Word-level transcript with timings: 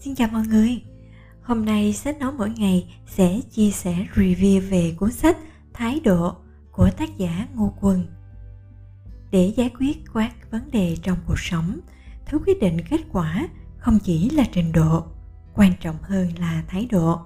Xin 0.00 0.14
chào 0.14 0.28
mọi 0.32 0.42
người. 0.46 0.82
Hôm 1.42 1.64
nay 1.64 1.92
sách 1.92 2.18
nói 2.18 2.32
mỗi 2.32 2.50
ngày 2.50 2.94
sẽ 3.06 3.40
chia 3.50 3.70
sẻ 3.70 4.06
review 4.14 4.70
về 4.70 4.94
cuốn 4.98 5.12
sách 5.12 5.36
Thái 5.72 6.00
độ 6.00 6.36
của 6.72 6.90
tác 6.96 7.18
giả 7.18 7.46
Ngô 7.54 7.74
Quân 7.80 8.06
Để 9.30 9.52
giải 9.56 9.70
quyết 9.78 9.98
các 10.14 10.50
vấn 10.50 10.70
đề 10.70 10.96
trong 11.02 11.18
cuộc 11.26 11.38
sống, 11.38 11.80
Thứ 12.26 12.38
quyết 12.46 12.60
định 12.60 12.76
kết 12.90 13.00
quả 13.12 13.48
không 13.78 13.98
chỉ 13.98 14.30
là 14.30 14.44
trình 14.52 14.72
độ, 14.72 15.04
Quan 15.54 15.72
trọng 15.80 15.96
hơn 16.02 16.28
là 16.38 16.62
thái 16.68 16.86
độ. 16.90 17.20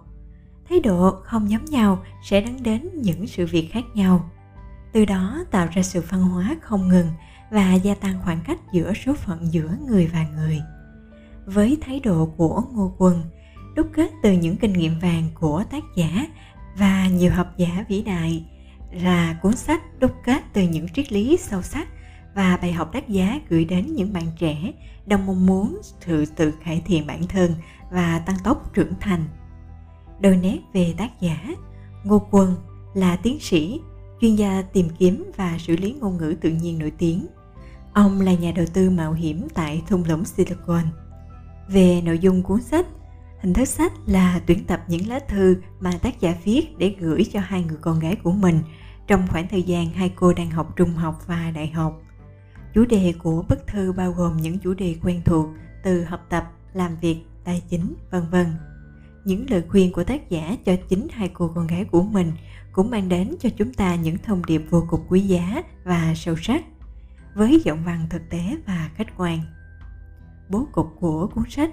Thái 0.69 0.81
độ 0.81 1.11
không 1.25 1.51
giống 1.51 1.65
nhau 1.65 2.05
sẽ 2.25 2.41
dẫn 2.41 2.63
đến 2.63 2.89
những 2.95 3.27
sự 3.27 3.47
việc 3.47 3.69
khác 3.73 3.85
nhau. 3.95 4.31
Từ 4.93 5.05
đó 5.05 5.45
tạo 5.51 5.69
ra 5.73 5.83
sự 5.83 6.01
phân 6.01 6.23
hóa 6.23 6.57
không 6.63 6.89
ngừng 6.89 7.09
và 7.51 7.75
gia 7.75 7.95
tăng 7.95 8.21
khoảng 8.25 8.41
cách 8.45 8.59
giữa 8.73 8.93
số 9.05 9.15
phận 9.15 9.53
giữa 9.53 9.77
người 9.89 10.07
và 10.07 10.27
người 10.37 10.61
với 11.47 11.79
thái 11.81 12.01
độ 12.01 12.27
của 12.37 12.63
ngô 12.73 12.95
quân 12.99 13.23
đúc 13.75 13.87
kết 13.93 14.11
từ 14.23 14.33
những 14.33 14.57
kinh 14.57 14.73
nghiệm 14.73 14.99
vàng 14.99 15.25
của 15.35 15.65
tác 15.71 15.83
giả 15.97 16.27
và 16.77 17.09
nhiều 17.09 17.33
học 17.33 17.47
giả 17.57 17.85
vĩ 17.89 18.03
đại 18.03 18.45
là 18.93 19.39
cuốn 19.43 19.57
sách 19.57 20.01
đúc 20.01 20.13
kết 20.25 20.43
từ 20.53 20.63
những 20.63 20.89
triết 20.89 21.13
lý 21.13 21.37
sâu 21.37 21.63
sắc 21.63 21.89
và 22.35 22.57
bài 22.63 22.73
học 22.73 22.91
đắt 22.93 23.09
giá 23.09 23.41
gửi 23.49 23.65
đến 23.65 23.95
những 23.95 24.13
bạn 24.13 24.27
trẻ 24.39 24.73
đang 25.07 25.27
mong 25.27 25.47
muốn 25.47 25.81
sự 26.01 26.27
tự 26.27 26.53
cải 26.65 26.83
thiện 26.87 27.07
bản 27.07 27.27
thân 27.29 27.55
và 27.91 28.19
tăng 28.19 28.37
tốc 28.45 28.75
trưởng 28.75 28.93
thành. 29.01 29.25
Đôi 30.21 30.37
nét 30.37 30.59
về 30.73 30.95
tác 30.99 31.21
giả, 31.21 31.49
Ngô 32.05 32.27
Quân 32.31 32.55
là 32.95 33.17
tiến 33.17 33.41
sĩ, 33.41 33.81
chuyên 34.21 34.37
gia 34.37 34.63
tìm 34.63 34.89
kiếm 34.99 35.31
và 35.37 35.59
xử 35.59 35.77
lý 35.77 35.93
ngôn 35.93 36.17
ngữ 36.17 36.35
tự 36.41 36.51
nhiên 36.51 36.79
nổi 36.79 36.93
tiếng. 36.99 37.27
Ông 37.97 38.21
là 38.21 38.35
nhà 38.35 38.53
đầu 38.57 38.67
tư 38.73 38.91
mạo 38.91 39.13
hiểm 39.13 39.49
tại 39.55 39.83
thung 39.89 40.05
lũng 40.05 40.25
Silicon. 40.25 40.83
Về 41.69 42.01
nội 42.05 42.19
dung 42.19 42.43
cuốn 42.43 42.63
sách, 42.63 42.87
hình 43.41 43.55
thức 43.55 43.65
sách 43.65 43.93
là 44.07 44.41
tuyển 44.47 44.65
tập 44.65 44.81
những 44.89 45.09
lá 45.09 45.19
thư 45.29 45.57
mà 45.81 45.91
tác 46.03 46.21
giả 46.21 46.35
viết 46.45 46.79
để 46.79 46.95
gửi 46.99 47.27
cho 47.33 47.41
hai 47.41 47.63
người 47.63 47.77
con 47.81 47.99
gái 47.99 48.17
của 48.17 48.33
mình 48.33 48.59
trong 49.07 49.27
khoảng 49.29 49.49
thời 49.49 49.63
gian 49.63 49.91
hai 49.91 50.13
cô 50.17 50.33
đang 50.33 50.51
học 50.51 50.77
trung 50.77 50.91
học 50.91 51.23
và 51.27 51.51
đại 51.55 51.67
học. 51.67 52.03
Chủ 52.75 52.85
đề 52.85 53.15
của 53.19 53.45
bức 53.49 53.67
thư 53.67 53.93
bao 53.93 54.13
gồm 54.13 54.37
những 54.37 54.59
chủ 54.59 54.75
đề 54.75 54.97
quen 55.03 55.23
thuộc 55.25 55.47
từ 55.83 56.05
học 56.05 56.27
tập, 56.29 56.45
làm 56.73 56.97
việc, 57.01 57.19
tài 57.45 57.63
chính, 57.69 57.95
vân 58.11 58.23
vân. 58.31 58.47
Những 59.25 59.47
lời 59.51 59.63
khuyên 59.69 59.93
của 59.93 60.05
tác 60.05 60.31
giả 60.31 60.57
cho 60.65 60.77
chính 60.89 61.09
hai 61.13 61.29
cô 61.29 61.53
con 61.55 61.67
gái 61.67 61.85
của 61.85 62.03
mình 62.03 62.33
cũng 62.73 62.91
mang 62.91 63.09
đến 63.09 63.35
cho 63.41 63.49
chúng 63.57 63.75
ta 63.75 63.95
những 63.95 64.19
thông 64.19 64.43
điệp 64.47 64.63
vô 64.71 64.87
cùng 64.91 65.01
quý 65.09 65.21
giá 65.21 65.63
và 65.85 66.13
sâu 66.17 66.37
sắc 66.43 66.65
với 67.37 67.63
giọng 67.65 67.85
văn 67.85 68.07
thực 68.11 68.23
tế 68.31 68.57
và 68.67 68.91
khách 68.95 69.17
quan 69.17 69.41
bố 70.49 70.67
cục 70.73 70.87
của 71.01 71.27
cuốn 71.35 71.45
sách. 71.49 71.71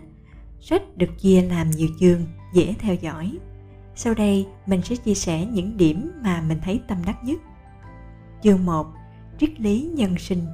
Sách 0.60 0.98
được 0.98 1.20
chia 1.20 1.42
làm 1.42 1.70
nhiều 1.70 1.90
chương, 2.00 2.22
dễ 2.54 2.76
theo 2.80 2.96
dõi. 2.96 3.38
Sau 3.96 4.14
đây, 4.14 4.48
mình 4.66 4.82
sẽ 4.82 4.96
chia 4.96 5.14
sẻ 5.14 5.46
những 5.46 5.78
điểm 5.78 6.12
mà 6.24 6.44
mình 6.48 6.60
thấy 6.64 6.82
tâm 6.88 6.98
đắc 7.06 7.24
nhất. 7.24 7.42
Chương 8.44 8.66
1. 8.66 8.88
Triết 9.40 9.62
lý 9.62 9.90
nhân 9.94 10.18
sinh 10.18 10.46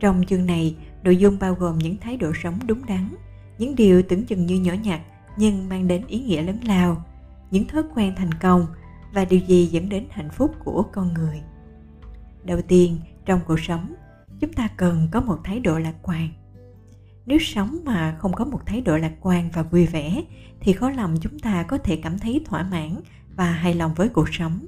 Trong 0.00 0.24
chương 0.26 0.46
này, 0.46 0.76
nội 1.02 1.16
dung 1.16 1.38
bao 1.40 1.54
gồm 1.54 1.78
những 1.78 1.96
thái 1.96 2.16
độ 2.16 2.32
sống 2.42 2.58
đúng 2.66 2.86
đắn, 2.86 3.14
những 3.58 3.76
điều 3.76 4.02
tưởng 4.02 4.26
chừng 4.26 4.46
như 4.46 4.60
nhỏ 4.60 4.72
nhặt 4.82 5.00
nhưng 5.36 5.68
mang 5.68 5.88
đến 5.88 6.06
ý 6.06 6.20
nghĩa 6.20 6.42
lớn 6.42 6.58
lao, 6.64 7.04
những 7.50 7.68
thói 7.68 7.82
quen 7.94 8.14
thành 8.16 8.34
công 8.34 8.66
và 9.12 9.24
điều 9.24 9.40
gì 9.40 9.66
dẫn 9.66 9.88
đến 9.88 10.06
hạnh 10.10 10.30
phúc 10.30 10.54
của 10.64 10.82
con 10.92 11.14
người. 11.14 11.40
Đầu 12.44 12.62
tiên, 12.68 12.98
trong 13.28 13.40
cuộc 13.46 13.60
sống, 13.60 13.94
chúng 14.40 14.52
ta 14.52 14.68
cần 14.76 15.08
có 15.12 15.20
một 15.20 15.38
thái 15.44 15.60
độ 15.60 15.78
lạc 15.78 15.94
quan. 16.02 16.28
Nếu 17.26 17.38
sống 17.38 17.78
mà 17.84 18.16
không 18.18 18.32
có 18.32 18.44
một 18.44 18.66
thái 18.66 18.80
độ 18.80 18.96
lạc 18.96 19.12
quan 19.20 19.50
và 19.52 19.62
vui 19.62 19.86
vẻ 19.86 20.22
thì 20.60 20.72
khó 20.72 20.90
lòng 20.90 21.14
chúng 21.20 21.38
ta 21.38 21.62
có 21.62 21.78
thể 21.78 21.96
cảm 21.96 22.18
thấy 22.18 22.44
thỏa 22.46 22.62
mãn 22.62 23.00
và 23.36 23.52
hài 23.52 23.74
lòng 23.74 23.94
với 23.94 24.08
cuộc 24.08 24.28
sống. 24.32 24.66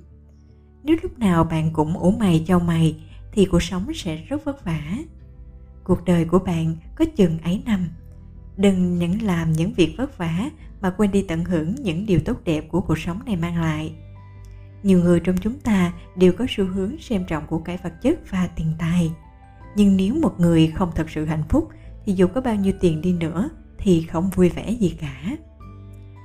Nếu 0.83 0.97
lúc 1.03 1.19
nào 1.19 1.45
bạn 1.45 1.73
cũng 1.73 1.99
ủ 1.99 2.11
mày 2.11 2.45
cho 2.47 2.59
mày 2.59 3.03
thì 3.33 3.45
cuộc 3.45 3.63
sống 3.63 3.95
sẽ 3.95 4.17
rất 4.17 4.45
vất 4.45 4.65
vả. 4.65 4.83
Cuộc 5.85 6.05
đời 6.05 6.25
của 6.25 6.39
bạn 6.39 6.77
có 6.95 7.05
chừng 7.17 7.39
ấy 7.39 7.63
năm. 7.67 7.89
Đừng 8.57 8.99
những 8.99 9.23
làm 9.23 9.53
những 9.53 9.73
việc 9.73 9.95
vất 9.99 10.19
vả 10.19 10.51
mà 10.81 10.91
quên 10.91 11.11
đi 11.11 11.23
tận 11.23 11.45
hưởng 11.45 11.75
những 11.75 12.07
điều 12.07 12.21
tốt 12.25 12.41
đẹp 12.45 12.65
của 12.69 12.81
cuộc 12.81 12.99
sống 12.99 13.21
này 13.27 13.37
mang 13.37 13.61
lại 13.61 13.93
nhiều 14.83 15.01
người 15.01 15.21
trong 15.21 15.37
chúng 15.37 15.59
ta 15.59 15.93
đều 16.17 16.33
có 16.33 16.47
xu 16.49 16.65
hướng 16.65 16.99
xem 16.99 17.25
trọng 17.25 17.47
của 17.47 17.59
cải 17.59 17.77
vật 17.77 17.93
chất 18.03 18.31
và 18.31 18.49
tiền 18.57 18.73
tài 18.79 19.11
nhưng 19.75 19.97
nếu 19.97 20.15
một 20.15 20.41
người 20.41 20.73
không 20.77 20.91
thật 20.95 21.11
sự 21.11 21.25
hạnh 21.25 21.43
phúc 21.49 21.69
thì 22.05 22.13
dù 22.13 22.27
có 22.27 22.41
bao 22.41 22.55
nhiêu 22.55 22.73
tiền 22.81 23.01
đi 23.01 23.13
nữa 23.13 23.49
thì 23.79 24.03
không 24.03 24.31
vui 24.31 24.49
vẻ 24.49 24.71
gì 24.71 24.97
cả. 25.01 25.37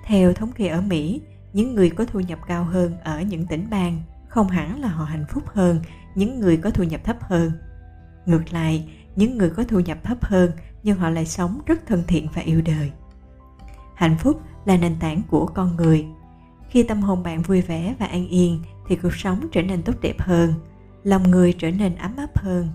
Theo 0.05 0.33
thống 0.33 0.51
kê 0.51 0.67
ở 0.67 0.81
Mỹ, 0.81 1.21
những 1.53 1.75
người 1.75 1.89
có 1.89 2.05
thu 2.05 2.19
nhập 2.19 2.39
cao 2.47 2.63
hơn 2.63 2.97
ở 3.03 3.21
những 3.21 3.45
tỉnh 3.47 3.69
bang 3.69 4.01
không 4.27 4.47
hẳn 4.47 4.81
là 4.81 4.87
họ 4.87 5.05
hạnh 5.05 5.25
phúc 5.29 5.43
hơn 5.47 5.79
những 6.15 6.39
người 6.39 6.57
có 6.57 6.69
thu 6.69 6.83
nhập 6.83 7.01
thấp 7.03 7.17
hơn. 7.21 7.51
Ngược 8.25 8.53
lại, 8.53 8.89
những 9.15 9.37
người 9.37 9.49
có 9.49 9.63
thu 9.63 9.79
nhập 9.79 9.97
thấp 10.03 10.25
hơn 10.25 10.51
nhưng 10.83 10.97
họ 10.97 11.09
lại 11.09 11.25
sống 11.25 11.61
rất 11.65 11.87
thân 11.87 12.03
thiện 12.07 12.27
và 12.33 12.41
yêu 12.41 12.61
đời. 12.61 12.91
Hạnh 13.95 14.17
phúc 14.19 14.41
là 14.65 14.77
nền 14.77 14.95
tảng 14.99 15.21
của 15.29 15.45
con 15.45 15.75
người. 15.75 16.05
Khi 16.69 16.83
tâm 16.83 17.01
hồn 17.01 17.23
bạn 17.23 17.41
vui 17.41 17.61
vẻ 17.61 17.95
và 17.99 18.05
an 18.05 18.27
yên 18.27 18.59
thì 18.87 18.95
cuộc 18.95 19.13
sống 19.13 19.47
trở 19.51 19.61
nên 19.61 19.81
tốt 19.81 19.93
đẹp 20.01 20.15
hơn, 20.19 20.53
lòng 21.03 21.31
người 21.31 21.53
trở 21.53 21.71
nên 21.71 21.95
ấm 21.95 22.15
áp 22.17 22.37
hơn. 22.37 22.67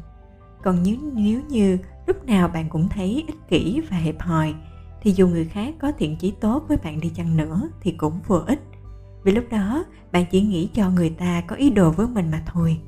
Còn 0.62 0.82
nếu, 0.82 0.96
nếu 1.12 1.40
như 1.48 1.78
lúc 2.06 2.26
nào 2.26 2.48
bạn 2.48 2.68
cũng 2.68 2.88
thấy 2.88 3.24
ích 3.26 3.48
kỷ 3.48 3.80
và 3.90 3.96
hẹp 3.96 4.20
hòi 4.20 4.54
thì 5.02 5.12
dù 5.12 5.28
người 5.28 5.44
khác 5.44 5.74
có 5.80 5.92
thiện 5.98 6.16
chí 6.16 6.30
tốt 6.30 6.64
với 6.68 6.76
bạn 6.76 7.00
đi 7.00 7.08
chăng 7.08 7.36
nữa 7.36 7.68
thì 7.80 7.92
cũng 7.92 8.20
vô 8.26 8.36
ích. 8.36 8.60
Vì 9.24 9.32
lúc 9.32 9.44
đó 9.50 9.84
bạn 10.12 10.24
chỉ 10.30 10.40
nghĩ 10.40 10.70
cho 10.74 10.90
người 10.90 11.10
ta 11.10 11.40
có 11.40 11.56
ý 11.56 11.70
đồ 11.70 11.90
với 11.90 12.06
mình 12.06 12.30
mà 12.30 12.42
thôi. 12.46 12.80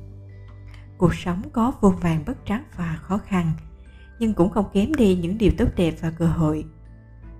Cuộc 0.97 1.15
sống 1.15 1.41
có 1.53 1.71
vô 1.81 1.89
vàng 1.89 2.23
bất 2.25 2.37
trắc 2.45 2.77
và 2.77 2.97
khó 3.01 3.17
khăn 3.17 3.51
nhưng 4.19 4.33
cũng 4.33 4.49
không 4.49 4.65
kém 4.73 4.93
đi 4.93 5.15
những 5.15 5.37
điều 5.37 5.51
tốt 5.57 5.69
đẹp 5.75 5.95
và 6.01 6.11
cơ 6.11 6.25
hội. 6.25 6.65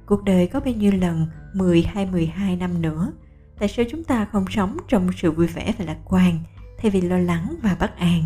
Cuộc 0.05 0.23
đời 0.23 0.47
có 0.47 0.59
bao 0.59 0.73
nhiêu 0.73 0.91
lần 0.91 1.27
10 1.53 1.81
hay 1.81 2.05
12 2.05 2.55
năm 2.55 2.81
nữa 2.81 3.11
tại 3.59 3.69
sao 3.69 3.85
chúng 3.89 4.03
ta 4.03 4.25
không 4.25 4.45
sống 4.49 4.77
trong 4.87 5.09
sự 5.17 5.31
vui 5.31 5.47
vẻ 5.47 5.73
và 5.77 5.85
lạc 5.85 5.97
quan 6.05 6.39
thay 6.77 6.91
vì 6.91 7.01
lo 7.01 7.17
lắng 7.17 7.55
và 7.61 7.77
bất 7.79 7.97
an? 7.97 8.23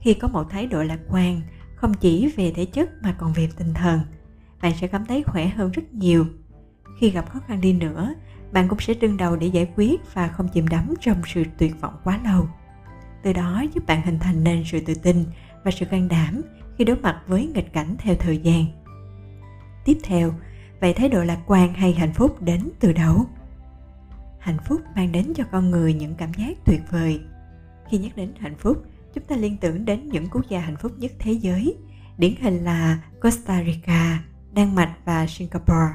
Khi 0.00 0.14
có 0.14 0.28
một 0.28 0.50
thái 0.50 0.66
độ 0.66 0.82
lạc 0.82 1.00
quan, 1.08 1.40
không 1.74 1.94
chỉ 1.94 2.32
về 2.36 2.52
thể 2.56 2.64
chất 2.64 2.90
mà 3.02 3.12
còn 3.18 3.32
về 3.32 3.48
tinh 3.58 3.74
thần, 3.74 4.00
bạn 4.62 4.72
sẽ 4.80 4.86
cảm 4.86 5.06
thấy 5.06 5.22
khỏe 5.22 5.46
hơn 5.46 5.70
rất 5.70 5.94
nhiều. 5.94 6.26
Khi 6.98 7.10
gặp 7.10 7.30
khó 7.30 7.40
khăn 7.46 7.60
đi 7.60 7.72
nữa, 7.72 8.14
bạn 8.52 8.68
cũng 8.68 8.80
sẽ 8.80 8.94
đương 8.94 9.16
đầu 9.16 9.36
để 9.36 9.46
giải 9.46 9.68
quyết 9.76 10.14
và 10.14 10.28
không 10.28 10.48
chìm 10.48 10.68
đắm 10.68 10.94
trong 11.00 11.22
sự 11.26 11.44
tuyệt 11.58 11.80
vọng 11.80 11.94
quá 12.04 12.20
lâu. 12.24 12.48
Từ 13.22 13.32
đó 13.32 13.64
giúp 13.74 13.86
bạn 13.86 14.02
hình 14.02 14.18
thành 14.18 14.44
nên 14.44 14.64
sự 14.66 14.80
tự 14.80 14.94
tin 14.94 15.24
và 15.64 15.70
sự 15.70 15.84
can 15.86 16.08
đảm 16.08 16.42
khi 16.78 16.84
đối 16.84 16.96
mặt 16.96 17.22
với 17.26 17.50
nghịch 17.54 17.72
cảnh 17.72 17.96
theo 17.98 18.14
thời 18.14 18.38
gian. 18.38 18.64
Tiếp 19.84 19.98
theo, 20.02 20.34
vậy 20.80 20.92
thái 20.92 21.08
độ 21.08 21.24
lạc 21.24 21.38
quan 21.46 21.74
hay 21.74 21.92
hạnh 21.92 22.12
phúc 22.14 22.42
đến 22.42 22.70
từ 22.80 22.92
đâu? 22.92 23.26
Hạnh 24.46 24.58
phúc 24.64 24.80
mang 24.96 25.12
đến 25.12 25.32
cho 25.34 25.44
con 25.52 25.70
người 25.70 25.94
những 25.94 26.14
cảm 26.14 26.34
giác 26.34 26.64
tuyệt 26.64 26.80
vời 26.90 27.20
khi 27.88 27.98
nhắc 27.98 28.16
đến 28.16 28.32
hạnh 28.38 28.56
phúc 28.58 28.82
chúng 29.14 29.24
ta 29.24 29.36
liên 29.36 29.56
tưởng 29.56 29.84
đến 29.84 30.08
những 30.08 30.26
quốc 30.30 30.48
gia 30.48 30.60
hạnh 30.60 30.76
phúc 30.76 30.92
nhất 30.98 31.12
thế 31.18 31.32
giới, 31.32 31.76
điển 32.18 32.32
hình 32.40 32.64
là 32.64 33.02
Costa 33.22 33.64
Rica, 33.64 34.22
Đan 34.52 34.74
Mạch 34.74 34.96
và 35.04 35.26
Singapore. 35.26 35.94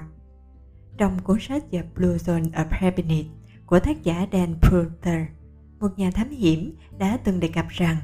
Trong 0.97 1.19
cuốn 1.19 1.37
sách 1.39 1.63
The 1.71 1.83
Blue 1.95 2.17
Zone 2.17 2.51
of 2.51 2.65
Happiness 2.69 3.29
của 3.65 3.79
tác 3.79 4.03
giả 4.03 4.27
Dan 4.31 4.55
Pruter, 4.61 5.21
một 5.79 5.89
nhà 5.97 6.11
thám 6.11 6.29
hiểm 6.29 6.75
đã 6.97 7.17
từng 7.17 7.39
đề 7.39 7.47
cập 7.47 7.67
rằng 7.69 7.97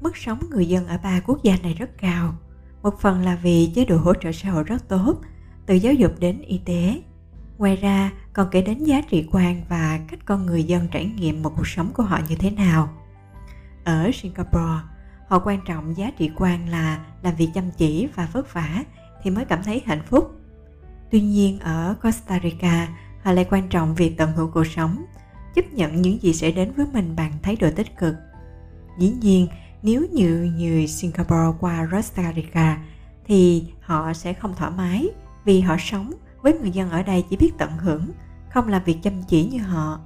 mức 0.00 0.16
sống 0.16 0.40
người 0.50 0.68
dân 0.68 0.86
ở 0.86 0.98
ba 1.02 1.20
quốc 1.20 1.42
gia 1.42 1.56
này 1.62 1.74
rất 1.74 1.90
cao. 1.98 2.34
Một 2.82 3.00
phần 3.00 3.22
là 3.22 3.38
vì 3.42 3.70
chế 3.74 3.84
độ 3.84 3.96
hỗ 3.96 4.14
trợ 4.14 4.32
xã 4.32 4.50
hội 4.50 4.64
rất 4.64 4.88
tốt, 4.88 5.20
từ 5.66 5.74
giáo 5.74 5.92
dục 5.92 6.12
đến 6.18 6.40
y 6.40 6.60
tế. 6.64 7.02
Ngoài 7.58 7.76
ra, 7.76 8.10
còn 8.32 8.48
kể 8.50 8.62
đến 8.62 8.84
giá 8.84 9.00
trị 9.00 9.28
quan 9.32 9.62
và 9.68 10.00
cách 10.08 10.20
con 10.24 10.46
người 10.46 10.64
dân 10.64 10.88
trải 10.90 11.04
nghiệm 11.04 11.42
một 11.42 11.52
cuộc 11.56 11.68
sống 11.68 11.90
của 11.94 12.02
họ 12.02 12.20
như 12.28 12.36
thế 12.36 12.50
nào– 12.50 12.88
ở 13.84 14.10
Singapore, 14.14 14.82
họ 15.28 15.38
quan 15.44 15.60
trọng 15.66 15.96
giá 15.96 16.10
trị 16.18 16.30
quan 16.36 16.68
là 16.68 17.04
làm 17.22 17.34
việc 17.36 17.48
chăm 17.54 17.70
chỉ 17.70 18.08
và 18.14 18.28
vất 18.32 18.54
vả 18.54 18.84
thì 19.22 19.30
mới 19.30 19.44
cảm 19.44 19.62
thấy 19.62 19.82
hạnh 19.86 20.02
phúc. 20.06 20.40
Tuy 21.10 21.20
nhiên 21.20 21.58
ở 21.58 21.94
Costa 22.02 22.40
Rica, 22.42 22.88
họ 23.22 23.32
lại 23.32 23.46
quan 23.50 23.68
trọng 23.68 23.94
việc 23.94 24.16
tận 24.16 24.32
hưởng 24.32 24.50
cuộc 24.50 24.66
sống, 24.66 25.04
chấp 25.54 25.72
nhận 25.72 26.02
những 26.02 26.22
gì 26.22 26.34
sẽ 26.34 26.50
đến 26.50 26.72
với 26.76 26.86
mình 26.92 27.16
bằng 27.16 27.32
thái 27.42 27.56
độ 27.56 27.68
tích 27.76 27.98
cực. 27.98 28.14
Dĩ 28.98 29.10
nhiên, 29.20 29.48
nếu 29.82 30.06
như 30.12 30.52
người 30.58 30.86
Singapore 30.86 31.58
qua 31.60 31.88
Costa 31.92 32.32
Rica 32.36 32.78
thì 33.26 33.64
họ 33.80 34.12
sẽ 34.12 34.32
không 34.32 34.54
thoải 34.56 34.70
mái 34.76 35.08
vì 35.44 35.60
họ 35.60 35.76
sống 35.78 36.12
với 36.44 36.52
người 36.52 36.70
dân 36.70 36.90
ở 36.90 37.02
đây 37.02 37.24
chỉ 37.30 37.36
biết 37.36 37.52
tận 37.58 37.70
hưởng, 37.78 38.10
không 38.50 38.68
làm 38.68 38.84
việc 38.84 38.98
chăm 39.02 39.22
chỉ 39.28 39.44
như 39.44 39.58
họ. 39.58 40.00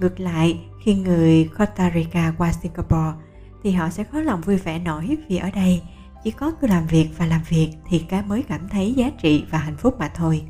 Ngược 0.00 0.20
lại, 0.20 0.60
khi 0.84 0.94
người 0.94 1.50
Costa 1.58 1.90
Rica 1.94 2.34
qua 2.38 2.52
Singapore 2.52 3.12
thì 3.62 3.70
họ 3.70 3.90
sẽ 3.90 4.04
khó 4.04 4.20
lòng 4.20 4.40
vui 4.40 4.56
vẻ 4.56 4.78
nổi 4.78 5.16
vì 5.28 5.36
ở 5.36 5.50
đây. 5.50 5.82
Chỉ 6.24 6.30
có 6.30 6.52
cứ 6.60 6.66
làm 6.66 6.86
việc 6.86 7.08
và 7.18 7.26
làm 7.26 7.40
việc 7.48 7.72
thì 7.88 7.98
cái 7.98 8.22
mới 8.22 8.42
cảm 8.42 8.68
thấy 8.68 8.94
giá 8.94 9.10
trị 9.22 9.44
và 9.50 9.58
hạnh 9.58 9.76
phúc 9.76 9.96
mà 9.98 10.10
thôi. 10.14 10.42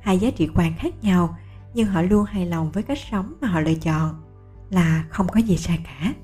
Hai 0.00 0.18
giá 0.18 0.30
trị 0.30 0.48
quan 0.54 0.74
khác 0.78 0.94
nhau 1.02 1.36
nhưng 1.74 1.86
họ 1.86 2.02
luôn 2.02 2.24
hài 2.24 2.46
lòng 2.46 2.70
với 2.72 2.82
cách 2.82 2.98
sống 3.10 3.34
mà 3.40 3.48
họ 3.48 3.60
lựa 3.60 3.74
chọn 3.74 4.22
là 4.70 5.04
không 5.10 5.28
có 5.28 5.40
gì 5.40 5.56
sai 5.56 5.78
cả. 5.84 6.14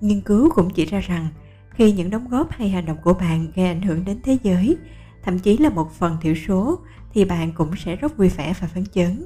Nghiên 0.00 0.20
cứu 0.20 0.50
cũng 0.54 0.70
chỉ 0.70 0.84
ra 0.84 1.00
rằng 1.00 1.28
khi 1.70 1.92
những 1.92 2.10
đóng 2.10 2.28
góp 2.28 2.50
hay 2.50 2.68
hành 2.68 2.86
động 2.86 2.98
của 3.04 3.14
bạn 3.14 3.46
gây 3.54 3.66
ảnh 3.66 3.82
hưởng 3.82 4.04
đến 4.04 4.20
thế 4.24 4.38
giới 4.42 4.78
thậm 5.22 5.38
chí 5.38 5.56
là 5.56 5.70
một 5.70 5.92
phần 5.92 6.16
thiểu 6.20 6.34
số, 6.34 6.78
thì 7.14 7.24
bạn 7.24 7.52
cũng 7.52 7.76
sẽ 7.76 7.96
rất 7.96 8.16
vui 8.16 8.28
vẻ 8.28 8.54
và 8.60 8.68
phấn 8.68 8.84
chấn. 8.86 9.24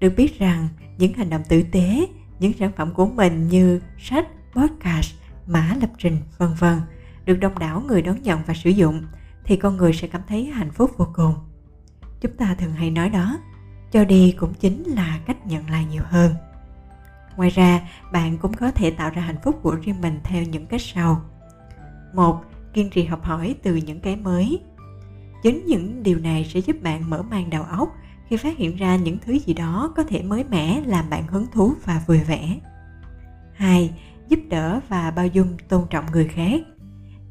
Được 0.00 0.12
biết 0.16 0.38
rằng, 0.38 0.68
những 0.98 1.12
hành 1.12 1.30
động 1.30 1.42
tử 1.48 1.62
tế, 1.72 2.08
những 2.38 2.52
sản 2.52 2.72
phẩm 2.76 2.94
của 2.94 3.06
mình 3.06 3.48
như 3.48 3.80
sách, 3.98 4.26
podcast, 4.54 5.14
mã 5.46 5.76
lập 5.80 5.90
trình, 5.98 6.18
vân 6.38 6.54
vân 6.58 6.80
được 7.24 7.36
đông 7.36 7.58
đảo 7.58 7.82
người 7.86 8.02
đón 8.02 8.22
nhận 8.22 8.40
và 8.46 8.54
sử 8.54 8.70
dụng, 8.70 9.02
thì 9.44 9.56
con 9.56 9.76
người 9.76 9.92
sẽ 9.92 10.06
cảm 10.06 10.22
thấy 10.28 10.44
hạnh 10.44 10.70
phúc 10.70 10.90
vô 10.96 11.06
cùng. 11.14 11.34
Chúng 12.20 12.36
ta 12.36 12.54
thường 12.58 12.72
hay 12.72 12.90
nói 12.90 13.10
đó, 13.10 13.38
cho 13.92 14.04
đi 14.04 14.34
cũng 14.38 14.54
chính 14.54 14.84
là 14.84 15.20
cách 15.26 15.46
nhận 15.46 15.70
lại 15.70 15.86
nhiều 15.90 16.02
hơn. 16.06 16.34
Ngoài 17.36 17.50
ra, 17.50 17.88
bạn 18.12 18.38
cũng 18.38 18.54
có 18.54 18.70
thể 18.70 18.90
tạo 18.90 19.10
ra 19.10 19.22
hạnh 19.22 19.38
phúc 19.44 19.58
của 19.62 19.74
riêng 19.82 20.00
mình 20.00 20.20
theo 20.24 20.42
những 20.42 20.66
cách 20.66 20.80
sau. 20.80 21.22
Một, 22.14 22.40
kiên 22.72 22.90
trì 22.90 23.04
học 23.04 23.24
hỏi 23.24 23.54
từ 23.62 23.76
những 23.76 24.00
cái 24.00 24.16
mới 24.16 24.60
chính 25.42 25.66
những 25.66 26.02
điều 26.02 26.18
này 26.18 26.50
sẽ 26.54 26.60
giúp 26.60 26.76
bạn 26.82 27.10
mở 27.10 27.22
mang 27.22 27.50
đầu 27.50 27.62
óc 27.62 27.96
khi 28.28 28.36
phát 28.36 28.56
hiện 28.56 28.76
ra 28.76 28.96
những 28.96 29.18
thứ 29.26 29.38
gì 29.38 29.54
đó 29.54 29.92
có 29.96 30.04
thể 30.04 30.22
mới 30.22 30.44
mẻ 30.44 30.82
làm 30.86 31.10
bạn 31.10 31.26
hứng 31.26 31.46
thú 31.52 31.72
và 31.84 32.02
vui 32.06 32.18
vẻ 32.18 32.60
2. 33.58 33.90
Giúp 34.28 34.40
đỡ 34.48 34.80
và 34.88 35.10
bao 35.10 35.26
dung 35.26 35.56
tôn 35.68 35.86
trọng 35.90 36.04
người 36.12 36.28
khác. 36.28 36.60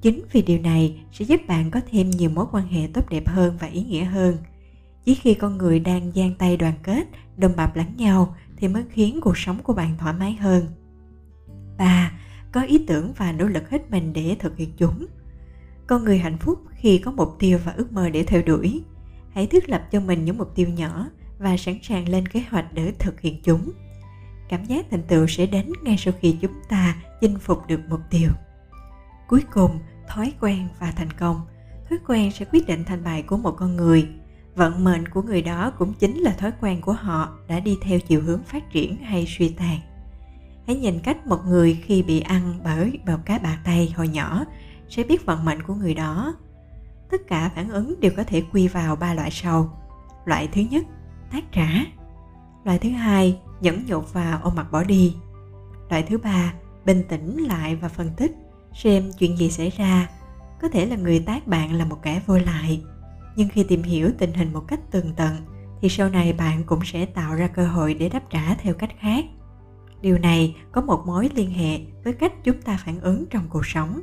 Chính 0.01 0.21
vì 0.31 0.41
điều 0.41 0.59
này 0.59 0.99
sẽ 1.11 1.25
giúp 1.25 1.41
bạn 1.47 1.71
có 1.71 1.79
thêm 1.91 2.09
nhiều 2.09 2.29
mối 2.29 2.45
quan 2.51 2.67
hệ 2.67 2.87
tốt 2.93 3.09
đẹp 3.09 3.27
hơn 3.27 3.57
và 3.59 3.67
ý 3.67 3.83
nghĩa 3.83 4.03
hơn. 4.03 4.37
Chỉ 5.05 5.15
khi 5.15 5.33
con 5.33 5.57
người 5.57 5.79
đang 5.79 6.11
giang 6.15 6.35
tay 6.35 6.57
đoàn 6.57 6.73
kết, 6.83 7.07
đồng 7.37 7.51
bạc 7.55 7.71
lẫn 7.77 7.97
nhau 7.97 8.35
thì 8.57 8.67
mới 8.67 8.83
khiến 8.89 9.19
cuộc 9.21 9.37
sống 9.37 9.57
của 9.63 9.73
bạn 9.73 9.97
thoải 9.97 10.13
mái 10.13 10.33
hơn. 10.33 10.65
3. 11.77 12.11
Có 12.51 12.61
ý 12.61 12.85
tưởng 12.87 13.13
và 13.17 13.31
nỗ 13.31 13.45
lực 13.45 13.69
hết 13.69 13.91
mình 13.91 14.13
để 14.13 14.35
thực 14.39 14.57
hiện 14.57 14.69
chúng. 14.77 15.05
Con 15.87 16.03
người 16.03 16.17
hạnh 16.17 16.37
phúc 16.37 16.59
khi 16.75 16.97
có 16.97 17.11
mục 17.11 17.35
tiêu 17.39 17.59
và 17.65 17.71
ước 17.71 17.91
mơ 17.91 18.09
để 18.09 18.23
theo 18.23 18.41
đuổi. 18.41 18.83
Hãy 19.33 19.47
thiết 19.47 19.69
lập 19.69 19.87
cho 19.91 19.99
mình 19.99 20.25
những 20.25 20.37
mục 20.37 20.55
tiêu 20.55 20.69
nhỏ 20.69 21.07
và 21.39 21.57
sẵn 21.57 21.79
sàng 21.83 22.09
lên 22.09 22.27
kế 22.27 22.43
hoạch 22.49 22.73
để 22.73 22.93
thực 22.99 23.21
hiện 23.21 23.41
chúng. 23.43 23.71
Cảm 24.49 24.65
giác 24.65 24.85
thành 24.91 25.03
tựu 25.03 25.27
sẽ 25.27 25.45
đến 25.45 25.71
ngay 25.83 25.95
sau 25.97 26.13
khi 26.21 26.37
chúng 26.41 26.53
ta 26.69 26.95
chinh 27.21 27.39
phục 27.39 27.67
được 27.67 27.79
mục 27.89 28.01
tiêu. 28.09 28.29
Cuối 29.27 29.43
cùng, 29.53 29.79
thói 30.07 30.33
quen 30.41 30.67
và 30.79 30.91
thành 30.91 31.11
công. 31.11 31.41
Thói 31.89 31.99
quen 32.07 32.31
sẽ 32.31 32.45
quyết 32.51 32.67
định 32.67 32.83
thành 32.85 33.03
bại 33.03 33.21
của 33.21 33.37
một 33.37 33.55
con 33.57 33.75
người 33.75 34.07
vận 34.55 34.83
mệnh 34.83 35.07
của 35.07 35.21
người 35.21 35.41
đó 35.41 35.71
cũng 35.77 35.93
chính 35.93 36.17
là 36.17 36.31
thói 36.31 36.51
quen 36.61 36.81
của 36.81 36.93
họ 36.93 37.37
đã 37.47 37.59
đi 37.59 37.77
theo 37.81 37.99
chiều 37.99 38.21
hướng 38.21 38.43
phát 38.43 38.71
triển 38.71 38.95
hay 38.95 39.25
suy 39.27 39.49
tàn 39.49 39.79
hãy 40.67 40.75
nhìn 40.75 40.99
cách 40.99 41.27
một 41.27 41.39
người 41.47 41.83
khi 41.85 42.03
bị 42.03 42.19
ăn 42.19 42.59
bởi 42.63 42.99
bào 43.05 43.17
cá 43.25 43.37
bạc 43.37 43.57
tay 43.63 43.93
hồi 43.95 44.07
nhỏ 44.07 44.45
sẽ 44.89 45.03
biết 45.03 45.25
vận 45.25 45.45
mệnh 45.45 45.63
của 45.63 45.73
người 45.73 45.93
đó. 45.93 46.35
Tất 47.11 47.21
cả 47.27 47.51
phản 47.55 47.69
ứng 47.69 47.99
đều 47.99 48.11
có 48.17 48.23
thể 48.23 48.43
quy 48.53 48.67
vào 48.67 48.95
ba 48.95 49.13
loại 49.13 49.31
sau 49.31 49.77
loại 50.27 50.47
thứ 50.51 50.61
nhất, 50.61 50.85
tác 51.31 51.51
trả. 51.51 51.67
Loại 52.63 52.79
thứ 52.79 52.89
hai, 52.89 53.39
nhẫn 53.61 53.85
nhục 53.87 54.13
và 54.13 54.39
ôm 54.43 54.55
mặt 54.55 54.71
bỏ 54.71 54.83
đi. 54.83 55.15
Loại 55.89 56.03
thứ 56.03 56.17
ba, 56.17 56.53
bình 56.85 57.03
tĩnh 57.09 57.37
lại 57.37 57.75
và 57.75 57.89
phân 57.89 58.09
tích, 58.17 58.31
xem 58.73 59.11
chuyện 59.19 59.37
gì 59.37 59.51
xảy 59.51 59.69
ra. 59.69 60.09
Có 60.61 60.69
thể 60.69 60.85
là 60.85 60.95
người 60.95 61.19
tác 61.19 61.47
bạn 61.47 61.73
là 61.73 61.85
một 61.85 62.01
kẻ 62.01 62.21
vô 62.25 62.37
lại. 62.37 62.83
Nhưng 63.35 63.49
khi 63.49 63.63
tìm 63.63 63.83
hiểu 63.83 64.11
tình 64.17 64.33
hình 64.33 64.53
một 64.53 64.63
cách 64.67 64.79
tường 64.91 65.13
tận, 65.15 65.35
thì 65.81 65.89
sau 65.89 66.09
này 66.09 66.33
bạn 66.33 66.63
cũng 66.63 66.79
sẽ 66.85 67.05
tạo 67.05 67.35
ra 67.35 67.47
cơ 67.47 67.67
hội 67.67 67.93
để 67.93 68.09
đáp 68.09 68.23
trả 68.29 68.55
theo 68.55 68.73
cách 68.73 68.91
khác. 68.99 69.25
Điều 70.01 70.17
này 70.17 70.55
có 70.71 70.81
một 70.81 71.03
mối 71.05 71.29
liên 71.35 71.51
hệ 71.51 71.79
với 72.03 72.13
cách 72.13 72.33
chúng 72.43 72.61
ta 72.61 72.77
phản 72.85 72.99
ứng 72.99 73.25
trong 73.29 73.43
cuộc 73.49 73.65
sống 73.65 74.01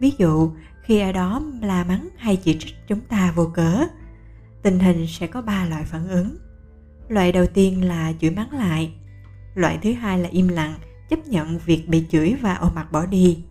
ví 0.00 0.12
dụ, 0.18 0.50
khi 0.82 0.98
ai 0.98 1.12
đó 1.12 1.42
la 1.62 1.84
mắng 1.84 2.08
hay 2.16 2.36
chỉ 2.36 2.56
trích 2.58 2.74
chúng 2.88 3.00
ta 3.00 3.32
vô 3.36 3.46
cớ, 3.54 3.84
tình 4.62 4.78
hình 4.78 5.06
sẽ 5.08 5.26
có 5.26 5.42
ba 5.42 5.66
loại 5.66 5.84
phản 5.84 6.08
ứng. 6.08 6.36
Loại 7.08 7.32
đầu 7.32 7.46
tiên 7.46 7.84
là 7.84 8.12
chửi 8.20 8.30
mắng 8.30 8.52
lại, 8.52 8.92
loại 9.54 9.78
thứ 9.82 9.92
hai 9.92 10.18
là 10.18 10.28
im 10.28 10.48
lặng, 10.48 10.74
chấp 11.10 11.26
nhận 11.26 11.58
việc 11.58 11.88
bị 11.88 12.04
chửi 12.10 12.34
và 12.40 12.54
ôm 12.54 12.72
mặt 12.74 12.92
bỏ 12.92 13.06
đi. 13.06 13.44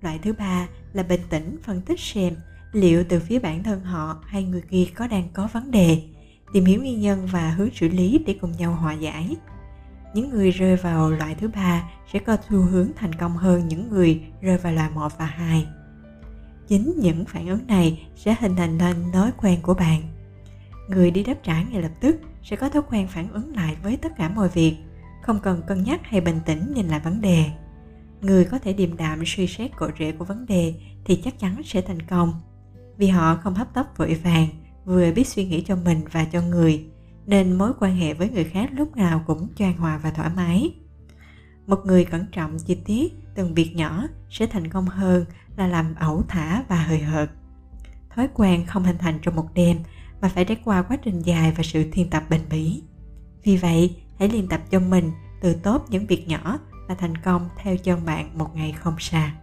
Loại 0.00 0.18
thứ 0.22 0.32
ba 0.32 0.68
là 0.92 1.02
bình 1.02 1.20
tĩnh, 1.30 1.56
phân 1.64 1.80
tích 1.80 2.00
xem 2.00 2.34
liệu 2.72 3.04
từ 3.08 3.20
phía 3.20 3.38
bản 3.38 3.62
thân 3.62 3.80
họ 3.80 4.22
hay 4.26 4.44
người 4.44 4.62
kia 4.70 4.84
có 4.94 5.06
đang 5.06 5.28
có 5.32 5.48
vấn 5.52 5.70
đề, 5.70 6.02
tìm 6.52 6.64
hiểu 6.64 6.80
nguyên 6.80 7.00
nhân 7.00 7.28
và 7.32 7.50
hướng 7.50 7.70
xử 7.74 7.88
lý 7.88 8.22
để 8.26 8.38
cùng 8.40 8.52
nhau 8.52 8.72
hòa 8.72 8.92
giải. 8.92 9.36
Những 10.14 10.30
người 10.30 10.50
rơi 10.50 10.76
vào 10.76 11.10
loại 11.10 11.34
thứ 11.34 11.48
ba 11.48 11.90
sẽ 12.12 12.18
có 12.18 12.36
xu 12.48 12.56
hướng 12.56 12.88
thành 12.96 13.14
công 13.14 13.36
hơn 13.36 13.68
những 13.68 13.90
người 13.90 14.20
rơi 14.40 14.58
vào 14.58 14.72
loại 14.72 14.90
một 14.90 15.18
và 15.18 15.26
hai 15.26 15.66
chính 16.68 16.94
những 16.96 17.24
phản 17.24 17.48
ứng 17.48 17.66
này 17.66 18.06
sẽ 18.16 18.36
hình 18.40 18.56
thành 18.56 18.78
nên 18.78 18.96
thói 19.12 19.32
quen 19.36 19.58
của 19.62 19.74
bạn. 19.74 20.02
Người 20.88 21.10
đi 21.10 21.22
đáp 21.22 21.34
trả 21.42 21.62
ngay 21.62 21.82
lập 21.82 21.92
tức 22.00 22.20
sẽ 22.42 22.56
có 22.56 22.68
thói 22.68 22.82
quen 22.90 23.08
phản 23.08 23.32
ứng 23.32 23.56
lại 23.56 23.76
với 23.82 23.96
tất 23.96 24.12
cả 24.16 24.28
mọi 24.28 24.48
việc, 24.48 24.76
không 25.22 25.40
cần 25.42 25.62
cân 25.66 25.84
nhắc 25.84 26.00
hay 26.04 26.20
bình 26.20 26.40
tĩnh 26.46 26.72
nhìn 26.74 26.88
lại 26.88 27.00
vấn 27.00 27.20
đề. 27.20 27.44
Người 28.20 28.44
có 28.44 28.58
thể 28.58 28.72
điềm 28.72 28.96
đạm 28.96 29.22
suy 29.26 29.46
xét 29.46 29.76
cội 29.76 29.92
rễ 29.98 30.12
của 30.12 30.24
vấn 30.24 30.46
đề 30.46 30.74
thì 31.04 31.16
chắc 31.16 31.38
chắn 31.38 31.62
sẽ 31.64 31.80
thành 31.80 32.02
công. 32.02 32.32
Vì 32.96 33.06
họ 33.06 33.36
không 33.36 33.54
hấp 33.54 33.74
tấp 33.74 33.86
vội 33.96 34.14
vàng, 34.14 34.48
vừa 34.84 35.12
biết 35.12 35.28
suy 35.28 35.44
nghĩ 35.44 35.60
cho 35.60 35.76
mình 35.76 36.00
và 36.12 36.24
cho 36.24 36.42
người, 36.42 36.86
nên 37.26 37.52
mối 37.52 37.72
quan 37.80 37.96
hệ 37.96 38.14
với 38.14 38.30
người 38.30 38.44
khác 38.44 38.70
lúc 38.72 38.96
nào 38.96 39.24
cũng 39.26 39.48
choan 39.56 39.72
hòa 39.72 39.98
và 39.98 40.10
thoải 40.10 40.30
mái. 40.36 40.74
Một 41.66 41.80
người 41.84 42.04
cẩn 42.04 42.26
trọng, 42.32 42.58
chi 42.58 42.74
tiết 42.74 43.12
từng 43.38 43.54
việc 43.54 43.76
nhỏ 43.76 44.06
sẽ 44.30 44.46
thành 44.46 44.68
công 44.68 44.86
hơn 44.86 45.24
là 45.56 45.66
làm 45.66 45.94
ẩu 45.94 46.22
thả 46.28 46.64
và 46.68 46.76
hời 46.76 46.98
hợt. 46.98 47.30
Thói 48.14 48.28
quen 48.34 48.66
không 48.66 48.84
hình 48.84 48.98
thành 48.98 49.18
trong 49.22 49.36
một 49.36 49.48
đêm 49.54 49.78
mà 50.20 50.28
phải 50.28 50.44
trải 50.44 50.56
qua 50.64 50.82
quá 50.82 50.96
trình 50.96 51.20
dài 51.20 51.52
và 51.56 51.62
sự 51.62 51.90
thiền 51.92 52.10
tập 52.10 52.22
bền 52.30 52.40
bỉ. 52.50 52.82
Vì 53.44 53.56
vậy 53.56 53.96
hãy 54.18 54.28
liên 54.28 54.48
tập 54.48 54.60
cho 54.70 54.80
mình 54.80 55.10
từ 55.40 55.54
tốt 55.54 55.84
những 55.88 56.06
việc 56.06 56.28
nhỏ 56.28 56.58
và 56.88 56.94
thành 56.94 57.16
công 57.16 57.48
theo 57.56 57.76
chân 57.76 58.04
bạn 58.04 58.38
một 58.38 58.56
ngày 58.56 58.72
không 58.72 58.94
xa. 58.98 59.34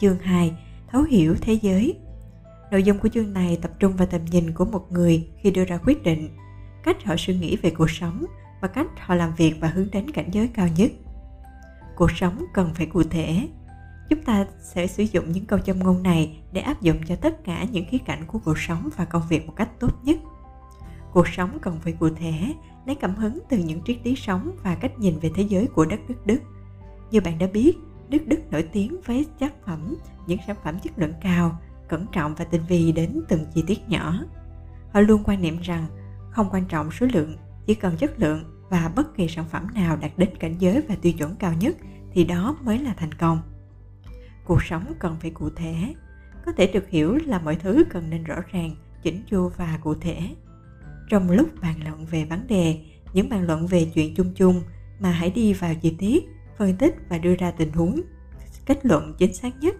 Chương 0.00 0.18
2 0.18 0.52
thấu 0.88 1.02
hiểu 1.02 1.36
thế 1.40 1.52
giới. 1.62 1.98
Nội 2.70 2.82
dung 2.82 2.98
của 2.98 3.08
chương 3.08 3.32
này 3.32 3.58
tập 3.62 3.70
trung 3.78 3.96
vào 3.96 4.06
tầm 4.06 4.24
nhìn 4.24 4.52
của 4.52 4.64
một 4.64 4.92
người 4.92 5.28
khi 5.42 5.50
đưa 5.50 5.64
ra 5.64 5.78
quyết 5.86 6.02
định, 6.02 6.36
cách 6.84 7.04
họ 7.04 7.14
suy 7.18 7.36
nghĩ 7.36 7.56
về 7.56 7.70
cuộc 7.70 7.90
sống 7.90 8.24
và 8.60 8.68
cách 8.68 8.86
họ 8.98 9.14
làm 9.14 9.34
việc 9.34 9.54
và 9.60 9.68
hướng 9.68 9.90
đến 9.90 10.10
cảnh 10.10 10.28
giới 10.32 10.48
cao 10.48 10.68
nhất. 10.76 10.92
Cuộc 11.96 12.10
sống 12.10 12.44
cần 12.54 12.74
phải 12.74 12.86
cụ 12.86 13.02
thể. 13.02 13.48
Chúng 14.08 14.22
ta 14.22 14.46
sẽ 14.60 14.86
sử 14.86 15.02
dụng 15.02 15.32
những 15.32 15.46
câu 15.46 15.58
châm 15.58 15.78
ngôn 15.78 16.02
này 16.02 16.42
để 16.52 16.60
áp 16.60 16.82
dụng 16.82 16.96
cho 17.06 17.16
tất 17.16 17.44
cả 17.44 17.64
những 17.64 17.86
khía 17.88 17.98
cạnh 17.98 18.24
của 18.26 18.38
cuộc 18.44 18.58
sống 18.58 18.88
và 18.96 19.04
công 19.04 19.22
việc 19.28 19.46
một 19.46 19.52
cách 19.56 19.80
tốt 19.80 19.92
nhất. 20.02 20.16
Cuộc 21.12 21.28
sống 21.28 21.58
cần 21.62 21.80
phải 21.80 21.92
cụ 21.92 22.08
thể, 22.16 22.54
lấy 22.86 22.94
cảm 22.94 23.14
hứng 23.14 23.38
từ 23.48 23.58
những 23.58 23.82
triết 23.84 23.98
lý 24.04 24.16
sống 24.16 24.56
và 24.62 24.74
cách 24.74 24.98
nhìn 24.98 25.18
về 25.18 25.30
thế 25.34 25.42
giới 25.42 25.66
của 25.66 25.84
đất 25.84 26.00
nước 26.08 26.26
Đức. 26.26 26.38
Như 27.10 27.20
bạn 27.20 27.38
đã 27.38 27.46
biết, 27.46 27.72
nước 28.08 28.26
Đức 28.26 28.40
nổi 28.50 28.68
tiếng 28.72 29.00
với 29.06 29.26
tác 29.38 29.52
phẩm, 29.66 29.96
những 30.26 30.38
sản 30.46 30.56
phẩm 30.64 30.78
chất 30.78 30.98
lượng 30.98 31.14
cao, 31.20 31.58
cẩn 31.88 32.06
trọng 32.12 32.34
và 32.34 32.44
tinh 32.44 32.62
vi 32.68 32.92
đến 32.92 33.20
từng 33.28 33.46
chi 33.54 33.64
tiết 33.66 33.88
nhỏ 33.88 34.24
họ 34.92 35.00
luôn 35.00 35.22
quan 35.24 35.42
niệm 35.42 35.60
rằng 35.62 35.86
không 36.30 36.48
quan 36.52 36.64
trọng 36.64 36.90
số 36.90 37.06
lượng 37.12 37.36
chỉ 37.66 37.74
cần 37.74 37.96
chất 37.96 38.20
lượng 38.20 38.44
và 38.72 38.92
bất 38.96 39.16
kỳ 39.16 39.28
sản 39.28 39.44
phẩm 39.50 39.66
nào 39.74 39.96
đạt 39.96 40.10
đến 40.16 40.28
cảnh 40.40 40.54
giới 40.58 40.82
và 40.88 40.94
tiêu 41.02 41.12
chuẩn 41.12 41.36
cao 41.36 41.52
nhất 41.60 41.76
thì 42.12 42.24
đó 42.24 42.56
mới 42.64 42.78
là 42.78 42.94
thành 42.96 43.14
công. 43.14 43.42
Cuộc 44.44 44.62
sống 44.62 44.92
cần 44.98 45.16
phải 45.20 45.30
cụ 45.30 45.50
thể 45.56 45.94
có 46.46 46.52
thể 46.52 46.66
được 46.66 46.88
hiểu 46.88 47.18
là 47.26 47.38
mọi 47.38 47.56
thứ 47.56 47.84
cần 47.90 48.10
nên 48.10 48.24
rõ 48.24 48.36
ràng 48.52 48.76
chỉnh 49.02 49.22
chu 49.30 49.50
và 49.56 49.78
cụ 49.82 49.94
thể. 49.94 50.36
Trong 51.08 51.30
lúc 51.30 51.48
bàn 51.62 51.74
luận 51.84 52.06
về 52.06 52.24
vấn 52.24 52.46
đề 52.46 52.80
những 53.12 53.28
bàn 53.28 53.46
luận 53.46 53.66
về 53.66 53.90
chuyện 53.94 54.14
chung 54.14 54.32
chung 54.34 54.62
mà 55.00 55.10
hãy 55.10 55.30
đi 55.30 55.52
vào 55.52 55.74
chi 55.74 55.96
tiết 55.98 56.24
phân 56.58 56.76
tích 56.76 56.94
và 57.08 57.18
đưa 57.18 57.34
ra 57.34 57.50
tình 57.50 57.72
huống 57.72 58.00
kết 58.66 58.86
luận 58.86 59.14
chính 59.18 59.34
xác 59.34 59.60
nhất. 59.60 59.76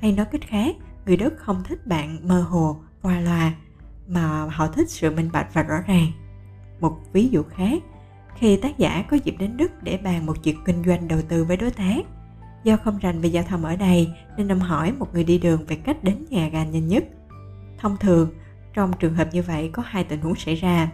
Hay 0.00 0.12
nói 0.12 0.26
cách 0.32 0.46
khác 0.46 0.76
người 1.06 1.16
đất 1.16 1.32
không 1.36 1.62
thích 1.64 1.86
bạn 1.86 2.28
mơ 2.28 2.42
hồ, 2.42 2.80
qua 3.02 3.20
loa, 3.20 3.54
mà 4.08 4.44
họ 4.44 4.66
thích 4.66 4.90
sự 4.90 5.10
minh 5.10 5.30
bạch 5.32 5.54
và 5.54 5.62
rõ 5.62 5.76
ràng. 5.86 6.06
Một 6.80 6.98
ví 7.12 7.28
dụ 7.28 7.42
khác, 7.42 7.82
khi 8.40 8.56
tác 8.56 8.78
giả 8.78 9.04
có 9.10 9.16
dịp 9.24 9.34
đến 9.38 9.56
Đức 9.56 9.82
để 9.82 9.96
bàn 9.96 10.26
một 10.26 10.42
chuyện 10.42 10.56
kinh 10.64 10.84
doanh 10.84 11.08
đầu 11.08 11.20
tư 11.28 11.44
với 11.44 11.56
đối 11.56 11.70
tác, 11.70 12.06
do 12.64 12.76
không 12.76 12.98
rành 12.98 13.20
về 13.20 13.28
giao 13.28 13.44
thông 13.44 13.64
ở 13.64 13.76
đây 13.76 14.08
nên 14.36 14.52
ông 14.52 14.60
hỏi 14.60 14.92
một 14.92 15.14
người 15.14 15.24
đi 15.24 15.38
đường 15.38 15.64
về 15.66 15.76
cách 15.76 16.04
đến 16.04 16.24
nhà 16.30 16.48
ga 16.48 16.64
nhanh 16.64 16.88
nhất. 16.88 17.04
Thông 17.78 17.96
thường, 17.96 18.30
trong 18.74 18.92
trường 18.98 19.14
hợp 19.14 19.28
như 19.32 19.42
vậy 19.42 19.70
có 19.72 19.82
hai 19.86 20.04
tình 20.04 20.20
huống 20.20 20.34
xảy 20.34 20.54
ra. 20.54 20.92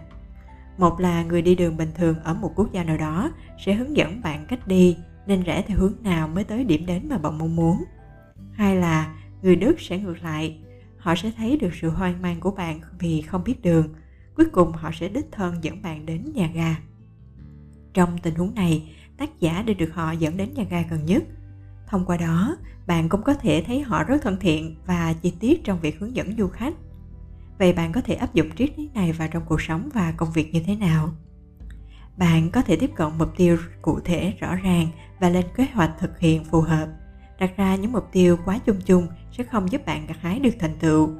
Một 0.79 1.01
là 1.01 1.23
người 1.23 1.43
đi 1.43 1.55
đường 1.55 1.77
bình 1.77 1.91
thường 1.95 2.17
ở 2.25 2.35
một 2.35 2.53
quốc 2.57 2.73
gia 2.73 2.85
nào 2.85 2.97
đó 2.97 3.31
sẽ 3.59 3.75
hướng 3.75 3.97
dẫn 3.97 4.21
bạn 4.23 4.47
cách 4.49 4.69
đi 4.69 4.97
nên 5.27 5.43
rẽ 5.43 5.63
theo 5.63 5.79
hướng 5.79 5.95
nào 6.03 6.29
mới 6.29 6.45
tới 6.45 6.65
điểm 6.65 6.87
đến 6.87 7.09
mà 7.09 7.19
bạn 7.19 7.39
mong 7.39 7.57
muốn 7.57 7.85
hai 8.53 8.77
là 8.77 9.15
người 9.43 9.57
Đức 9.57 9.81
sẽ 9.81 9.99
ngược 9.99 10.23
lại. 10.23 10.59
Họ 10.99 11.15
sẽ 11.15 11.31
thấy 11.37 11.57
được 11.57 11.71
sự 11.81 11.91
hoang 11.91 12.23
mang 12.23 12.41
của 12.41 12.51
bạn 12.51 12.81
vì 12.99 13.23
không 13.23 13.45
biết 13.45 13.63
đường. 13.63 13.95
Cuối 14.37 14.47
cùng 14.53 14.73
họ 14.73 14.91
sẽ 14.95 15.09
đích 15.09 15.33
thân 15.33 15.55
dẫn 15.63 15.83
bạn 15.83 16.07
đến 16.07 16.33
nhà 16.35 16.51
ga. 16.55 16.77
Trong 17.97 18.19
tình 18.19 18.35
huống 18.35 18.55
này, 18.55 18.89
tác 19.19 19.41
giả 19.41 19.63
đã 19.63 19.73
được 19.73 19.95
họ 19.95 20.13
dẫn 20.13 20.37
đến 20.37 20.55
nhà 20.55 20.65
ga 20.71 20.83
gần 20.91 21.07
nhất. 21.07 21.23
Thông 21.87 22.05
qua 22.07 22.17
đó, 22.17 22.57
bạn 22.87 23.09
cũng 23.09 23.23
có 23.23 23.35
thể 23.35 23.65
thấy 23.67 23.81
họ 23.81 24.05
rất 24.05 24.23
thân 24.23 24.37
thiện 24.41 24.77
và 24.87 25.15
chi 25.23 25.33
tiết 25.41 25.65
trong 25.65 25.81
việc 25.81 26.01
hướng 26.01 26.17
dẫn 26.17 26.37
du 26.39 26.49
khách. 26.49 26.75
Vậy 27.59 27.73
bạn 27.73 27.93
có 27.93 28.01
thể 28.01 28.15
áp 28.15 28.35
dụng 28.35 28.51
triết 28.57 28.79
lý 28.79 28.91
này 28.95 29.13
vào 29.13 29.29
trong 29.29 29.43
cuộc 29.47 29.63
sống 29.63 29.89
và 29.95 30.13
công 30.17 30.33
việc 30.33 30.55
như 30.55 30.63
thế 30.67 30.77
nào? 30.77 31.09
Bạn 32.17 32.51
có 32.51 32.63
thể 32.63 32.77
tiếp 32.77 32.91
cận 32.97 33.09
mục 33.19 33.37
tiêu 33.37 33.57
cụ 33.83 34.01
thể 34.05 34.33
rõ 34.41 34.57
ràng 34.57 34.89
và 35.21 35.29
lên 35.29 35.45
kế 35.57 35.67
hoạch 35.73 35.93
thực 36.01 36.19
hiện 36.19 36.45
phù 36.45 36.61
hợp. 36.61 36.89
Đặt 37.39 37.57
ra 37.57 37.77
những 37.77 37.93
mục 37.93 38.09
tiêu 38.13 38.39
quá 38.45 38.59
chung 38.67 38.81
chung 38.87 39.07
sẽ 39.33 39.45
không 39.45 39.73
giúp 39.73 39.87
bạn 39.87 40.07
gặt 40.07 40.17
hái 40.21 40.41
được 40.41 40.55
thành 40.59 40.77
tựu. 40.81 41.11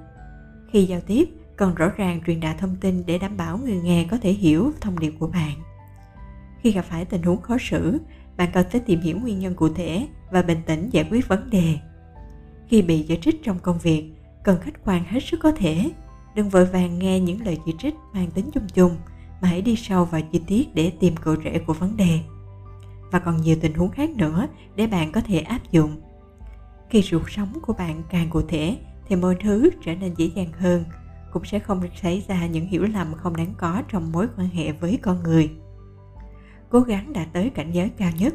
Khi 0.73 0.85
giao 0.85 1.01
tiếp, 1.01 1.29
cần 1.57 1.75
rõ 1.75 1.89
ràng 1.97 2.21
truyền 2.27 2.41
đạt 2.41 2.59
thông 2.59 2.77
tin 2.77 3.07
để 3.07 3.19
đảm 3.19 3.37
bảo 3.37 3.59
người 3.59 3.77
nghe 3.77 4.07
có 4.11 4.19
thể 4.23 4.33
hiểu 4.33 4.73
thông 4.81 4.99
điệp 4.99 5.15
của 5.19 5.27
bạn. 5.29 5.53
Khi 6.67 6.73
gặp 6.73 6.83
phải 6.83 7.05
tình 7.05 7.23
huống 7.23 7.43
khó 7.43 7.57
xử, 7.61 7.99
bạn 8.37 8.51
cần 8.53 8.67
phải 8.71 8.81
tìm 8.81 9.01
hiểu 9.01 9.19
nguyên 9.19 9.39
nhân 9.39 9.55
cụ 9.55 9.69
thể 9.69 10.07
và 10.31 10.43
bình 10.43 10.59
tĩnh 10.67 10.91
giải 10.91 11.07
quyết 11.11 11.29
vấn 11.29 11.51
đề. 11.51 11.79
Khi 12.69 12.83
bị 12.83 13.05
chỉ 13.09 13.19
trích 13.23 13.45
trong 13.45 13.59
công 13.59 13.79
việc, 13.79 14.11
cần 14.45 14.61
khách 14.61 14.85
quan 14.85 15.05
hết 15.05 15.21
sức 15.21 15.41
có 15.43 15.53
thể. 15.53 15.91
Đừng 16.35 16.49
vội 16.49 16.65
vàng 16.65 16.99
nghe 16.99 17.21
những 17.21 17.45
lời 17.45 17.59
chỉ 17.67 17.75
trích 17.79 17.95
mang 18.15 18.31
tính 18.31 18.51
chung 18.55 18.67
chung, 18.75 18.97
mà 19.41 19.49
hãy 19.49 19.63
đi 19.63 19.77
sâu 19.77 20.05
vào 20.05 20.21
chi 20.33 20.41
tiết 20.47 20.75
để 20.75 20.93
tìm 21.01 21.17
cội 21.17 21.37
rễ 21.45 21.59
của 21.59 21.73
vấn 21.73 21.97
đề. 21.97 22.19
Và 23.11 23.19
còn 23.19 23.37
nhiều 23.37 23.57
tình 23.61 23.75
huống 23.75 23.91
khác 23.91 24.11
nữa 24.11 24.47
để 24.77 24.87
bạn 24.87 25.13
có 25.13 25.21
thể 25.21 25.39
áp 25.39 25.61
dụng. 25.71 26.01
Khi 26.91 27.05
cuộc 27.11 27.31
sống 27.31 27.53
của 27.63 27.73
bạn 27.73 28.03
càng 28.11 28.31
cụ 28.31 28.43
thể 28.43 28.77
thì 29.09 29.17
mọi 29.17 29.37
thứ 29.41 29.71
trở 29.85 29.95
nên 29.95 30.15
dễ 30.17 30.31
dàng 30.35 30.53
hơn, 30.53 30.85
cũng 31.33 31.45
sẽ 31.45 31.59
không 31.59 31.83
xảy 32.03 32.25
ra 32.29 32.47
những 32.47 32.67
hiểu 32.67 32.87
lầm 32.95 33.15
không 33.15 33.37
đáng 33.37 33.55
có 33.59 33.83
trong 33.89 34.13
mối 34.13 34.27
quan 34.37 34.49
hệ 34.49 34.73
với 34.73 34.99
con 35.03 35.23
người 35.23 35.51
cố 36.71 36.81
gắng 36.81 37.13
đạt 37.13 37.29
tới 37.33 37.51
cảnh 37.51 37.73
giới 37.73 37.89
cao 37.89 38.11
nhất. 38.19 38.35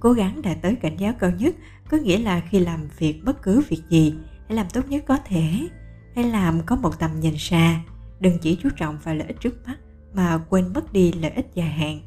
Cố 0.00 0.12
gắng 0.12 0.42
đạt 0.42 0.56
tới 0.62 0.76
cảnh 0.76 0.96
giới 0.96 1.12
cao 1.20 1.30
nhất 1.30 1.54
có 1.90 1.96
nghĩa 1.96 2.18
là 2.18 2.40
khi 2.40 2.60
làm 2.60 2.88
việc 2.98 3.24
bất 3.24 3.42
cứ 3.42 3.62
việc 3.68 3.82
gì, 3.88 4.14
hãy 4.48 4.56
làm 4.56 4.66
tốt 4.72 4.88
nhất 4.88 5.04
có 5.06 5.18
thể. 5.24 5.68
Hãy 6.14 6.24
làm 6.24 6.60
có 6.66 6.76
một 6.76 6.98
tầm 6.98 7.20
nhìn 7.20 7.34
xa, 7.38 7.80
đừng 8.20 8.38
chỉ 8.38 8.58
chú 8.62 8.68
trọng 8.76 8.98
vào 9.02 9.14
lợi 9.14 9.26
ích 9.26 9.40
trước 9.40 9.66
mắt 9.66 9.76
mà 10.14 10.38
quên 10.48 10.72
mất 10.72 10.92
đi 10.92 11.12
lợi 11.12 11.30
ích 11.30 11.46
dài 11.54 11.68
hạn. 11.68 12.00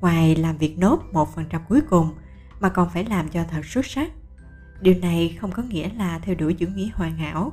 Ngoài 0.00 0.36
làm 0.36 0.58
việc 0.58 0.78
nốt 0.78 1.02
một 1.12 1.34
phần 1.34 1.44
trăm 1.50 1.62
cuối 1.68 1.80
cùng 1.80 2.08
mà 2.60 2.68
còn 2.68 2.90
phải 2.90 3.04
làm 3.04 3.28
cho 3.28 3.44
thật 3.50 3.64
xuất 3.64 3.86
sắc. 3.86 4.12
Điều 4.80 4.94
này 4.98 5.36
không 5.40 5.52
có 5.52 5.62
nghĩa 5.62 5.88
là 5.98 6.18
theo 6.18 6.34
đuổi 6.34 6.54
chủ 6.54 6.66
nghĩa 6.74 6.88
hoàn 6.94 7.16
hảo, 7.16 7.52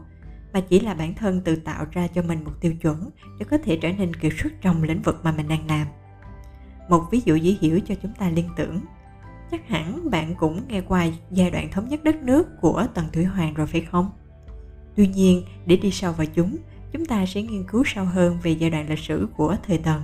mà 0.53 0.60
chỉ 0.60 0.80
là 0.80 0.94
bản 0.94 1.13
thân 1.15 1.42
tự 1.42 1.56
tạo 1.56 1.86
ra 1.92 2.08
cho 2.08 2.22
mình 2.22 2.44
một 2.44 2.51
tiêu 2.62 2.74
chuẩn 2.82 3.10
để 3.39 3.46
có 3.50 3.58
thể 3.58 3.80
trở 3.82 3.94
nên 3.94 4.15
kiệt 4.15 4.34
xuất 4.38 4.53
trong 4.62 4.84
lĩnh 4.84 5.01
vực 5.01 5.20
mà 5.24 5.32
mình 5.32 5.48
đang 5.48 5.68
làm 5.68 5.88
một 6.90 7.04
ví 7.12 7.22
dụ 7.25 7.36
dễ 7.36 7.58
hiểu 7.62 7.80
cho 7.88 7.96
chúng 8.02 8.13
ta 8.13 8.30
liên 8.30 8.50
tưởng. 8.58 8.80
Chắc 9.52 9.68
hẳn 9.68 10.10
bạn 10.12 10.36
cũng 10.36 10.62
nghe 10.68 10.82
qua 10.82 11.08
giai 11.32 11.52
đoạn 11.52 11.72
thống 11.72 11.90
nhất 11.90 12.04
đất 12.04 12.24
nước 12.24 12.48
của 12.62 12.88
tần 12.94 13.06
thủy 13.13 13.24
hoàng 13.24 13.54
rồi 13.54 13.68
phải 13.68 13.82
không? 13.82 14.12
Tuy 14.96 15.08
nhiên, 15.08 15.44
để 15.66 15.78
đi 15.78 15.92
sâu 15.92 16.13
vào 16.13 16.28
chúng 16.36 16.58
chúng 16.94 17.06
ta 17.06 17.25
sẽ 17.25 17.42
nghiên 17.42 17.63
cứu 17.63 17.84
sâu 17.86 18.06
hơn 18.06 18.38
về 18.44 18.52
giai 18.52 18.70
đoạn 18.70 18.90
lịch 18.90 19.00
sử 19.00 19.28
của 19.38 19.56
thời 19.68 19.78
tần. 19.78 20.02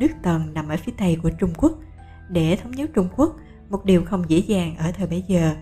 Nước 0.00 0.10
tần 0.22 0.54
nằm 0.54 0.68
ở 0.68 0.76
phía 0.76 0.92
tây 0.98 1.18
của 1.22 1.30
trung 1.30 1.52
quốc. 1.56 1.78
Để 2.28 2.56
thống 2.56 2.72
nhất 2.72 2.90
trung 2.94 3.08
quốc, 3.16 3.36
một 3.70 3.84
điều 3.84 4.04
không 4.04 4.24
dễ 4.28 4.38
dàng 4.38 4.76
ở 4.76 4.92
thời 4.92 5.06
bấy 5.06 5.24
giờ. 5.28 5.54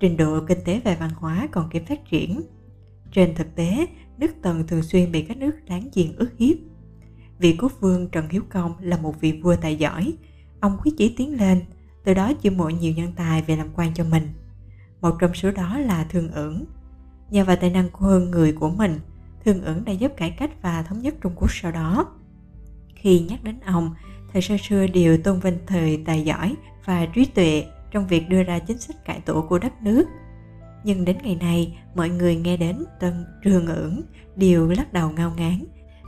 Trình 0.00 0.16
độ 0.16 0.40
kinh 0.48 0.58
tế 0.64 0.80
và 0.84 0.96
văn 1.00 1.10
hóa 1.16 1.48
còn 1.52 1.68
kém 1.70 1.84
phát 1.84 2.00
triển. 2.10 2.40
Trên 3.12 3.34
thực 3.34 3.54
tế, 3.54 3.86
nước 4.18 4.30
tần 4.42 4.66
thường 4.66 4.82
xuyên 4.82 5.12
bị 5.12 5.22
các 5.22 5.36
nước 5.36 5.52
láng 5.66 5.88
giềng 5.94 6.16
ức 6.16 6.30
hiếp. 6.38 6.56
Vị 7.38 7.56
quốc 7.60 7.72
vương 7.80 8.08
Trần 8.08 8.28
Hiếu 8.28 8.42
Công 8.48 8.74
là 8.80 8.96
một 8.96 9.20
vị 9.20 9.40
vua 9.42 9.56
tài 9.56 9.76
giỏi. 9.76 10.12
Ông 10.60 10.78
quyết 10.82 10.92
chỉ 10.98 11.14
tiến 11.16 11.38
lên, 11.38 11.60
từ 12.04 12.14
đó 12.14 12.32
chiêu 12.32 12.52
mộ 12.52 12.68
nhiều 12.68 12.92
nhân 12.92 13.12
tài 13.16 13.42
về 13.42 13.56
làm 13.56 13.68
quan 13.76 13.94
cho 13.94 14.04
mình. 14.04 14.28
Một 15.00 15.16
trong 15.20 15.34
số 15.34 15.50
đó 15.50 15.78
là 15.78 16.04
Thương 16.04 16.32
ưởng. 16.32 16.64
Nhờ 17.30 17.44
vào 17.44 17.56
tài 17.56 17.70
năng 17.70 17.90
của 17.90 18.06
hơn 18.06 18.30
người 18.30 18.52
của 18.52 18.70
mình, 18.70 19.00
Thương 19.44 19.62
ưởng 19.64 19.84
đã 19.84 19.92
giúp 19.92 20.12
cải 20.16 20.30
cách 20.30 20.62
và 20.62 20.82
thống 20.82 21.02
nhất 21.02 21.14
Trung 21.20 21.32
Quốc 21.36 21.50
sau 21.52 21.72
đó. 21.72 22.06
Khi 22.94 23.20
nhắc 23.20 23.44
đến 23.44 23.60
ông, 23.60 23.94
thời 24.32 24.42
xa 24.42 24.56
xưa 24.62 24.86
đều 24.86 25.18
tôn 25.18 25.40
vinh 25.40 25.58
thời 25.66 26.02
tài 26.06 26.22
giỏi 26.22 26.54
và 26.84 27.06
trí 27.06 27.24
tuệ 27.24 27.66
trong 27.90 28.06
việc 28.06 28.28
đưa 28.28 28.42
ra 28.42 28.58
chính 28.58 28.78
sách 28.78 29.04
cải 29.04 29.20
tổ 29.20 29.46
của 29.48 29.58
đất 29.58 29.82
nước. 29.82 30.04
Nhưng 30.84 31.04
đến 31.04 31.16
ngày 31.22 31.36
nay, 31.36 31.78
mọi 31.94 32.08
người 32.08 32.36
nghe 32.36 32.56
đến 32.56 32.84
Tân 33.00 33.24
Trường 33.42 33.66
ưởng 33.66 34.02
đều 34.36 34.68
lắc 34.68 34.92
đầu 34.92 35.10
ngao 35.10 35.32
ngán 35.36 35.64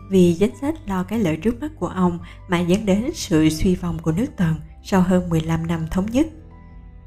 vì 0.08 0.36
chính 0.38 0.56
sách 0.60 0.74
lo 0.86 1.02
cái 1.02 1.18
lợi 1.18 1.36
trước 1.36 1.60
mắt 1.60 1.72
của 1.78 1.86
ông 1.86 2.18
mà 2.48 2.60
dẫn 2.60 2.86
đến 2.86 3.10
sự 3.14 3.48
suy 3.48 3.74
vong 3.74 3.98
của 3.98 4.12
nước 4.12 4.26
Tần 4.36 4.54
sau 4.82 5.00
hơn 5.00 5.28
15 5.28 5.66
năm 5.66 5.86
thống 5.90 6.06
nhất. 6.06 6.26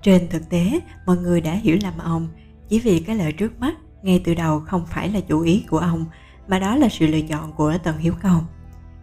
Trên 0.02 0.28
thực 0.30 0.50
tế, 0.50 0.80
mọi 1.06 1.18
người 1.18 1.42
đã 1.42 1.54
hiểu 1.54 1.78
lầm 1.84 1.98
ông 1.98 2.28
chỉ 2.70 2.80
vì 2.80 3.00
cái 3.00 3.16
lợi 3.16 3.32
trước 3.32 3.60
mắt 3.60 3.76
ngay 4.02 4.22
từ 4.26 4.34
đầu 4.34 4.60
không 4.60 4.86
phải 4.86 5.10
là 5.10 5.20
chủ 5.20 5.42
ý 5.42 5.64
của 5.70 5.78
ông 5.78 6.06
mà 6.48 6.60
đó 6.60 6.76
là 6.76 6.90
sự 6.90 7.08
lựa 7.08 7.22
chọn 7.22 7.54
của 7.54 7.78
Tần 7.84 7.98
Hiếu 7.98 8.14
Công. 8.24 8.46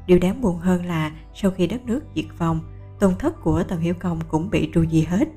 Điều 0.06 0.18
đáng 0.18 0.40
buồn 0.40 0.58
hơn 0.58 0.86
là 0.86 1.12
sau 1.34 1.50
khi 1.50 1.66
đất 1.66 1.86
nước 1.86 2.00
diệt 2.14 2.24
vong, 2.38 2.60
tôn 3.00 3.14
thất 3.18 3.42
của 3.42 3.62
Tần 3.62 3.80
Hiếu 3.80 3.94
Công 4.00 4.20
cũng 4.28 4.50
bị 4.50 4.70
tru 4.74 4.86
di 4.86 5.02
hết. 5.02 5.28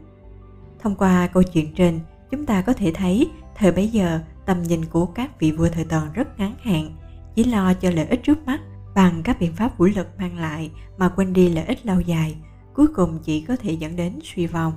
Thông 0.79 0.95
qua 0.95 1.27
câu 1.27 1.43
chuyện 1.43 1.75
trên, 1.75 1.99
chúng 2.31 2.45
ta 2.45 2.61
có 2.61 2.73
thể 2.73 2.91
thấy 2.95 3.29
thời 3.55 3.71
bấy 3.71 3.87
giờ 3.87 4.19
tầm 4.45 4.63
nhìn 4.63 4.85
của 4.85 5.05
các 5.05 5.39
vị 5.39 5.51
vua 5.51 5.69
thời 5.69 5.85
Tần 5.85 6.13
rất 6.13 6.39
ngắn 6.39 6.55
hạn 6.63 6.95
chỉ 7.39 7.45
lo 7.45 7.73
cho 7.73 7.89
lợi 7.89 8.05
ích 8.05 8.23
trước 8.23 8.45
mắt 8.45 8.61
bằng 8.95 9.23
các 9.23 9.39
biện 9.39 9.53
pháp 9.53 9.77
vũ 9.77 9.85
lực 9.85 10.07
mang 10.17 10.37
lại 10.37 10.71
mà 10.97 11.09
quên 11.09 11.33
đi 11.33 11.49
lợi 11.49 11.65
ích 11.65 11.85
lâu 11.85 11.99
dài, 11.99 12.35
cuối 12.73 12.87
cùng 12.95 13.19
chỉ 13.23 13.41
có 13.41 13.55
thể 13.55 13.71
dẫn 13.71 13.95
đến 13.95 14.19
suy 14.23 14.47
vong. 14.47 14.73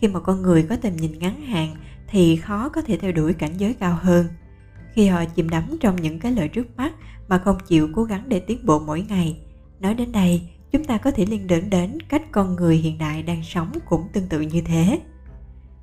Khi 0.00 0.08
một 0.08 0.20
con 0.24 0.42
người 0.42 0.62
có 0.62 0.76
tầm 0.76 0.96
nhìn 0.96 1.18
ngắn 1.18 1.42
hạn 1.42 1.76
thì 2.08 2.36
khó 2.36 2.68
có 2.68 2.82
thể 2.82 2.98
theo 2.98 3.12
đuổi 3.12 3.32
cảnh 3.32 3.52
giới 3.58 3.74
cao 3.74 3.98
hơn. 4.00 4.26
Khi 4.92 5.06
họ 5.06 5.24
chìm 5.24 5.48
đắm 5.48 5.64
trong 5.80 5.96
những 5.96 6.20
cái 6.20 6.32
lợi 6.32 6.48
trước 6.48 6.76
mắt 6.76 6.92
mà 7.28 7.38
không 7.38 7.58
chịu 7.68 7.88
cố 7.94 8.04
gắng 8.04 8.22
để 8.26 8.40
tiến 8.40 8.66
bộ 8.66 8.78
mỗi 8.78 9.04
ngày, 9.08 9.40
nói 9.80 9.94
đến 9.94 10.12
đây, 10.12 10.48
chúng 10.72 10.84
ta 10.84 10.98
có 10.98 11.10
thể 11.10 11.26
liên 11.26 11.48
tưởng 11.48 11.70
đến 11.70 11.98
cách 12.08 12.22
con 12.32 12.56
người 12.56 12.76
hiện 12.76 12.98
đại 12.98 13.22
đang 13.22 13.42
sống 13.44 13.72
cũng 13.88 14.08
tương 14.12 14.28
tự 14.28 14.40
như 14.40 14.60
thế. 14.60 15.00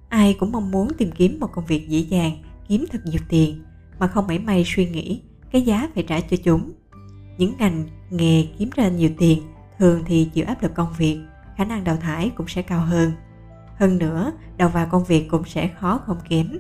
Ai 0.10 0.36
cũng 0.40 0.52
mong 0.52 0.72
muốn 0.72 0.88
tìm 0.98 1.12
kiếm 1.12 1.40
một 1.40 1.50
công 1.54 1.66
việc 1.66 1.90
dễ 1.90 2.00
dàng, 2.00 2.38
kiếm 2.68 2.86
thật 2.92 3.00
nhiều 3.06 3.22
tiền, 3.30 3.64
mà 4.00 4.08
không 4.08 4.28
mảy 4.28 4.40
may 4.40 4.64
suy 4.66 4.90
nghĩ 4.90 5.22
cái 5.54 5.62
giá 5.62 5.90
phải 5.94 6.04
trả 6.04 6.20
cho 6.20 6.38
chúng. 6.44 6.72
Những 7.38 7.54
ngành, 7.60 7.84
nghề 8.10 8.46
kiếm 8.58 8.70
ra 8.76 8.88
nhiều 8.88 9.10
tiền 9.18 9.42
thường 9.80 10.04
thì 10.06 10.30
chịu 10.34 10.46
áp 10.48 10.64
lực 10.64 10.76
công 10.76 10.94
việc, 10.98 11.20
khả 11.58 11.66
năng 11.66 11.84
đào 11.84 11.98
thải 11.98 12.32
cũng 12.36 12.48
sẽ 12.48 12.62
cao 12.62 12.80
hơn. 12.80 13.12
Hơn 13.76 13.98
nữa, 13.98 14.32
đầu 14.58 14.70
vào 14.70 14.88
công 14.92 15.04
việc 15.04 15.28
cũng 15.30 15.46
sẽ 15.46 15.70
khó 15.80 16.02
không 16.06 16.18
kém. 16.30 16.58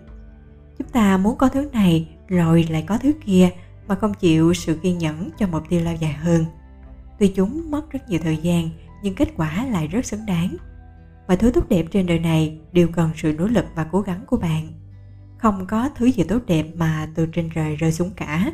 Chúng 0.78 0.88
ta 0.88 1.18
muốn 1.18 1.38
có 1.38 1.50
thứ 1.50 1.70
này 1.74 2.10
rồi 2.28 2.68
lại 2.70 2.84
có 2.88 2.98
thứ 2.98 3.12
kia 3.26 3.50
mà 3.88 3.96
không 3.96 4.14
chịu 4.14 4.54
sự 4.54 4.76
kiên 4.76 4.98
nhẫn 4.98 5.30
cho 5.40 5.48
mục 5.48 5.64
tiêu 5.70 5.82
lâu 5.82 5.96
dài 5.96 6.14
hơn. 6.14 6.46
Tuy 7.20 7.28
chúng 7.28 7.72
mất 7.72 7.92
rất 7.92 8.10
nhiều 8.10 8.20
thời 8.24 8.38
gian 8.38 8.70
nhưng 9.04 9.16
kết 9.16 9.30
quả 9.38 9.66
lại 9.66 9.88
rất 9.88 10.06
xứng 10.06 10.26
đáng. 10.26 10.56
Mọi 11.28 11.38
thứ 11.38 11.52
tốt 11.52 11.70
đẹp 11.70 11.86
trên 11.92 12.06
đời 12.06 12.20
này 12.20 12.60
đều 12.72 12.88
cần 12.88 13.10
sự 13.16 13.34
nỗ 13.34 13.48
lực 13.48 13.66
và 13.76 13.84
cố 13.92 14.02
gắng 14.02 14.24
của 14.28 14.38
bạn. 14.38 14.68
Không 15.38 15.66
có 15.68 15.90
thứ 15.96 16.06
gì 16.06 16.24
tốt 16.24 16.40
đẹp 16.48 16.66
mà 16.76 17.10
từ 17.16 17.26
trên 17.26 17.50
trời 17.56 17.76
rơi 17.76 17.92
xuống 17.92 18.12
cả. 18.16 18.52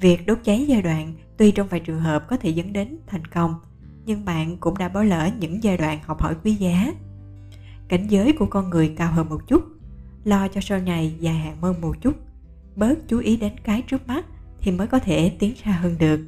Việc 0.00 0.26
đốt 0.26 0.38
cháy 0.44 0.64
giai 0.68 0.82
đoạn 0.82 1.14
tuy 1.36 1.50
trong 1.50 1.68
vài 1.68 1.80
trường 1.80 2.00
hợp 2.00 2.28
có 2.28 2.36
thể 2.36 2.50
dẫn 2.50 2.72
đến 2.72 2.98
thành 3.06 3.24
công, 3.24 3.54
nhưng 4.06 4.24
bạn 4.24 4.56
cũng 4.56 4.78
đã 4.78 4.88
bỏ 4.88 5.02
lỡ 5.02 5.30
những 5.40 5.62
giai 5.62 5.76
đoạn 5.76 5.98
học 6.04 6.22
hỏi 6.22 6.34
quý 6.44 6.54
giá. 6.54 6.92
Cảnh 7.88 8.06
giới 8.08 8.32
của 8.32 8.46
con 8.46 8.70
người 8.70 8.94
cao 8.96 9.12
hơn 9.12 9.28
một 9.28 9.46
chút, 9.46 9.64
lo 10.24 10.48
cho 10.48 10.60
sau 10.60 10.78
này 10.78 11.14
dài 11.20 11.34
hạn 11.34 11.56
hơn 11.62 11.80
một 11.80 11.96
chút, 12.00 12.14
bớt 12.76 13.08
chú 13.08 13.18
ý 13.18 13.36
đến 13.36 13.52
cái 13.64 13.82
trước 13.82 14.06
mắt 14.06 14.26
thì 14.60 14.72
mới 14.72 14.86
có 14.86 14.98
thể 14.98 15.32
tiến 15.38 15.54
xa 15.64 15.70
hơn 15.70 15.96
được. 15.98 16.20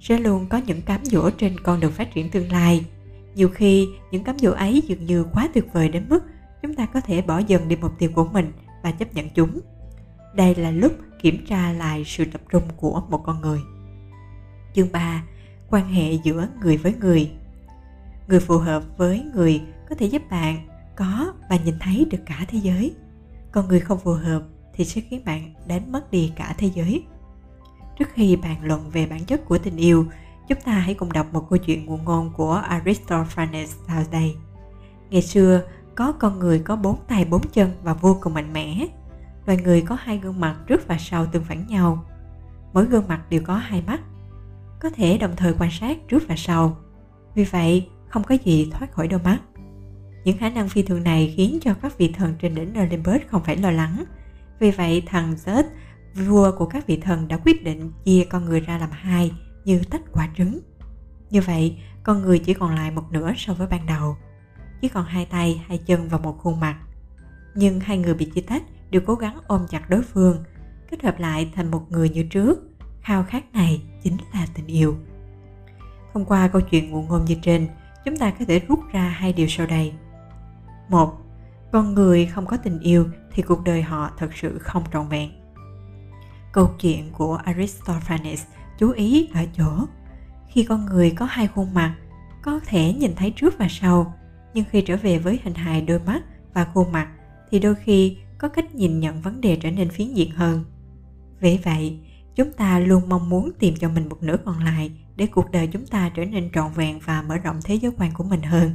Sẽ 0.00 0.18
luôn 0.18 0.46
có 0.46 0.60
những 0.66 0.82
cám 0.82 1.04
dỗ 1.04 1.30
trên 1.30 1.60
con 1.60 1.80
đường 1.80 1.92
phát 1.92 2.14
triển 2.14 2.30
tương 2.30 2.52
lai. 2.52 2.84
Nhiều 3.34 3.48
khi 3.48 3.86
những 4.10 4.24
cám 4.24 4.38
dỗ 4.38 4.52
ấy 4.52 4.82
dường 4.86 5.06
như 5.06 5.24
quá 5.32 5.48
tuyệt 5.54 5.64
vời 5.72 5.88
đến 5.88 6.06
mức 6.08 6.20
chúng 6.62 6.74
ta 6.74 6.86
có 6.86 7.00
thể 7.00 7.22
bỏ 7.22 7.38
dần 7.38 7.68
đi 7.68 7.76
mục 7.76 7.92
tiêu 7.98 8.10
của 8.14 8.24
mình 8.24 8.52
và 8.82 8.90
chấp 8.90 9.14
nhận 9.14 9.28
chúng. 9.30 9.60
Đây 10.36 10.54
là 10.54 10.70
lúc 10.70 10.92
kiểm 11.22 11.46
tra 11.46 11.72
lại 11.72 12.04
sự 12.06 12.24
tập 12.24 12.40
trung 12.50 12.62
của 12.76 13.02
một 13.08 13.22
con 13.24 13.40
người. 13.40 13.60
Chương 14.74 14.92
3. 14.92 15.22
Quan 15.70 15.92
hệ 15.92 16.12
giữa 16.12 16.48
người 16.60 16.76
với 16.76 16.94
người 17.00 17.30
Người 18.28 18.40
phù 18.40 18.58
hợp 18.58 18.82
với 18.96 19.24
người 19.34 19.62
có 19.88 19.94
thể 19.94 20.06
giúp 20.06 20.22
bạn 20.30 20.68
có 20.96 21.32
và 21.50 21.56
nhìn 21.56 21.74
thấy 21.80 22.06
được 22.10 22.18
cả 22.26 22.44
thế 22.48 22.58
giới. 22.58 22.94
Còn 23.52 23.68
người 23.68 23.80
không 23.80 23.98
phù 23.98 24.12
hợp 24.12 24.42
thì 24.74 24.84
sẽ 24.84 25.00
khiến 25.00 25.22
bạn 25.24 25.54
đánh 25.66 25.92
mất 25.92 26.10
đi 26.10 26.32
cả 26.36 26.54
thế 26.58 26.70
giới. 26.74 27.04
Trước 27.98 28.08
khi 28.14 28.36
bàn 28.36 28.56
luận 28.62 28.90
về 28.90 29.06
bản 29.06 29.24
chất 29.24 29.44
của 29.44 29.58
tình 29.58 29.76
yêu, 29.76 30.06
chúng 30.48 30.60
ta 30.64 30.72
hãy 30.72 30.94
cùng 30.94 31.12
đọc 31.12 31.26
một 31.32 31.46
câu 31.50 31.58
chuyện 31.58 31.86
ngụ 31.86 31.96
ngôn 31.96 32.32
của 32.36 32.52
Aristophanes 32.52 33.74
sau 33.86 34.02
đây. 34.10 34.36
Ngày 35.10 35.22
xưa, 35.22 35.62
có 35.94 36.12
con 36.12 36.38
người 36.38 36.58
có 36.58 36.76
bốn 36.76 36.96
tay 37.08 37.24
bốn 37.24 37.40
chân 37.52 37.70
và 37.82 37.94
vô 37.94 38.18
cùng 38.20 38.34
mạnh 38.34 38.52
mẽ. 38.52 38.86
Loài 39.46 39.58
người 39.64 39.82
có 39.82 39.94
hai 39.94 40.18
gương 40.18 40.40
mặt 40.40 40.56
trước 40.66 40.88
và 40.88 40.96
sau 40.98 41.26
tương 41.26 41.44
phản 41.44 41.66
nhau. 41.66 42.04
Mỗi 42.72 42.84
gương 42.84 43.08
mặt 43.08 43.22
đều 43.30 43.40
có 43.44 43.54
hai 43.54 43.82
mắt. 43.86 44.00
Có 44.80 44.90
thể 44.90 45.18
đồng 45.18 45.36
thời 45.36 45.54
quan 45.58 45.70
sát 45.70 46.08
trước 46.08 46.22
và 46.28 46.34
sau. 46.36 46.76
Vì 47.34 47.44
vậy, 47.44 47.88
không 48.08 48.24
có 48.24 48.36
gì 48.44 48.70
thoát 48.72 48.92
khỏi 48.92 49.08
đôi 49.08 49.20
mắt. 49.24 49.38
Những 50.24 50.38
khả 50.38 50.48
năng 50.48 50.68
phi 50.68 50.82
thường 50.82 51.04
này 51.04 51.34
khiến 51.36 51.58
cho 51.62 51.74
các 51.82 51.98
vị 51.98 52.12
thần 52.12 52.34
trên 52.40 52.54
đỉnh 52.54 52.74
Olympus 52.82 53.20
không 53.30 53.44
phải 53.44 53.56
lo 53.56 53.70
lắng. 53.70 54.04
Vì 54.58 54.70
vậy, 54.70 55.02
thằng 55.06 55.34
Zeus, 55.44 55.64
vua 56.14 56.52
của 56.58 56.66
các 56.66 56.86
vị 56.86 56.96
thần 56.96 57.28
đã 57.28 57.36
quyết 57.44 57.64
định 57.64 57.92
chia 58.04 58.26
con 58.30 58.44
người 58.44 58.60
ra 58.60 58.78
làm 58.78 58.90
hai 58.92 59.32
như 59.64 59.80
tách 59.90 60.02
quả 60.12 60.28
trứng. 60.36 60.60
Như 61.30 61.40
vậy, 61.40 61.78
con 62.02 62.22
người 62.22 62.38
chỉ 62.38 62.54
còn 62.54 62.74
lại 62.74 62.90
một 62.90 63.04
nửa 63.10 63.32
so 63.36 63.54
với 63.54 63.66
ban 63.66 63.86
đầu. 63.86 64.16
Chỉ 64.80 64.88
còn 64.88 65.04
hai 65.04 65.24
tay, 65.24 65.64
hai 65.68 65.78
chân 65.78 66.08
và 66.08 66.18
một 66.18 66.38
khuôn 66.38 66.60
mặt. 66.60 66.76
Nhưng 67.54 67.80
hai 67.80 67.98
người 67.98 68.14
bị 68.14 68.24
chia 68.24 68.40
tách 68.40 68.62
đều 68.90 69.02
cố 69.06 69.14
gắng 69.14 69.38
ôm 69.46 69.66
chặt 69.70 69.90
đối 69.90 70.02
phương, 70.02 70.44
kết 70.90 71.04
hợp 71.04 71.18
lại 71.18 71.50
thành 71.54 71.70
một 71.70 71.86
người 71.90 72.08
như 72.08 72.22
trước. 72.22 72.58
Khao 73.00 73.24
khát 73.24 73.52
này 73.52 73.82
chính 74.02 74.16
là 74.34 74.46
tình 74.54 74.66
yêu. 74.66 74.96
Thông 76.12 76.24
qua 76.24 76.48
câu 76.48 76.62
chuyện 76.62 76.90
ngụ 76.90 77.02
ngôn 77.02 77.24
như 77.24 77.36
trên, 77.42 77.68
chúng 78.04 78.16
ta 78.16 78.30
có 78.30 78.44
thể 78.44 78.58
rút 78.58 78.78
ra 78.92 79.08
hai 79.08 79.32
điều 79.32 79.46
sau 79.48 79.66
đây. 79.66 79.92
Một, 80.88 81.18
con 81.72 81.94
người 81.94 82.26
không 82.26 82.46
có 82.46 82.56
tình 82.56 82.80
yêu 82.80 83.08
thì 83.32 83.42
cuộc 83.42 83.64
đời 83.64 83.82
họ 83.82 84.10
thật 84.18 84.30
sự 84.34 84.58
không 84.58 84.84
trọn 84.92 85.08
vẹn. 85.08 85.30
Câu 86.52 86.70
chuyện 86.80 87.12
của 87.12 87.36
Aristophanes 87.36 88.44
chú 88.78 88.90
ý 88.90 89.28
ở 89.34 89.40
chỗ 89.56 89.86
khi 90.48 90.64
con 90.64 90.86
người 90.86 91.10
có 91.10 91.24
hai 91.24 91.48
khuôn 91.48 91.74
mặt 91.74 91.94
có 92.42 92.60
thể 92.66 92.92
nhìn 92.92 93.14
thấy 93.16 93.32
trước 93.36 93.58
và 93.58 93.66
sau 93.70 94.14
nhưng 94.54 94.64
khi 94.70 94.80
trở 94.80 94.96
về 94.96 95.18
với 95.18 95.40
hình 95.42 95.54
hài 95.54 95.80
đôi 95.80 95.98
mắt 95.98 96.22
và 96.54 96.64
khuôn 96.64 96.92
mặt 96.92 97.08
thì 97.50 97.58
đôi 97.58 97.74
khi 97.74 98.16
có 98.38 98.48
cách 98.48 98.74
nhìn 98.74 99.00
nhận 99.00 99.20
vấn 99.20 99.40
đề 99.40 99.56
trở 99.56 99.70
nên 99.70 99.90
phiến 99.90 100.14
diện 100.14 100.30
hơn. 100.30 100.64
Vì 101.40 101.58
vậy 101.64 101.98
chúng 102.34 102.52
ta 102.52 102.78
luôn 102.78 103.08
mong 103.08 103.28
muốn 103.28 103.52
tìm 103.58 103.74
cho 103.76 103.88
mình 103.88 104.08
một 104.08 104.22
nửa 104.22 104.36
còn 104.44 104.64
lại 104.64 104.92
để 105.16 105.26
cuộc 105.26 105.50
đời 105.50 105.66
chúng 105.66 105.86
ta 105.86 106.08
trở 106.08 106.24
nên 106.24 106.50
trọn 106.54 106.72
vẹn 106.72 106.98
và 107.04 107.22
mở 107.22 107.36
rộng 107.36 107.60
thế 107.64 107.74
giới 107.74 107.92
quan 107.98 108.12
của 108.14 108.24
mình 108.24 108.42
hơn. 108.42 108.70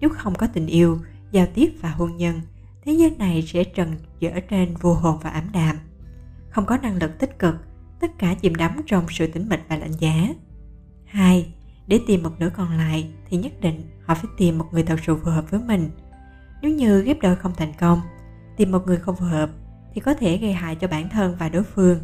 Nếu 0.00 0.10
không 0.10 0.34
có 0.34 0.46
tình 0.46 0.66
yêu 0.66 0.98
giao 1.30 1.46
tiếp 1.54 1.70
và 1.80 1.90
hôn 1.90 2.16
nhân 2.16 2.40
thế 2.84 2.92
giới 2.92 3.16
này 3.18 3.42
sẽ 3.42 3.64
trần 3.64 3.96
dở 4.20 4.30
trên 4.48 4.74
vô 4.80 4.94
hồn 4.94 5.18
và 5.22 5.30
ảm 5.30 5.44
đạm. 5.52 5.76
Không 6.50 6.66
có 6.66 6.76
năng 6.76 6.96
lực 6.96 7.18
tích 7.18 7.38
cực 7.38 7.54
tất 8.00 8.18
cả 8.18 8.34
chìm 8.34 8.54
đắm 8.54 8.80
trong 8.86 9.04
sự 9.08 9.26
tĩnh 9.26 9.48
mịch 9.48 9.60
và 9.68 9.76
lạnh 9.76 9.92
giá. 9.98 10.28
Hai, 11.04 11.52
Để 11.86 12.00
tìm 12.06 12.22
một 12.22 12.30
nửa 12.38 12.50
còn 12.56 12.76
lại 12.76 13.10
thì 13.28 13.36
nhất 13.36 13.52
định 13.60 13.82
họ 14.04 14.14
phải 14.14 14.30
tìm 14.36 14.58
một 14.58 14.66
người 14.72 14.82
thật 14.82 15.00
sự 15.06 15.16
phù 15.16 15.30
hợp 15.30 15.50
với 15.50 15.60
mình. 15.60 15.90
Nếu 16.62 16.70
như 16.70 17.02
ghép 17.02 17.20
đôi 17.20 17.36
không 17.36 17.52
thành 17.56 17.72
công, 17.80 18.00
tìm 18.60 18.72
một 18.72 18.86
người 18.86 18.96
không 18.96 19.16
phù 19.16 19.24
hợp 19.24 19.50
thì 19.94 20.00
có 20.00 20.14
thể 20.14 20.36
gây 20.36 20.52
hại 20.52 20.74
cho 20.74 20.88
bản 20.88 21.08
thân 21.08 21.36
và 21.38 21.48
đối 21.48 21.62
phương. 21.62 21.98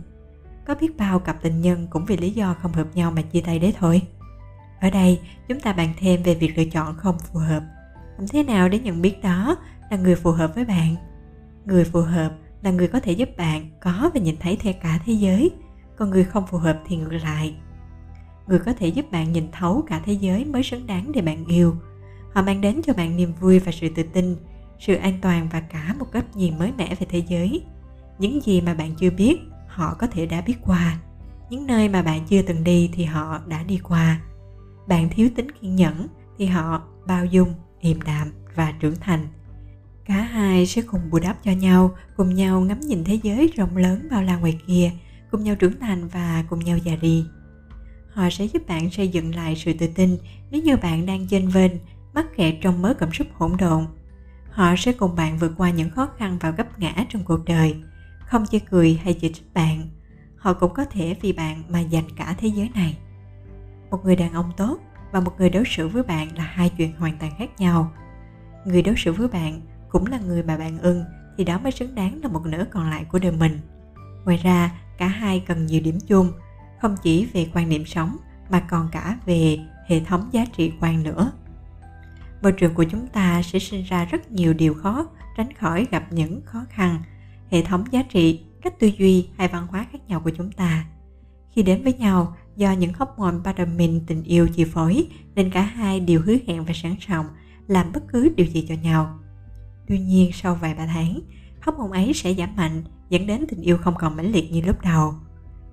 Có 0.67 0.75
biết 0.81 0.97
bao 0.97 1.19
cặp 1.19 1.43
tình 1.43 1.61
nhân 1.61 1.87
cũng 1.91 2.05
vì 2.05 2.17
lý 2.17 2.31
do 2.31 2.55
không 2.63 2.73
hợp 2.73 2.87
nhau 2.95 3.11
mà 3.11 3.23
chia 3.23 3.41
tay 3.41 3.59
đấy 3.59 3.75
thôi. 3.79 4.03
Ở 4.81 4.91
đây, 4.91 5.21
chúng 5.49 5.61
ta 5.61 5.73
bàn 5.73 5.93
thêm 5.99 6.23
về 6.23 6.35
việc 6.35 6.59
lựa 6.59 6.65
chọn 6.65 6.97
không 6.97 7.19
phù 7.19 7.39
hợp. 7.39 7.63
Làm 8.19 8.29
thế 8.29 8.43
nào 8.43 8.69
để 8.69 8.79
nhận 8.79 9.03
biết 9.03 9.23
đó 9.23 9.57
là 9.91 9.97
người 9.97 10.15
phù 10.15 10.31
hợp 10.31 10.55
với 10.55 10.65
bạn? 10.65 10.97
Người 11.65 11.85
phù 11.85 12.01
hợp 12.01 12.33
là 12.63 12.71
người 12.71 12.89
có 12.89 13.01
thể 13.01 13.13
giúp 13.13 13.29
bạn 13.37 13.71
có 13.81 14.11
và 14.15 14.21
nhìn 14.21 14.37
thấy 14.41 14.57
theo 14.61 14.73
cả 14.83 14.99
thế 15.07 15.13
giới, 15.13 15.51
còn 15.97 16.11
người 16.11 16.25
không 16.25 16.47
phù 16.47 16.59
hợp 16.59 16.83
thì 16.87 16.97
ngược 16.97 17.13
lại 17.13 17.55
người 18.47 18.59
có 18.59 18.73
thể 18.73 18.89
giúp 18.89 19.11
bạn 19.11 19.33
nhìn 19.33 19.49
thấu 19.53 19.85
cả 19.87 20.01
thế 20.05 20.13
giới 20.13 20.45
mới 20.45 20.63
xứng 20.63 20.87
đáng 20.87 21.13
để 21.13 21.21
bạn 21.21 21.45
yêu 21.47 21.77
họ 22.35 22.43
mang 22.43 22.61
đến 22.61 22.81
cho 22.87 22.93
bạn 22.93 23.17
niềm 23.17 23.33
vui 23.41 23.59
và 23.59 23.73
sự 23.73 23.89
tự 23.89 24.03
tin 24.03 24.37
sự 24.79 24.95
an 24.95 25.19
toàn 25.23 25.49
và 25.53 25.61
cả 25.61 25.95
một 25.99 26.07
góc 26.13 26.37
nhìn 26.37 26.59
mới 26.59 26.73
mẻ 26.79 26.95
về 26.95 27.07
thế 27.11 27.23
giới. 27.29 27.63
Những 28.19 28.41
gì 28.41 28.61
mà 28.61 28.75
bạn 28.75 28.95
chưa 28.99 29.11
biết, 29.11 29.37
họ 29.67 29.95
có 29.95 30.07
thể 30.07 30.27
đã 30.27 30.41
biết 30.41 30.57
qua. 30.63 30.99
Những 31.51 31.67
nơi 31.67 31.89
mà 31.89 32.03
bạn 32.03 32.27
chưa 32.29 32.43
từng 32.43 32.65
đi 32.65 32.91
thì 32.93 33.05
họ 33.05 33.41
đã 33.47 33.63
đi 33.63 33.79
qua. 33.83 34.21
Bạn 34.89 35.09
thiếu 35.11 35.29
tính 35.37 35.51
kiên 35.51 35.77
nhẫn 35.77 36.07
thì 36.39 36.47
họ 36.47 36.83
bao 37.07 37.27
dung 37.27 37.55
hiềm 37.81 38.03
đạm 38.03 38.33
và 38.55 38.73
trưởng 38.81 38.97
thành. 39.01 39.29
Cả 40.05 40.15
hai 40.15 40.67
sẽ 40.67 40.83
cùng 40.83 41.11
bù 41.11 41.19
đắp 41.19 41.45
cho 41.45 41.53
nhau, 41.53 41.97
cùng 42.17 42.35
nhau 42.35 42.61
ngắm 42.61 42.81
nhìn 42.81 43.05
thế 43.05 43.19
giới 43.23 43.53
rộng 43.57 43.77
lớn 43.77 44.09
bao 44.11 44.23
la 44.23 44.37
ngoài 44.37 44.59
kia, 44.67 44.91
cùng 45.31 45.45
nhau 45.45 45.55
trưởng 45.55 45.81
thành 45.81 46.09
và 46.09 46.45
cùng 46.51 46.59
nhau 46.59 46.79
già 46.79 46.97
đi. 46.97 47.25
Họ 48.13 48.31
sẽ 48.31 48.45
giúp 48.45 48.67
bạn 48.67 48.91
xây 48.91 49.09
dựng 49.09 49.35
lại 49.35 49.57
sự 49.57 49.73
tự 49.73 49.87
tin 49.87 50.19
nếu 50.51 50.63
như 50.63 50.77
bạn 50.77 51.07
đang 51.07 51.27
chênh 51.27 51.49
vênh, 51.49 51.73
mắc 52.15 52.27
kẹt 52.37 52.55
trong 52.63 52.83
mớ 52.83 52.95
cảm 52.95 53.13
xúc 53.13 53.27
hỗn 53.35 53.53
độn 53.59 53.87
họ 54.57 54.75
sẽ 54.77 54.93
cùng 54.93 55.17
bạn 55.17 55.39
vượt 55.39 55.53
qua 55.57 55.71
những 55.71 55.91
khó 55.91 56.09
khăn 56.19 56.39
và 56.41 56.51
gấp 56.51 56.79
ngã 56.79 56.93
trong 57.09 57.25
cuộc 57.25 57.45
đời. 57.45 57.77
Không 58.27 58.45
chỉ 58.51 58.59
cười 58.59 59.01
hay 59.05 59.15
chỉ 59.15 59.33
trích 59.33 59.55
bạn, 59.55 59.89
họ 60.37 60.53
cũng 60.53 60.75
có 60.75 60.85
thể 60.85 61.17
vì 61.21 61.33
bạn 61.33 61.63
mà 61.69 61.81
dành 61.81 62.05
cả 62.17 62.35
thế 62.39 62.49
giới 62.49 62.71
này. 62.75 62.99
Một 63.91 64.05
người 64.05 64.17
đàn 64.17 64.33
ông 64.33 64.53
tốt 64.57 64.79
và 65.13 65.21
một 65.21 65.33
người 65.39 65.51
đối 65.51 65.65
xử 65.67 65.89
với 65.89 66.03
bạn 66.03 66.37
là 66.37 66.45
hai 66.45 66.71
chuyện 66.79 66.93
hoàn 66.99 67.19
toàn 67.19 67.33
khác 67.39 67.51
nhau. 67.59 67.93
Người 68.65 68.83
đối 68.83 68.95
xử 68.99 69.13
với 69.13 69.29
bạn 69.29 69.61
cũng 69.89 70.07
là 70.07 70.19
người 70.19 70.43
mà 70.43 70.57
bạn 70.57 70.79
ưng 70.79 71.05
thì 71.37 71.45
đó 71.45 71.59
mới 71.59 71.73
xứng 71.73 71.95
đáng 71.95 72.21
là 72.23 72.29
một 72.29 72.47
nửa 72.47 72.65
còn 72.71 72.91
lại 72.91 73.05
của 73.05 73.19
đời 73.19 73.33
mình. 73.33 73.61
Ngoài 74.25 74.37
ra, 74.37 74.71
cả 74.99 75.07
hai 75.07 75.45
cần 75.47 75.67
nhiều 75.67 75.81
điểm 75.81 75.99
chung, 76.07 76.33
không 76.83 76.97
chỉ 77.03 77.27
về 77.33 77.51
quan 77.55 77.69
niệm 77.69 77.85
sống 77.87 78.17
mà 78.51 78.61
còn 78.61 78.89
cả 78.93 79.19
về 79.27 79.59
hệ 79.89 80.01
thống 80.01 80.29
giá 80.33 80.45
trị 80.57 80.73
quan 80.81 81.03
nữa 81.03 81.33
môi 82.47 82.53
trường 82.53 82.75
của 82.75 82.85
chúng 82.85 83.07
ta 83.07 83.43
sẽ 83.43 83.59
sinh 83.59 83.85
ra 83.85 84.05
rất 84.05 84.33
nhiều 84.33 84.55
điều 84.55 84.75
khó, 84.75 85.07
tránh 85.37 85.53
khỏi 85.53 85.87
gặp 85.91 86.13
những 86.13 86.41
khó 86.45 86.65
khăn. 86.69 87.03
Hệ 87.51 87.63
thống 87.63 87.85
giá 87.91 88.03
trị, 88.03 88.41
cách 88.63 88.79
tư 88.79 88.91
duy 88.99 89.29
hay 89.37 89.49
văn 89.49 89.67
hóa 89.67 89.87
khác 89.93 89.99
nhau 90.09 90.21
của 90.21 90.31
chúng 90.31 90.53
ta. 90.53 90.85
Khi 91.51 91.63
đến 91.63 91.85
với 91.85 91.93
nhau, 91.93 92.37
do 92.57 92.73
những 92.73 92.93
hormone 92.93 93.35
dopamine 93.45 94.01
tình 94.07 94.23
yêu 94.23 94.49
chi 94.49 94.65
phối, 94.65 95.07
nên 95.35 95.51
cả 95.51 95.63
hai 95.63 96.01
đều 96.01 96.21
hứa 96.21 96.37
hẹn 96.47 96.65
và 96.65 96.73
sẵn 96.75 96.97
sàng 97.01 97.25
làm 97.67 97.93
bất 97.93 98.03
cứ 98.09 98.29
điều 98.37 98.47
gì 98.47 98.67
cho 98.69 98.75
nhau. 98.83 99.19
Tuy 99.89 99.99
nhiên, 99.99 100.31
sau 100.33 100.55
vài 100.55 100.75
ba 100.75 100.87
tháng 100.87 101.21
hormone 101.63 101.99
ấy 101.99 102.13
sẽ 102.15 102.35
giảm 102.35 102.57
mạnh, 102.57 102.83
dẫn 103.11 103.27
đến 103.27 103.45
tình 103.49 103.61
yêu 103.61 103.79
không 103.79 103.95
còn 103.99 104.17
mãnh 104.17 104.33
liệt 104.33 104.53
như 104.53 104.61
lúc 104.61 104.77
đầu. 104.83 105.15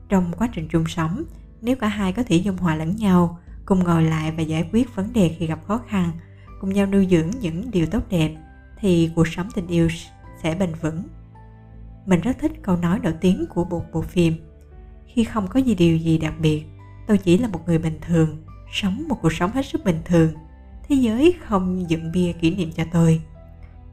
Trong 0.09 0.31
quá 0.37 0.49
trình 0.53 0.67
chung 0.71 0.85
sống, 0.87 1.23
nếu 1.61 1.75
cả 1.75 1.87
hai 1.87 2.13
có 2.13 2.23
thể 2.23 2.35
dung 2.35 2.57
hòa 2.57 2.75
lẫn 2.75 2.95
nhau, 2.95 3.39
cùng 3.65 3.83
ngồi 3.83 4.03
lại 4.03 4.31
và 4.31 4.43
giải 4.43 4.69
quyết 4.71 4.95
vấn 4.95 5.13
đề 5.13 5.35
khi 5.39 5.47
gặp 5.47 5.59
khó 5.67 5.81
khăn 5.87 6.11
cùng 6.63 6.73
nhau 6.73 6.85
nuôi 6.85 7.07
dưỡng 7.11 7.29
những 7.41 7.71
điều 7.71 7.85
tốt 7.85 7.99
đẹp, 8.09 8.35
thì 8.77 9.11
cuộc 9.15 9.27
sống 9.27 9.47
tình 9.55 9.67
yêu 9.67 9.87
sẽ 10.43 10.55
bền 10.55 10.69
vững. 10.81 11.03
Mình 12.05 12.21
rất 12.21 12.37
thích 12.39 12.51
câu 12.61 12.77
nói 12.77 12.99
nổi 13.03 13.13
tiếng 13.21 13.45
của 13.49 13.65
một 13.65 13.83
bộ 13.93 14.01
phim. 14.01 14.33
Khi 15.07 15.23
không 15.23 15.47
có 15.47 15.59
gì 15.59 15.75
điều 15.75 15.97
gì 15.97 16.17
đặc 16.17 16.33
biệt, 16.39 16.63
tôi 17.07 17.17
chỉ 17.17 17.37
là 17.37 17.47
một 17.47 17.59
người 17.65 17.77
bình 17.77 17.97
thường, 18.01 18.43
sống 18.71 19.07
một 19.07 19.17
cuộc 19.21 19.33
sống 19.33 19.51
hết 19.51 19.65
sức 19.65 19.85
bình 19.85 19.99
thường. 20.05 20.33
Thế 20.87 20.95
giới 20.95 21.35
không 21.45 21.89
dựng 21.89 22.11
bia 22.11 22.31
kỷ 22.31 22.55
niệm 22.55 22.71
cho 22.71 22.83
tôi. 22.91 23.21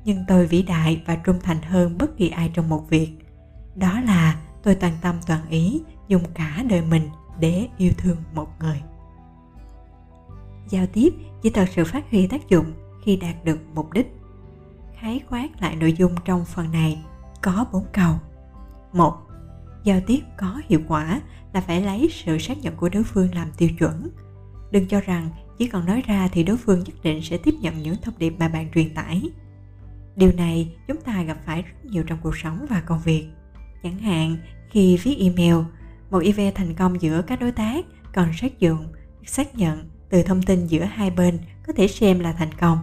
Nhưng 0.05 0.25
tôi 0.29 0.47
vĩ 0.47 0.63
đại 0.63 1.03
và 1.07 1.17
trung 1.17 1.39
thành 1.43 1.63
hơn 1.63 1.99
bất 1.99 2.17
kỳ 2.17 2.29
ai 2.29 2.51
trong 2.55 2.69
một 2.69 2.91
việc. 2.91 3.11
Đó 3.77 4.01
là 4.01 4.41
tôi 4.63 4.75
toàn 4.75 4.93
tâm 5.03 5.15
toàn 5.27 5.49
ý 5.49 5.81
dùng 6.09 6.23
cả 6.35 6.65
đời 6.69 6.83
mình 6.83 7.09
để 7.41 7.69
yêu 7.79 7.93
thương 7.99 8.17
một 8.35 8.49
người 8.61 8.83
giao 10.71 10.87
tiếp 10.87 11.15
chỉ 11.43 11.51
thật 11.51 11.69
sự 11.75 11.85
phát 11.85 12.11
huy 12.11 12.27
tác 12.27 12.49
dụng 12.49 12.73
khi 13.05 13.17
đạt 13.17 13.45
được 13.45 13.59
mục 13.75 13.93
đích. 13.93 14.07
Khái 14.97 15.21
quát 15.31 15.49
lại 15.61 15.77
nội 15.77 15.93
dung 15.93 16.15
trong 16.25 16.45
phần 16.45 16.73
này, 16.73 17.05
có 17.43 17.67
bốn 17.73 17.85
câu. 17.93 18.15
Một, 18.93 19.15
giao 19.85 20.01
tiếp 20.07 20.21
có 20.39 20.61
hiệu 20.69 20.81
quả 20.89 21.21
là 21.53 21.61
phải 21.61 21.81
lấy 21.81 22.09
sự 22.13 22.39
xác 22.39 22.59
nhận 22.59 22.77
của 22.77 22.89
đối 22.89 23.05
phương 23.05 23.35
làm 23.35 23.49
tiêu 23.57 23.69
chuẩn. 23.79 24.11
Đừng 24.71 24.89
cho 24.89 25.01
rằng 25.01 25.31
chỉ 25.59 25.69
cần 25.69 25.87
nói 25.87 26.03
ra 26.07 26.29
thì 26.33 26.45
đối 26.45 26.57
phương 26.57 26.85
nhất 26.85 26.95
định 27.03 27.23
sẽ 27.23 27.37
tiếp 27.37 27.55
nhận 27.61 27.83
những 27.83 27.97
thông 28.03 28.19
điệp 28.19 28.35
mà 28.39 28.49
bạn 28.49 28.71
truyền 28.75 28.95
tải. 28.95 29.23
Điều 30.17 30.33
này 30.33 30.77
chúng 30.89 31.01
ta 31.01 31.23
gặp 31.23 31.39
phải 31.47 31.63
rất 31.63 31.85
nhiều 31.85 32.05
trong 32.07 32.19
cuộc 32.23 32.37
sống 32.37 32.67
và 32.71 32.81
công 32.81 33.01
việc. 33.05 33.27
Chẳng 33.83 33.99
hạn, 33.99 34.37
khi 34.71 34.97
viết 34.97 35.17
email, 35.19 35.65
một 36.11 36.23
event 36.25 36.55
thành 36.55 36.75
công 36.75 37.03
giữa 37.03 37.23
các 37.23 37.41
đối 37.41 37.53
tác 37.53 37.87
còn 38.15 38.33
xác 38.33 38.59
dụng, 38.59 38.87
xác 39.27 39.55
nhận 39.55 39.89
từ 40.11 40.23
thông 40.23 40.42
tin 40.42 40.66
giữa 40.66 40.85
hai 40.85 41.11
bên 41.11 41.38
có 41.66 41.73
thể 41.73 41.88
xem 41.88 42.20
là 42.20 42.33
thành 42.33 42.55
công. 42.55 42.79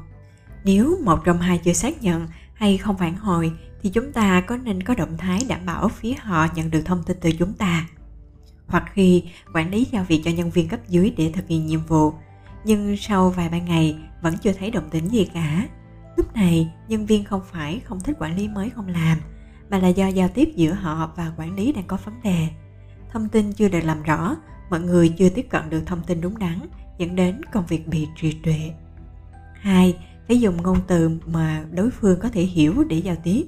Nếu 0.63 0.97
một 1.03 1.19
trong 1.25 1.39
hai 1.39 1.57
chưa 1.57 1.73
xác 1.73 2.01
nhận 2.01 2.27
hay 2.53 2.77
không 2.77 2.97
phản 2.97 3.15
hồi, 3.15 3.51
thì 3.81 3.89
chúng 3.89 4.13
ta 4.13 4.41
có 4.41 4.57
nên 4.57 4.83
có 4.83 4.95
động 4.95 5.17
thái 5.17 5.45
đảm 5.49 5.65
bảo 5.65 5.89
phía 5.89 6.13
họ 6.13 6.47
nhận 6.55 6.71
được 6.71 6.81
thông 6.85 7.03
tin 7.03 7.17
từ 7.21 7.31
chúng 7.31 7.53
ta. 7.53 7.87
Hoặc 8.67 8.83
khi 8.93 9.23
quản 9.53 9.71
lý 9.71 9.87
giao 9.91 10.03
việc 10.03 10.21
cho 10.25 10.31
nhân 10.31 10.49
viên 10.49 10.67
cấp 10.67 10.79
dưới 10.87 11.13
để 11.17 11.31
thực 11.31 11.47
hiện 11.47 11.65
nhiệm 11.65 11.85
vụ, 11.85 12.13
nhưng 12.63 12.97
sau 12.97 13.29
vài 13.29 13.49
ba 13.49 13.57
ngày 13.57 13.97
vẫn 14.21 14.37
chưa 14.37 14.53
thấy 14.53 14.71
động 14.71 14.89
tĩnh 14.89 15.07
gì 15.07 15.25
cả. 15.33 15.67
Lúc 16.17 16.35
này, 16.35 16.71
nhân 16.87 17.05
viên 17.05 17.23
không 17.23 17.41
phải 17.51 17.81
không 17.85 17.99
thích 17.99 18.17
quản 18.19 18.37
lý 18.37 18.47
mới 18.47 18.69
không 18.69 18.87
làm, 18.87 19.17
mà 19.69 19.79
là 19.79 19.87
do 19.87 20.07
giao 20.07 20.29
tiếp 20.33 20.49
giữa 20.55 20.73
họ 20.73 21.11
và 21.15 21.31
quản 21.37 21.55
lý 21.55 21.71
đang 21.71 21.87
có 21.87 21.97
vấn 22.05 22.15
đề. 22.23 22.47
Thông 23.11 23.29
tin 23.29 23.53
chưa 23.53 23.69
được 23.69 23.83
làm 23.83 24.03
rõ, 24.03 24.35
mọi 24.69 24.79
người 24.79 25.09
chưa 25.09 25.29
tiếp 25.29 25.47
cận 25.49 25.69
được 25.69 25.83
thông 25.85 26.03
tin 26.03 26.21
đúng 26.21 26.39
đắn 26.39 26.59
dẫn 26.97 27.15
đến 27.15 27.41
công 27.51 27.65
việc 27.65 27.88
bị 27.88 28.07
trì 28.21 28.38
trệ. 28.45 28.60
Hai, 29.62 29.97
phải 30.27 30.39
dùng 30.39 30.63
ngôn 30.63 30.77
từ 30.88 31.19
mà 31.25 31.65
đối 31.71 31.91
phương 31.91 32.19
có 32.19 32.29
thể 32.29 32.43
hiểu 32.43 32.83
để 32.83 32.97
giao 32.97 33.15
tiếp, 33.23 33.43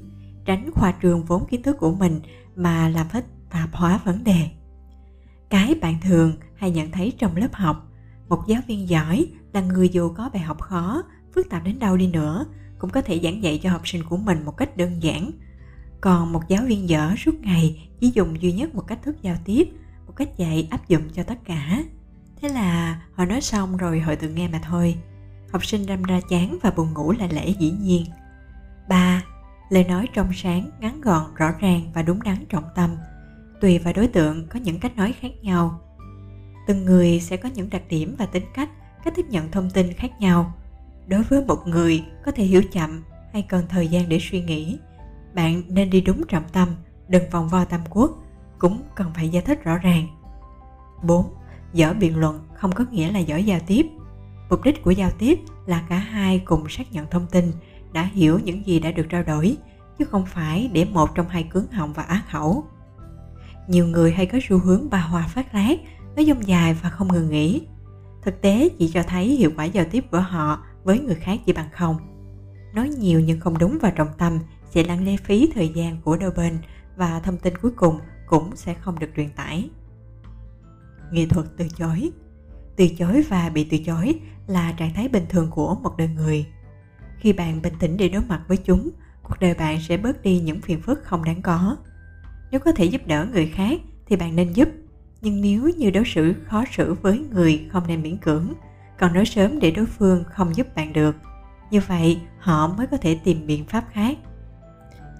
tránh 0.45 0.71
khoa 0.71 0.93
trương 1.01 1.23
vốn 1.23 1.47
kiến 1.47 1.63
thức 1.63 1.77
của 1.79 1.91
mình 1.91 2.19
mà 2.55 2.89
làm 2.89 3.09
phức 3.09 3.23
tạp 3.49 3.69
hóa 3.73 3.99
vấn 4.05 4.23
đề. 4.23 4.49
Cái 5.49 5.75
bạn 5.81 5.95
thường 6.01 6.33
hay 6.55 6.71
nhận 6.71 6.91
thấy 6.91 7.13
trong 7.17 7.35
lớp 7.35 7.53
học, 7.53 7.87
một 8.29 8.47
giáo 8.47 8.61
viên 8.67 8.89
giỏi 8.89 9.27
là 9.53 9.61
người 9.61 9.89
dù 9.89 10.09
có 10.09 10.29
bài 10.33 10.43
học 10.43 10.61
khó, 10.61 11.03
phức 11.35 11.49
tạp 11.49 11.63
đến 11.63 11.79
đâu 11.79 11.97
đi 11.97 12.07
nữa, 12.07 12.45
cũng 12.79 12.89
có 12.89 13.01
thể 13.01 13.19
giảng 13.23 13.43
dạy 13.43 13.59
cho 13.63 13.69
học 13.71 13.81
sinh 13.87 14.03
của 14.03 14.17
mình 14.17 14.45
một 14.45 14.57
cách 14.57 14.77
đơn 14.77 15.03
giản. 15.03 15.31
Còn 16.01 16.33
một 16.33 16.41
giáo 16.47 16.63
viên 16.65 16.89
dở 16.89 17.13
suốt 17.17 17.39
ngày 17.41 17.89
chỉ 17.99 18.11
dùng 18.13 18.41
duy 18.41 18.51
nhất 18.51 18.75
một 18.75 18.87
cách 18.87 18.99
thức 19.03 19.21
giao 19.21 19.35
tiếp, 19.45 19.69
một 20.07 20.13
cách 20.15 20.37
dạy 20.37 20.67
áp 20.71 20.87
dụng 20.87 21.03
cho 21.13 21.23
tất 21.23 21.45
cả 21.45 21.83
thế 22.41 22.49
là 22.49 23.01
họ 23.13 23.25
nói 23.25 23.41
xong 23.41 23.77
rồi 23.77 23.99
họ 23.99 24.15
tự 24.15 24.29
nghe 24.29 24.47
mà 24.47 24.59
thôi. 24.63 24.95
Học 25.51 25.65
sinh 25.65 25.85
đâm 25.85 26.03
ra 26.03 26.19
chán 26.29 26.57
và 26.61 26.71
buồn 26.71 26.93
ngủ 26.93 27.11
là 27.11 27.27
lẽ 27.31 27.47
dĩ 27.47 27.71
nhiên. 27.71 28.05
Ba, 28.89 29.23
lời 29.69 29.83
nói 29.83 30.07
trong 30.13 30.33
sáng, 30.33 30.69
ngắn 30.79 31.01
gọn, 31.01 31.35
rõ 31.35 31.51
ràng 31.59 31.91
và 31.93 32.01
đúng 32.01 32.23
đắn 32.23 32.45
trọng 32.49 32.69
tâm, 32.75 32.95
tùy 33.61 33.79
vào 33.79 33.93
đối 33.93 34.07
tượng 34.07 34.47
có 34.47 34.59
những 34.59 34.79
cách 34.79 34.97
nói 34.97 35.13
khác 35.19 35.31
nhau. 35.41 35.79
Từng 36.67 36.85
người 36.85 37.19
sẽ 37.19 37.37
có 37.37 37.49
những 37.55 37.69
đặc 37.69 37.81
điểm 37.89 38.15
và 38.17 38.25
tính 38.25 38.45
cách 38.53 38.69
cách 39.03 39.13
tiếp 39.15 39.25
nhận 39.29 39.51
thông 39.51 39.69
tin 39.69 39.93
khác 39.93 40.11
nhau. 40.19 40.53
Đối 41.07 41.23
với 41.23 41.45
một 41.45 41.67
người 41.67 42.03
có 42.25 42.31
thể 42.31 42.43
hiểu 42.43 42.61
chậm 42.71 43.03
hay 43.33 43.41
cần 43.41 43.65
thời 43.69 43.87
gian 43.87 44.09
để 44.09 44.19
suy 44.21 44.41
nghĩ, 44.41 44.79
bạn 45.33 45.63
nên 45.67 45.89
đi 45.89 46.01
đúng 46.01 46.27
trọng 46.27 46.49
tâm, 46.53 46.67
đừng 47.07 47.29
vòng 47.29 47.47
vo 47.47 47.65
tam 47.65 47.81
quốc, 47.89 48.11
cũng 48.57 48.83
cần 48.95 49.11
phải 49.15 49.29
giải 49.29 49.43
thích 49.43 49.63
rõ 49.63 49.77
ràng. 49.77 50.07
4 51.03 51.33
dở 51.73 51.93
biện 51.93 52.17
luận 52.17 52.39
không 52.55 52.71
có 52.71 52.85
nghĩa 52.91 53.11
là 53.11 53.19
dở 53.19 53.37
giao 53.37 53.59
tiếp. 53.67 53.85
Mục 54.49 54.63
đích 54.63 54.83
của 54.83 54.91
giao 54.91 55.11
tiếp 55.19 55.39
là 55.65 55.85
cả 55.89 55.97
hai 55.97 56.39
cùng 56.39 56.69
xác 56.69 56.91
nhận 56.91 57.07
thông 57.11 57.27
tin, 57.31 57.51
đã 57.93 58.03
hiểu 58.03 58.39
những 58.39 58.65
gì 58.65 58.79
đã 58.79 58.91
được 58.91 59.05
trao 59.09 59.23
đổi, 59.23 59.57
chứ 59.99 60.05
không 60.05 60.25
phải 60.25 60.69
để 60.73 60.85
một 60.85 61.15
trong 61.15 61.29
hai 61.29 61.43
cứng 61.43 61.71
họng 61.71 61.93
và 61.93 62.03
á 62.03 62.21
khẩu. 62.31 62.63
Nhiều 63.67 63.87
người 63.87 64.11
hay 64.11 64.25
có 64.25 64.39
xu 64.49 64.57
hướng 64.57 64.89
bà 64.89 64.99
hòa 64.99 65.27
phát 65.27 65.55
lát, 65.55 65.75
nói 66.15 66.25
dông 66.25 66.47
dài 66.47 66.73
và 66.73 66.89
không 66.89 67.07
ngừng 67.07 67.29
nghỉ. 67.29 67.61
Thực 68.21 68.41
tế 68.41 68.69
chỉ 68.79 68.87
cho 68.87 69.03
thấy 69.03 69.25
hiệu 69.25 69.51
quả 69.57 69.65
giao 69.65 69.85
tiếp 69.91 70.05
của 70.11 70.19
họ 70.19 70.63
với 70.83 70.99
người 70.99 71.15
khác 71.15 71.39
chỉ 71.45 71.53
bằng 71.53 71.69
không. 71.73 71.97
Nói 72.73 72.89
nhiều 72.89 73.19
nhưng 73.19 73.39
không 73.39 73.57
đúng 73.57 73.77
vào 73.81 73.91
trọng 73.91 74.09
tâm 74.17 74.39
sẽ 74.69 74.83
lãng 74.83 75.05
lê 75.05 75.17
phí 75.17 75.49
thời 75.55 75.69
gian 75.69 76.01
của 76.01 76.17
đôi 76.17 76.31
bên 76.31 76.57
và 76.97 77.19
thông 77.19 77.37
tin 77.37 77.57
cuối 77.57 77.71
cùng 77.71 77.99
cũng 78.27 78.55
sẽ 78.55 78.73
không 78.73 78.99
được 78.99 79.09
truyền 79.15 79.29
tải 79.29 79.69
nghệ 81.11 81.25
thuật 81.25 81.45
từ 81.57 81.67
chối. 81.77 82.11
Từ 82.75 82.87
chối 82.97 83.23
và 83.29 83.49
bị 83.49 83.63
từ 83.63 83.77
chối 83.77 84.19
là 84.47 84.71
trạng 84.71 84.93
thái 84.93 85.07
bình 85.07 85.25
thường 85.29 85.49
của 85.51 85.75
một 85.75 85.97
đời 85.97 86.07
người. 86.07 86.45
Khi 87.19 87.33
bạn 87.33 87.61
bình 87.61 87.73
tĩnh 87.79 87.97
để 87.97 88.09
đối 88.09 88.21
mặt 88.21 88.41
với 88.47 88.57
chúng, 88.57 88.89
cuộc 89.23 89.35
đời 89.39 89.53
bạn 89.53 89.79
sẽ 89.81 89.97
bớt 89.97 90.21
đi 90.21 90.39
những 90.39 90.61
phiền 90.61 90.81
phức 90.81 91.03
không 91.03 91.23
đáng 91.23 91.41
có. 91.41 91.77
Nếu 92.51 92.59
có 92.59 92.71
thể 92.71 92.85
giúp 92.85 93.01
đỡ 93.07 93.27
người 93.33 93.47
khác 93.47 93.79
thì 94.05 94.15
bạn 94.15 94.35
nên 94.35 94.53
giúp. 94.53 94.69
Nhưng 95.21 95.41
nếu 95.41 95.69
như 95.77 95.91
đối 95.91 96.03
xử 96.05 96.33
khó 96.45 96.63
xử 96.71 96.93
với 96.93 97.25
người 97.31 97.67
không 97.71 97.87
nên 97.87 98.01
miễn 98.01 98.17
cưỡng, 98.17 98.53
còn 98.99 99.13
nói 99.13 99.25
sớm 99.25 99.59
để 99.59 99.71
đối 99.71 99.85
phương 99.85 100.23
không 100.31 100.55
giúp 100.55 100.75
bạn 100.75 100.93
được, 100.93 101.15
như 101.71 101.81
vậy 101.87 102.19
họ 102.39 102.67
mới 102.67 102.87
có 102.87 102.97
thể 102.97 103.19
tìm 103.23 103.47
biện 103.47 103.65
pháp 103.65 103.85
khác. 103.91 104.17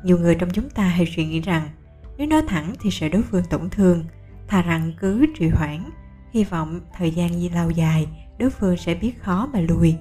Nhiều 0.04 0.20
người 0.20 0.36
trong 0.36 0.50
chúng 0.54 0.70
ta 0.70 0.84
hay 0.84 1.06
suy 1.16 1.26
nghĩ 1.26 1.42
rằng, 1.42 1.70
nếu 2.18 2.28
nói 2.28 2.42
thẳng 2.48 2.74
thì 2.82 2.90
sợ 2.92 3.10
đối 3.10 3.22
phương 3.22 3.44
tổn 3.50 3.70
thương 3.70 4.04
thà 4.50 4.62
rằng 4.62 4.94
cứ 5.00 5.26
trì 5.40 5.48
hoãn, 5.48 5.90
hy 6.32 6.44
vọng 6.44 6.80
thời 6.98 7.12
gian 7.12 7.42
gì 7.42 7.50
lâu 7.50 7.70
dài, 7.70 8.08
đối 8.40 8.50
phương 8.50 8.78
sẽ 8.78 8.96
biết 8.96 9.22
khó 9.22 9.50
mà 9.54 9.60
lùi. 9.60 9.96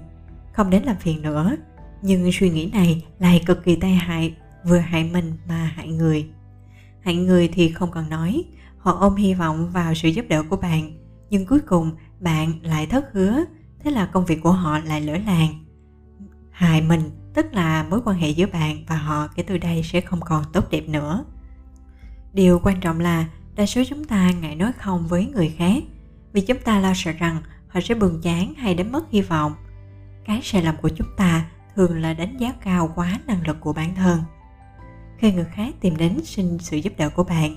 Không 0.53 0.71
đến 0.71 0.83
làm 0.83 0.97
phiền 0.97 1.23
nữa, 1.23 1.57
nhưng 2.03 2.31
suy 2.33 2.51
nghĩ 2.51 2.71
này 2.73 3.05
lại 3.19 3.43
cực 3.47 3.65
kỳ 3.65 3.77
tai 3.77 3.95
hại, 3.95 4.35
vừa 4.65 4.79
hại 4.79 5.05
mình 5.05 5.33
mà 5.49 5.73
hại 5.77 5.89
người. 5.89 6.29
Hại 7.01 7.17
người 7.17 7.49
thì 7.49 7.73
không 7.73 7.91
cần 7.91 8.09
nói, 8.09 8.45
họ 8.79 8.93
ôm 9.01 9.17
hy 9.17 9.35
vọng 9.35 9.71
vào 9.71 9.95
sự 9.95 10.09
giúp 10.09 10.25
đỡ 10.29 10.43
của 10.51 10.57
bạn, 10.57 10.93
nhưng 11.31 11.47
cuối 11.47 11.61
cùng 11.61 11.91
bạn 12.21 12.53
lại 12.63 12.87
thất 12.87 13.13
hứa, 13.13 13.45
thế 13.85 13.91
là 13.91 14.07
công 14.07 14.25
việc 14.25 14.43
của 14.43 14.53
họ 14.53 14.79
lại 14.79 15.01
lỡ 15.01 15.17
làng. 15.27 15.65
Hại 16.51 16.83
mình 16.83 17.11
tức 17.35 17.55
là 17.55 17.87
mối 17.91 18.01
quan 18.05 18.19
hệ 18.19 18.31
giữa 18.31 18.47
bạn 18.47 18.85
và 18.87 18.97
họ 18.97 19.29
kể 19.35 19.43
từ 19.43 19.59
đây 19.59 19.83
sẽ 19.83 20.01
không 20.01 20.21
còn 20.21 20.45
tốt 20.53 20.65
đẹp 20.71 20.89
nữa. 20.89 21.25
Điều 22.33 22.61
quan 22.63 22.81
trọng 22.81 23.01
là 23.01 23.27
đa 23.59 23.67
số 23.67 23.83
chúng 23.89 24.05
ta 24.05 24.31
ngại 24.41 24.57
nói 24.57 24.73
không 24.73 25.07
với 25.09 25.27
người 25.27 25.55
khác, 25.59 25.83
vì 26.33 26.41
chúng 26.41 26.59
ta 26.59 26.81
lo 26.81 26.93
sợ 26.95 27.13
rằng 27.13 27.43
họ 27.69 27.81
sẽ 27.81 27.95
buồn 27.95 28.21
chán 28.23 28.55
hay 28.55 28.75
đánh 28.75 28.93
mất 28.93 29.11
hy 29.11 29.21
vọng. 29.21 29.55
Cái 30.25 30.41
sai 30.43 30.63
lầm 30.63 30.75
của 30.83 30.89
chúng 30.89 31.07
ta 31.17 31.51
thường 31.75 32.01
là 32.01 32.15
đánh 32.15 32.37
giá 32.37 32.53
cao 32.65 32.93
quá 32.95 33.21
năng 33.27 33.47
lực 33.47 33.57
của 33.61 33.73
bản 33.73 33.95
thân. 33.95 34.21
Khi 35.19 35.33
người 35.33 35.45
khác 35.45 35.75
tìm 35.81 35.97
đến 35.97 36.21
xin 36.25 36.59
sự 36.59 36.77
giúp 36.77 36.93
đỡ 36.99 37.11
của 37.11 37.25
bạn, 37.25 37.57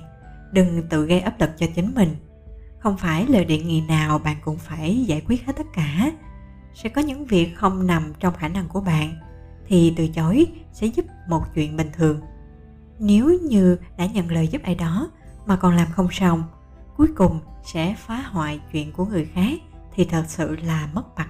đừng 0.52 0.88
tự 0.88 1.06
gây 1.06 1.20
áp 1.20 1.40
lực 1.40 1.50
cho 1.58 1.66
chính 1.74 1.94
mình. 1.94 2.16
Không 2.78 2.96
phải 2.96 3.26
lời 3.26 3.44
đề 3.44 3.58
nghị 3.58 3.80
nào 3.80 4.18
bạn 4.18 4.36
cũng 4.44 4.58
phải 4.58 5.04
giải 5.04 5.22
quyết 5.26 5.46
hết 5.46 5.52
tất 5.56 5.66
cả. 5.74 6.12
Sẽ 6.74 6.88
có 6.88 7.02
những 7.02 7.26
việc 7.26 7.56
không 7.56 7.86
nằm 7.86 8.12
trong 8.20 8.34
khả 8.34 8.48
năng 8.48 8.68
của 8.68 8.80
bạn, 8.80 9.12
thì 9.66 9.92
từ 9.96 10.08
chối 10.08 10.46
sẽ 10.72 10.86
giúp 10.86 11.06
một 11.28 11.42
chuyện 11.54 11.76
bình 11.76 11.90
thường. 11.92 12.20
Nếu 12.98 13.38
như 13.42 13.76
đã 13.98 14.06
nhận 14.06 14.30
lời 14.32 14.48
giúp 14.48 14.62
ai 14.62 14.74
đó 14.74 15.10
mà 15.46 15.56
còn 15.56 15.76
làm 15.76 15.88
không 15.92 16.08
xong. 16.10 16.44
Cuối 16.96 17.08
cùng 17.16 17.40
sẽ 17.64 17.94
phá 17.98 18.16
hoại 18.16 18.60
chuyện 18.72 18.92
của 18.92 19.04
người 19.04 19.24
khác 19.24 19.58
thì 19.94 20.04
thật 20.04 20.24
sự 20.28 20.56
là 20.56 20.88
mất 20.94 21.16
mặt. 21.16 21.28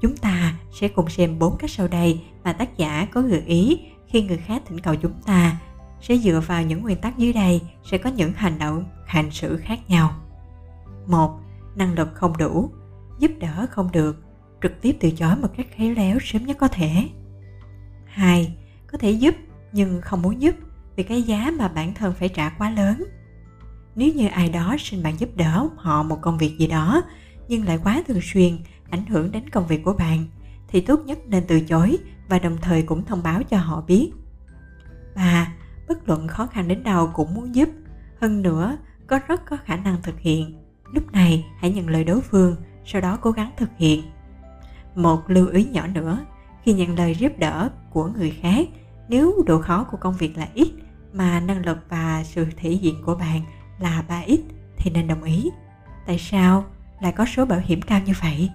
Chúng 0.00 0.16
ta 0.16 0.54
sẽ 0.72 0.88
cùng 0.88 1.08
xem 1.08 1.38
bốn 1.38 1.56
cách 1.56 1.70
sau 1.70 1.88
đây 1.88 2.20
mà 2.44 2.52
tác 2.52 2.76
giả 2.76 3.08
có 3.12 3.22
gợi 3.22 3.42
ý 3.46 3.80
khi 4.06 4.22
người 4.22 4.36
khác 4.36 4.62
thỉnh 4.66 4.80
cầu 4.80 4.94
chúng 4.94 5.14
ta. 5.26 5.60
Sẽ 6.00 6.16
dựa 6.16 6.40
vào 6.46 6.62
những 6.62 6.82
nguyên 6.82 7.00
tắc 7.00 7.18
dưới 7.18 7.32
đây 7.32 7.60
sẽ 7.90 7.98
có 7.98 8.10
những 8.10 8.32
hành 8.32 8.58
động, 8.58 8.84
hành 9.06 9.30
xử 9.30 9.56
khác 9.56 9.78
nhau. 9.88 10.12
Một, 11.06 11.40
năng 11.76 11.94
lực 11.94 12.08
không 12.14 12.36
đủ. 12.36 12.70
Giúp 13.18 13.30
đỡ 13.38 13.66
không 13.70 13.92
được. 13.92 14.22
Trực 14.62 14.72
tiếp 14.80 14.96
từ 15.00 15.10
chối 15.10 15.36
một 15.36 15.48
cách 15.56 15.66
khéo 15.76 15.94
léo 15.94 16.18
sớm 16.22 16.46
nhất 16.46 16.56
có 16.60 16.68
thể. 16.68 17.08
Hai, 18.06 18.56
có 18.92 18.98
thể 18.98 19.10
giúp 19.10 19.34
nhưng 19.72 20.00
không 20.00 20.22
muốn 20.22 20.42
giúp 20.42 20.54
vì 20.96 21.02
cái 21.02 21.22
giá 21.22 21.52
mà 21.58 21.68
bản 21.68 21.94
thân 21.94 22.14
phải 22.14 22.28
trả 22.28 22.48
quá 22.48 22.70
lớn. 22.70 23.04
Nếu 23.94 24.12
như 24.14 24.28
ai 24.28 24.48
đó 24.48 24.76
xin 24.78 25.02
bạn 25.02 25.18
giúp 25.18 25.36
đỡ 25.36 25.68
họ 25.76 26.02
một 26.02 26.18
công 26.22 26.38
việc 26.38 26.58
gì 26.58 26.66
đó, 26.66 27.02
nhưng 27.48 27.64
lại 27.64 27.78
quá 27.84 28.02
thường 28.08 28.20
xuyên, 28.22 28.58
ảnh 28.90 29.06
hưởng 29.06 29.32
đến 29.32 29.50
công 29.50 29.66
việc 29.66 29.84
của 29.84 29.92
bạn, 29.92 30.24
thì 30.68 30.80
tốt 30.80 31.00
nhất 31.06 31.18
nên 31.26 31.44
từ 31.48 31.60
chối 31.60 31.98
và 32.28 32.38
đồng 32.38 32.56
thời 32.62 32.82
cũng 32.82 33.04
thông 33.04 33.22
báo 33.22 33.42
cho 33.42 33.58
họ 33.58 33.80
biết. 33.86 34.12
Và 35.14 35.52
bất 35.88 36.08
luận 36.08 36.28
khó 36.28 36.46
khăn 36.46 36.68
đến 36.68 36.82
đâu 36.82 37.10
cũng 37.14 37.34
muốn 37.34 37.54
giúp. 37.54 37.68
Hơn 38.20 38.42
nữa, 38.42 38.76
có 39.06 39.20
rất 39.28 39.46
có 39.46 39.56
khả 39.64 39.76
năng 39.76 40.02
thực 40.02 40.20
hiện. 40.20 40.62
Lúc 40.92 41.12
này, 41.12 41.46
hãy 41.58 41.70
nhận 41.70 41.88
lời 41.88 42.04
đối 42.04 42.20
phương, 42.20 42.56
sau 42.84 43.00
đó 43.00 43.18
cố 43.20 43.30
gắng 43.30 43.50
thực 43.56 43.70
hiện. 43.76 44.02
Một 44.94 45.30
lưu 45.30 45.46
ý 45.48 45.64
nhỏ 45.64 45.86
nữa, 45.86 46.18
khi 46.62 46.72
nhận 46.72 46.98
lời 46.98 47.14
giúp 47.14 47.32
đỡ 47.38 47.70
của 47.90 48.06
người 48.06 48.30
khác, 48.30 48.68
nếu 49.08 49.42
độ 49.46 49.60
khó 49.62 49.84
của 49.84 49.96
công 49.96 50.16
việc 50.16 50.36
là 50.36 50.48
ít 50.54 50.68
mà 51.16 51.40
năng 51.40 51.66
lực 51.66 51.78
và 51.88 52.24
sự 52.24 52.46
thể 52.56 52.70
diện 52.72 53.02
của 53.04 53.14
bạn 53.14 53.40
là 53.78 54.04
3x 54.08 54.38
thì 54.76 54.90
nên 54.90 55.08
đồng 55.08 55.22
ý. 55.22 55.50
Tại 56.06 56.18
sao 56.18 56.64
lại 57.00 57.12
có 57.12 57.26
số 57.26 57.44
bảo 57.44 57.60
hiểm 57.64 57.82
cao 57.82 58.00
như 58.06 58.12
vậy? 58.22 58.50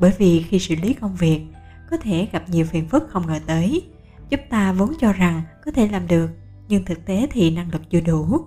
Bởi 0.00 0.12
vì 0.18 0.42
khi 0.42 0.58
xử 0.58 0.74
lý 0.82 0.94
công 0.94 1.16
việc 1.16 1.46
có 1.90 1.96
thể 1.96 2.28
gặp 2.32 2.48
nhiều 2.48 2.66
phiền 2.66 2.88
phức 2.88 3.08
không 3.10 3.26
ngờ 3.26 3.38
tới. 3.46 3.88
Chúng 4.30 4.40
ta 4.50 4.72
vốn 4.72 4.92
cho 4.98 5.12
rằng 5.12 5.42
có 5.64 5.70
thể 5.70 5.88
làm 5.88 6.06
được, 6.06 6.30
nhưng 6.68 6.84
thực 6.84 7.04
tế 7.04 7.26
thì 7.30 7.50
năng 7.50 7.70
lực 7.70 7.82
chưa 7.90 8.00
đủ. 8.00 8.40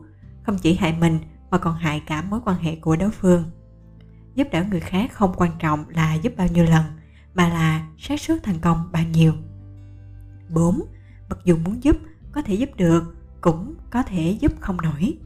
Không 0.43 0.57
chỉ 0.57 0.75
hại 0.75 0.95
mình 0.99 1.19
mà 1.51 1.57
còn 1.57 1.75
hại 1.75 1.99
cả 1.99 2.21
mối 2.21 2.39
quan 2.45 2.57
hệ 2.57 2.75
của 2.75 2.95
đối 2.95 3.11
phương. 3.11 3.43
Giúp 4.35 4.47
đỡ 4.51 4.63
người 4.71 4.79
khác 4.79 5.13
không 5.13 5.33
quan 5.37 5.51
trọng 5.59 5.85
là 5.89 6.13
giúp 6.13 6.33
bao 6.37 6.47
nhiêu 6.47 6.65
lần, 6.65 6.83
mà 7.33 7.49
là 7.49 7.87
xác 7.97 8.19
suất 8.19 8.43
thành 8.43 8.59
công 8.59 8.89
bao 8.91 9.03
nhiêu. 9.03 9.33
4. 10.49 10.81
Mặc 11.29 11.37
dù 11.45 11.57
muốn 11.57 11.83
giúp, 11.83 11.97
có 12.31 12.41
thể 12.41 12.53
giúp 12.53 12.69
được, 12.77 13.15
cũng 13.41 13.75
có 13.89 14.04
thể 14.04 14.38
giúp 14.39 14.51
không 14.60 14.77
nổi. 14.82 15.17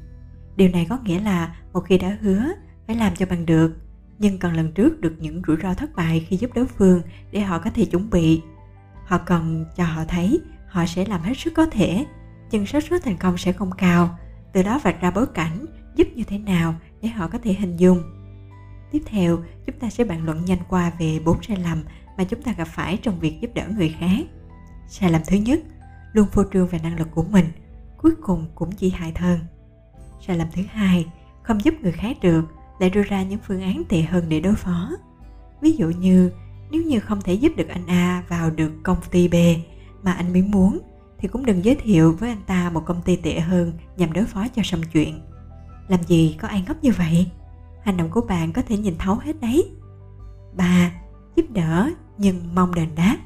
Điều 0.56 0.69
này 0.69 0.88
có 0.89 0.97
nghĩa 1.04 1.19
là 1.19 1.56
một 1.73 1.80
khi 1.80 1.97
đã 1.97 2.17
hứa 2.21 2.43
phải 2.88 2.95
làm 2.95 3.15
cho 3.15 3.25
bằng 3.25 3.45
được, 3.45 3.78
nhưng 4.19 4.39
cần 4.39 4.54
lần 4.54 4.71
trước 4.71 5.01
được 5.01 5.15
những 5.19 5.41
rủi 5.47 5.58
ro 5.63 5.73
thất 5.73 5.95
bại 5.95 6.25
khi 6.30 6.38
giúp 6.38 6.51
đối 6.56 6.65
phương 6.67 7.01
để 7.32 7.39
họ 7.39 7.60
có 7.60 7.69
thể 7.69 7.86
chuẩn 7.86 8.10
bị. 8.10 8.41
Họ 9.06 9.17
cần 9.17 9.65
cho 9.75 9.84
họ 9.84 10.06
thấy 10.08 10.41
họ 10.67 10.86
sẽ 10.86 11.06
làm 11.06 11.21
hết 11.21 11.34
sức 11.38 11.54
có 11.54 11.65
thể, 11.65 12.06
nhưng 12.51 12.65
xác 12.65 12.84
suất 12.84 13.04
thành 13.04 13.17
công 13.17 13.38
sẽ 13.38 13.51
không 13.51 13.71
cao, 13.71 14.17
từ 14.54 14.63
đó 14.63 14.80
vạch 14.84 15.01
ra 15.01 15.12
bối 15.12 15.28
cảnh 15.28 15.65
giúp 15.95 16.08
như 16.15 16.23
thế 16.23 16.38
nào 16.38 16.75
để 17.01 17.10
họ 17.10 17.28
có 17.28 17.38
thể 17.43 17.54
hình 17.54 17.78
dung. 17.78 18.04
Tiếp 18.91 19.01
theo, 19.06 19.39
chúng 19.65 19.80
ta 19.80 19.89
sẽ 19.89 20.04
bàn 20.04 20.25
luận 20.25 20.45
nhanh 20.45 20.60
qua 20.69 20.91
về 20.99 21.19
bốn 21.25 21.43
sai 21.43 21.58
lầm 21.58 21.84
mà 22.17 22.23
chúng 22.23 22.41
ta 22.41 22.54
gặp 22.58 22.67
phải 22.67 22.97
trong 22.97 23.19
việc 23.19 23.41
giúp 23.41 23.51
đỡ 23.54 23.67
người 23.78 23.95
khác. 23.99 24.25
Sai 24.88 25.12
lầm 25.12 25.21
thứ 25.28 25.38
nhất, 25.38 25.60
luôn 26.13 26.28
phô 26.32 26.43
trương 26.54 26.67
về 26.67 26.80
năng 26.84 26.99
lực 26.99 27.08
của 27.12 27.23
mình 27.23 27.45
cuối 27.97 28.15
cùng 28.21 28.45
cũng 28.55 28.71
chỉ 28.71 28.89
hại 28.89 29.12
thân 29.12 29.39
sai 30.27 30.38
lầm 30.38 30.47
thứ 30.53 30.62
hai 30.69 31.05
không 31.43 31.63
giúp 31.63 31.73
người 31.81 31.91
khác 31.91 32.17
được 32.21 32.45
lại 32.79 32.89
đưa 32.89 33.03
ra 33.03 33.23
những 33.23 33.39
phương 33.47 33.62
án 33.62 33.84
tệ 33.89 34.01
hơn 34.01 34.25
để 34.29 34.39
đối 34.39 34.55
phó 34.55 34.91
ví 35.62 35.71
dụ 35.71 35.89
như 35.89 36.31
nếu 36.71 36.84
như 36.84 36.99
không 36.99 37.21
thể 37.21 37.34
giúp 37.34 37.51
được 37.58 37.67
anh 37.67 37.88
A 37.88 38.23
vào 38.29 38.49
được 38.49 38.71
công 38.84 38.97
ty 39.12 39.27
B 39.27 39.36
mà 40.03 40.12
anh 40.12 40.34
Mỹ 40.34 40.41
muốn 40.41 40.79
thì 41.17 41.27
cũng 41.27 41.45
đừng 41.45 41.65
giới 41.65 41.75
thiệu 41.75 42.15
với 42.19 42.29
anh 42.29 42.41
ta 42.47 42.69
một 42.69 42.84
công 42.86 43.01
ty 43.01 43.15
tệ 43.15 43.39
hơn 43.39 43.73
nhằm 43.97 44.13
đối 44.13 44.25
phó 44.25 44.47
cho 44.55 44.62
xong 44.65 44.81
chuyện. 44.93 45.19
Làm 45.88 46.03
gì 46.03 46.38
có 46.41 46.47
ai 46.47 46.63
ngốc 46.67 46.77
như 46.81 46.91
vậy? 46.91 47.27
Hành 47.84 47.97
động 47.97 48.10
của 48.10 48.21
bạn 48.21 48.53
có 48.53 48.62
thể 48.62 48.77
nhìn 48.77 48.95
thấu 48.97 49.15
hết 49.15 49.41
đấy. 49.41 49.71
Ba, 50.58 50.91
giúp 51.36 51.45
đỡ 51.49 51.89
nhưng 52.17 52.55
mong 52.55 52.75
đền 52.75 52.89
đáp. 52.95 53.17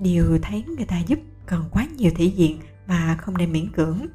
Điều 0.00 0.38
thấy 0.42 0.64
người 0.76 0.86
ta 0.86 0.98
giúp 0.98 1.18
cần 1.46 1.64
quá 1.70 1.86
nhiều 1.96 2.10
thể 2.16 2.24
diện 2.24 2.58
mà 2.86 3.16
không 3.20 3.38
nên 3.38 3.52
miễn 3.52 3.72
cưỡng. 3.72 4.06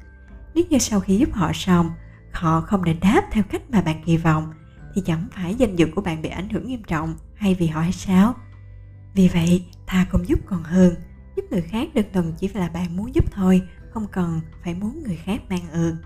Nếu 0.54 0.64
như 0.70 0.78
sau 0.78 1.00
khi 1.00 1.16
giúp 1.16 1.32
họ 1.32 1.52
xong, 1.54 1.90
họ 2.32 2.60
không 2.60 2.84
nên 2.84 3.00
đáp 3.00 3.22
theo 3.32 3.44
cách 3.50 3.70
mà 3.70 3.80
bạn 3.80 4.02
kỳ 4.04 4.16
vọng 4.16 4.52
thì 4.94 5.02
chẳng 5.06 5.28
phải 5.32 5.54
danh 5.54 5.76
dự 5.76 5.86
của 5.94 6.00
bạn 6.00 6.22
bị 6.22 6.28
ảnh 6.28 6.48
hưởng 6.48 6.66
nghiêm 6.66 6.82
trọng 6.82 7.14
hay 7.34 7.54
vì 7.54 7.66
họ 7.66 7.80
hay 7.80 7.92
sao? 7.92 8.34
Vì 9.14 9.28
vậy, 9.28 9.64
thà 9.86 10.04
không 10.04 10.28
giúp 10.28 10.38
còn 10.46 10.62
hơn. 10.62 10.94
Giúp 11.36 11.42
người 11.50 11.62
khác 11.62 11.88
đơn 11.94 12.06
thuần 12.12 12.32
chỉ 12.38 12.48
là 12.48 12.68
bạn 12.68 12.96
muốn 12.96 13.14
giúp 13.14 13.24
thôi, 13.32 13.62
không 13.90 14.06
cần 14.12 14.40
phải 14.64 14.74
muốn 14.74 15.02
người 15.06 15.16
khác 15.16 15.40
mang 15.48 15.70
ơn. 15.72 15.96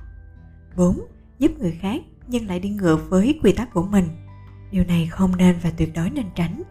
4. 0.77 1.01
Giúp 1.39 1.53
người 1.59 1.79
khác 1.81 2.03
nhưng 2.27 2.47
lại 2.47 2.61
đi 2.61 2.69
ngược 2.69 3.11
với 3.11 3.41
quy 3.43 3.53
tắc 3.53 3.73
của 3.73 3.83
mình. 3.83 4.09
Điều 4.71 4.85
này 4.85 5.07
không 5.07 5.37
nên 5.37 5.57
và 5.63 5.71
tuyệt 5.77 5.93
đối 5.95 6.11
nên 6.11 6.27
tránh. 6.35 6.63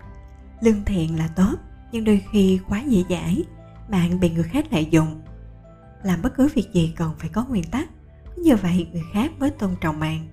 Lương 0.61 0.85
thiện 0.85 1.17
là 1.17 1.27
tốt, 1.27 1.55
nhưng 1.91 2.03
đôi 2.03 2.21
khi 2.31 2.59
quá 2.69 2.81
dễ 2.87 3.03
dãi, 3.09 3.43
bạn 3.89 4.19
bị 4.19 4.29
người 4.29 4.43
khác 4.43 4.65
lợi 4.71 4.87
dụng. 4.91 5.21
Làm 6.03 6.21
bất 6.21 6.35
cứ 6.35 6.49
việc 6.55 6.73
gì 6.73 6.93
cần 6.95 7.11
phải 7.19 7.29
có 7.29 7.45
nguyên 7.45 7.63
tắc, 7.63 7.89
như 8.37 8.55
vậy 8.55 8.87
người 8.93 9.03
khác 9.13 9.31
mới 9.39 9.49
tôn 9.49 9.75
trọng 9.81 9.99
bạn. 9.99 10.27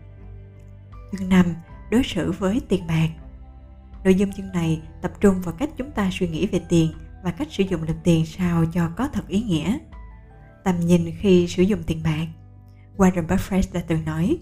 Chương 1.13 1.29
5. 1.29 1.47
Đối 1.91 2.03
xử 2.05 2.33
với 2.33 2.61
tiền 2.69 2.87
bạc 2.87 3.09
Nội 4.05 4.15
dung 4.15 4.33
chương 4.33 4.53
này 4.53 4.83
tập 5.03 5.13
trung 5.21 5.41
vào 5.41 5.55
cách 5.59 5.71
chúng 5.77 5.91
ta 5.91 6.11
suy 6.13 6.29
nghĩ 6.29 6.47
về 6.47 6.61
tiền 6.69 6.93
và 7.25 7.31
cách 7.31 7.49
sử 7.51 7.65
dụng 7.65 7.83
lực 7.83 7.97
tiền 8.05 8.27
sao 8.27 8.65
cho 8.73 8.89
có 8.97 9.09
thật 9.09 9.29
ý 9.29 9.43
nghĩa. 9.43 9.79
Tầm 10.65 10.81
nhìn 10.81 11.11
khi 11.19 11.47
sử 11.49 11.63
dụng 11.63 11.83
tiền 11.87 12.03
bạc 12.05 12.27
Warren 12.97 13.27
Buffett 13.27 13.63
đã 13.73 13.81
từng 13.89 14.05
nói 14.05 14.39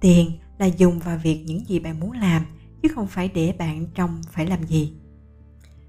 Tiền 0.00 0.30
là 0.58 0.66
dùng 0.66 0.98
vào 0.98 1.18
việc 1.18 1.44
những 1.46 1.68
gì 1.68 1.78
bạn 1.78 2.00
muốn 2.00 2.12
làm 2.12 2.42
chứ 2.82 2.88
không 2.94 3.06
phải 3.06 3.30
để 3.34 3.54
bạn 3.58 3.86
trong 3.94 4.22
phải 4.32 4.46
làm 4.46 4.62
gì. 4.62 4.92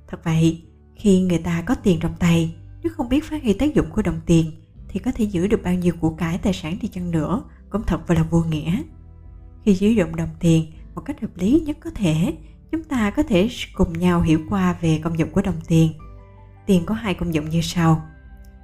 Thật 0.08 0.24
vậy, 0.24 0.64
khi 0.96 1.22
người 1.22 1.38
ta 1.38 1.62
có 1.62 1.76
tiền 1.76 2.00
trong 2.00 2.16
tay, 2.20 2.56
nếu 2.84 2.94
không 2.96 3.10
biết 3.10 3.24
phát 3.24 3.44
huy 3.44 3.54
tác 3.54 3.76
dụng 3.76 3.90
của 3.90 4.02
đồng 4.02 4.22
tiền 4.26 4.52
thì 4.96 5.02
có 5.02 5.12
thể 5.12 5.26
giữ 5.26 5.48
được 5.48 5.64
bao 5.64 5.74
nhiêu 5.74 5.94
của 6.00 6.10
cải 6.10 6.38
tài 6.38 6.54
sản 6.54 6.78
đi 6.82 6.88
chăng 6.88 7.12
nữa 7.12 7.44
cũng 7.70 7.84
thật 7.84 8.00
và 8.08 8.16
là 8.16 8.24
vô 8.24 8.44
nghĩa. 8.50 8.82
Khi 9.64 9.76
sử 9.76 9.88
dụng 9.88 10.16
đồng 10.16 10.30
tiền 10.40 10.72
một 10.96 11.02
cách 11.02 11.22
hợp 11.22 11.28
lý 11.36 11.64
nhất 11.66 11.78
có 11.84 11.90
thể, 11.96 12.34
chúng 12.72 12.84
ta 12.84 13.10
có 13.10 13.24
thể 13.24 13.50
cùng 13.74 14.00
nhau 14.00 14.22
hiểu 14.22 14.40
qua 14.50 14.76
về 14.82 15.00
công 15.04 15.20
dụng 15.20 15.30
của 15.30 15.42
đồng 15.42 15.62
tiền. 15.68 15.94
Tiền 16.66 16.86
có 16.86 16.96
hai 16.96 17.14
công 17.14 17.34
dụng 17.34 17.50
như 17.50 17.62
sau. 17.62 18.06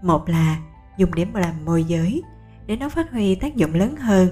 Một 0.04 0.30
là 0.30 0.62
dùng 0.98 1.14
để 1.16 1.26
làm 1.34 1.66
môi 1.66 1.84
giới, 1.84 2.22
để 2.66 2.76
nó 2.76 2.90
phát 2.90 3.12
huy 3.12 3.36
tác 3.36 3.56
dụng 3.56 3.74
lớn 3.74 3.96
hơn, 3.96 4.30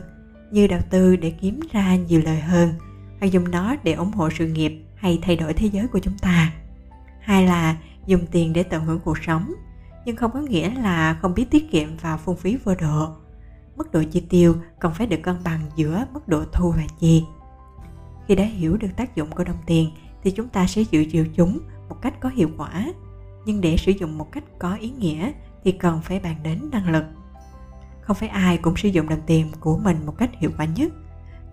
như 0.52 0.68
đầu 0.68 0.82
tư 0.90 1.16
để 1.16 1.32
kiếm 1.32 1.60
ra 1.72 1.96
nhiều 1.96 2.22
lời 2.22 2.40
hơn, 2.40 2.74
hoặc 3.20 3.28
dùng 3.28 3.52
nó 3.52 3.76
để 3.84 3.94
ủng 3.94 4.12
hộ 4.12 4.30
sự 4.38 4.48
nghiệp 4.48 4.84
hay 4.96 5.20
thay 5.22 5.36
đổi 5.36 5.54
thế 5.54 5.68
giới 5.68 5.88
của 5.88 6.00
chúng 6.00 6.18
ta. 6.18 6.54
Hai 7.22 7.46
là 7.46 7.78
dùng 8.06 8.26
tiền 8.32 8.54
để 8.54 8.64
tận 8.64 8.86
hưởng 8.86 9.00
cuộc 9.00 9.18
sống, 9.26 9.54
nhưng 10.10 10.15
không 10.15 10.32
có 10.34 10.39
nghĩa 10.39 10.69
là 10.76 11.19
không 11.22 11.34
biết 11.34 11.45
tiết 11.52 11.72
kiệm 11.72 11.89
và 12.02 12.17
phung 12.17 12.38
phí 12.38 12.58
vô 12.63 12.76
độ. 12.82 13.08
Mức 13.76 13.91
độ 13.91 14.04
chi 14.12 14.24
tiêu 14.30 14.56
cần 14.80 14.93
phải 14.93 15.08
được 15.08 15.19
cân 15.24 15.36
bằng 15.43 15.62
giữa 15.76 16.06
mức 16.13 16.28
độ 16.28 16.43
thu 16.54 16.72
và 16.72 16.84
chi. 17.00 17.24
Khi 18.28 18.36
đã 18.36 18.43
hiểu 18.43 18.78
được 18.78 18.88
tác 18.98 19.15
dụng 19.15 19.32
của 19.32 19.43
đồng 19.43 19.58
tiền 19.65 19.89
thì 20.24 20.32
chúng 20.32 20.48
ta 20.48 20.67
sẽ 20.67 20.82
dự 20.91 21.06
trữ 21.12 21.26
chúng 21.36 21.60
một 21.89 21.95
cách 22.02 22.13
có 22.19 22.30
hiệu 22.30 22.50
quả. 22.58 22.93
Nhưng 23.45 23.62
để 23.62 23.78
sử 23.78 23.91
dụng 23.91 24.17
một 24.17 24.32
cách 24.32 24.43
có 24.60 24.76
ý 24.76 24.89
nghĩa 24.89 25.32
thì 25.63 25.72
cần 25.72 26.02
phải 26.02 26.19
bàn 26.19 26.36
đến 26.43 26.69
năng 26.72 26.91
lực. 26.91 27.06
Không 28.02 28.15
phải 28.15 28.30
ai 28.30 28.58
cũng 28.58 28.76
sử 28.78 28.89
dụng 28.89 29.10
đồng 29.10 29.22
tiền 29.26 29.52
của 29.60 29.78
mình 29.78 29.98
một 30.06 30.17
cách 30.17 30.30
hiệu 30.39 30.52
quả 30.58 30.65
nhất. 30.65 30.93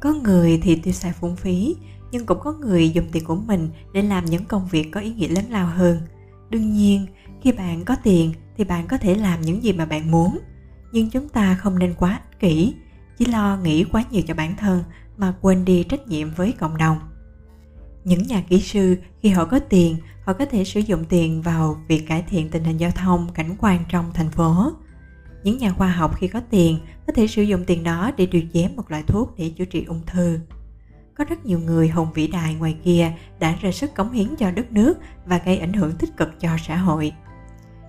Có 0.00 0.12
người 0.12 0.60
thì 0.62 0.76
tiêu 0.76 0.92
xài 0.92 1.12
phung 1.12 1.36
phí, 1.36 1.76
nhưng 2.10 2.26
cũng 2.26 2.40
có 2.40 2.52
người 2.52 2.90
dùng 2.90 3.06
tiền 3.12 3.24
của 3.24 3.36
mình 3.36 3.70
để 3.92 4.02
làm 4.02 4.24
những 4.24 4.44
công 4.44 4.66
việc 4.66 4.90
có 4.92 5.00
ý 5.00 5.14
nghĩa 5.14 5.28
lớn 5.28 5.44
lao 5.48 5.66
hơn. 5.66 6.00
Đương 6.50 6.72
nhiên, 6.72 7.06
khi 7.42 7.52
bạn 7.52 7.84
có 7.84 7.96
tiền 8.02 8.32
thì 8.56 8.64
bạn 8.64 8.86
có 8.86 8.98
thể 8.98 9.14
làm 9.14 9.40
những 9.40 9.62
gì 9.62 9.72
mà 9.72 9.86
bạn 9.86 10.10
muốn, 10.10 10.38
nhưng 10.92 11.10
chúng 11.10 11.28
ta 11.28 11.54
không 11.54 11.78
nên 11.78 11.94
quá 11.94 12.10
ích 12.10 12.40
kỷ, 12.40 12.74
chỉ 13.18 13.24
lo 13.24 13.56
nghĩ 13.56 13.84
quá 13.84 14.04
nhiều 14.10 14.22
cho 14.26 14.34
bản 14.34 14.56
thân 14.56 14.84
mà 15.16 15.34
quên 15.40 15.64
đi 15.64 15.84
trách 15.84 16.08
nhiệm 16.08 16.30
với 16.34 16.52
cộng 16.52 16.76
đồng. 16.76 16.98
Những 18.04 18.26
nhà 18.26 18.42
kỹ 18.48 18.60
sư 18.60 18.96
khi 19.20 19.28
họ 19.28 19.44
có 19.44 19.58
tiền 19.58 19.96
họ 20.24 20.32
có 20.32 20.44
thể 20.44 20.64
sử 20.64 20.80
dụng 20.80 21.04
tiền 21.04 21.42
vào 21.42 21.80
việc 21.88 22.06
cải 22.08 22.22
thiện 22.22 22.48
tình 22.50 22.64
hình 22.64 22.76
giao 22.76 22.90
thông 22.90 23.28
cảnh 23.34 23.56
quan 23.58 23.84
trong 23.88 24.10
thành 24.14 24.30
phố. 24.30 24.72
Những 25.44 25.58
nhà 25.58 25.72
khoa 25.72 25.88
học 25.88 26.16
khi 26.16 26.28
có 26.28 26.40
tiền 26.50 26.78
có 27.06 27.12
thể 27.12 27.26
sử 27.26 27.42
dụng 27.42 27.64
tiền 27.64 27.84
đó 27.84 28.10
để 28.16 28.26
điều 28.26 28.42
chế 28.52 28.68
một 28.76 28.90
loại 28.90 29.02
thuốc 29.06 29.34
để 29.38 29.52
chữa 29.56 29.64
trị 29.64 29.84
ung 29.84 30.00
thư. 30.06 30.38
Có 31.14 31.24
rất 31.24 31.46
nhiều 31.46 31.58
người 31.58 31.88
hùng 31.88 32.08
vĩ 32.14 32.26
đại 32.26 32.54
ngoài 32.54 32.76
kia 32.84 33.12
đã 33.38 33.56
ra 33.60 33.72
sức 33.72 33.94
cống 33.94 34.12
hiến 34.12 34.36
cho 34.38 34.50
đất 34.50 34.72
nước 34.72 34.98
và 35.26 35.38
gây 35.44 35.58
ảnh 35.58 35.72
hưởng 35.72 35.92
tích 35.92 36.16
cực 36.16 36.40
cho 36.40 36.50
xã 36.66 36.76
hội 36.76 37.12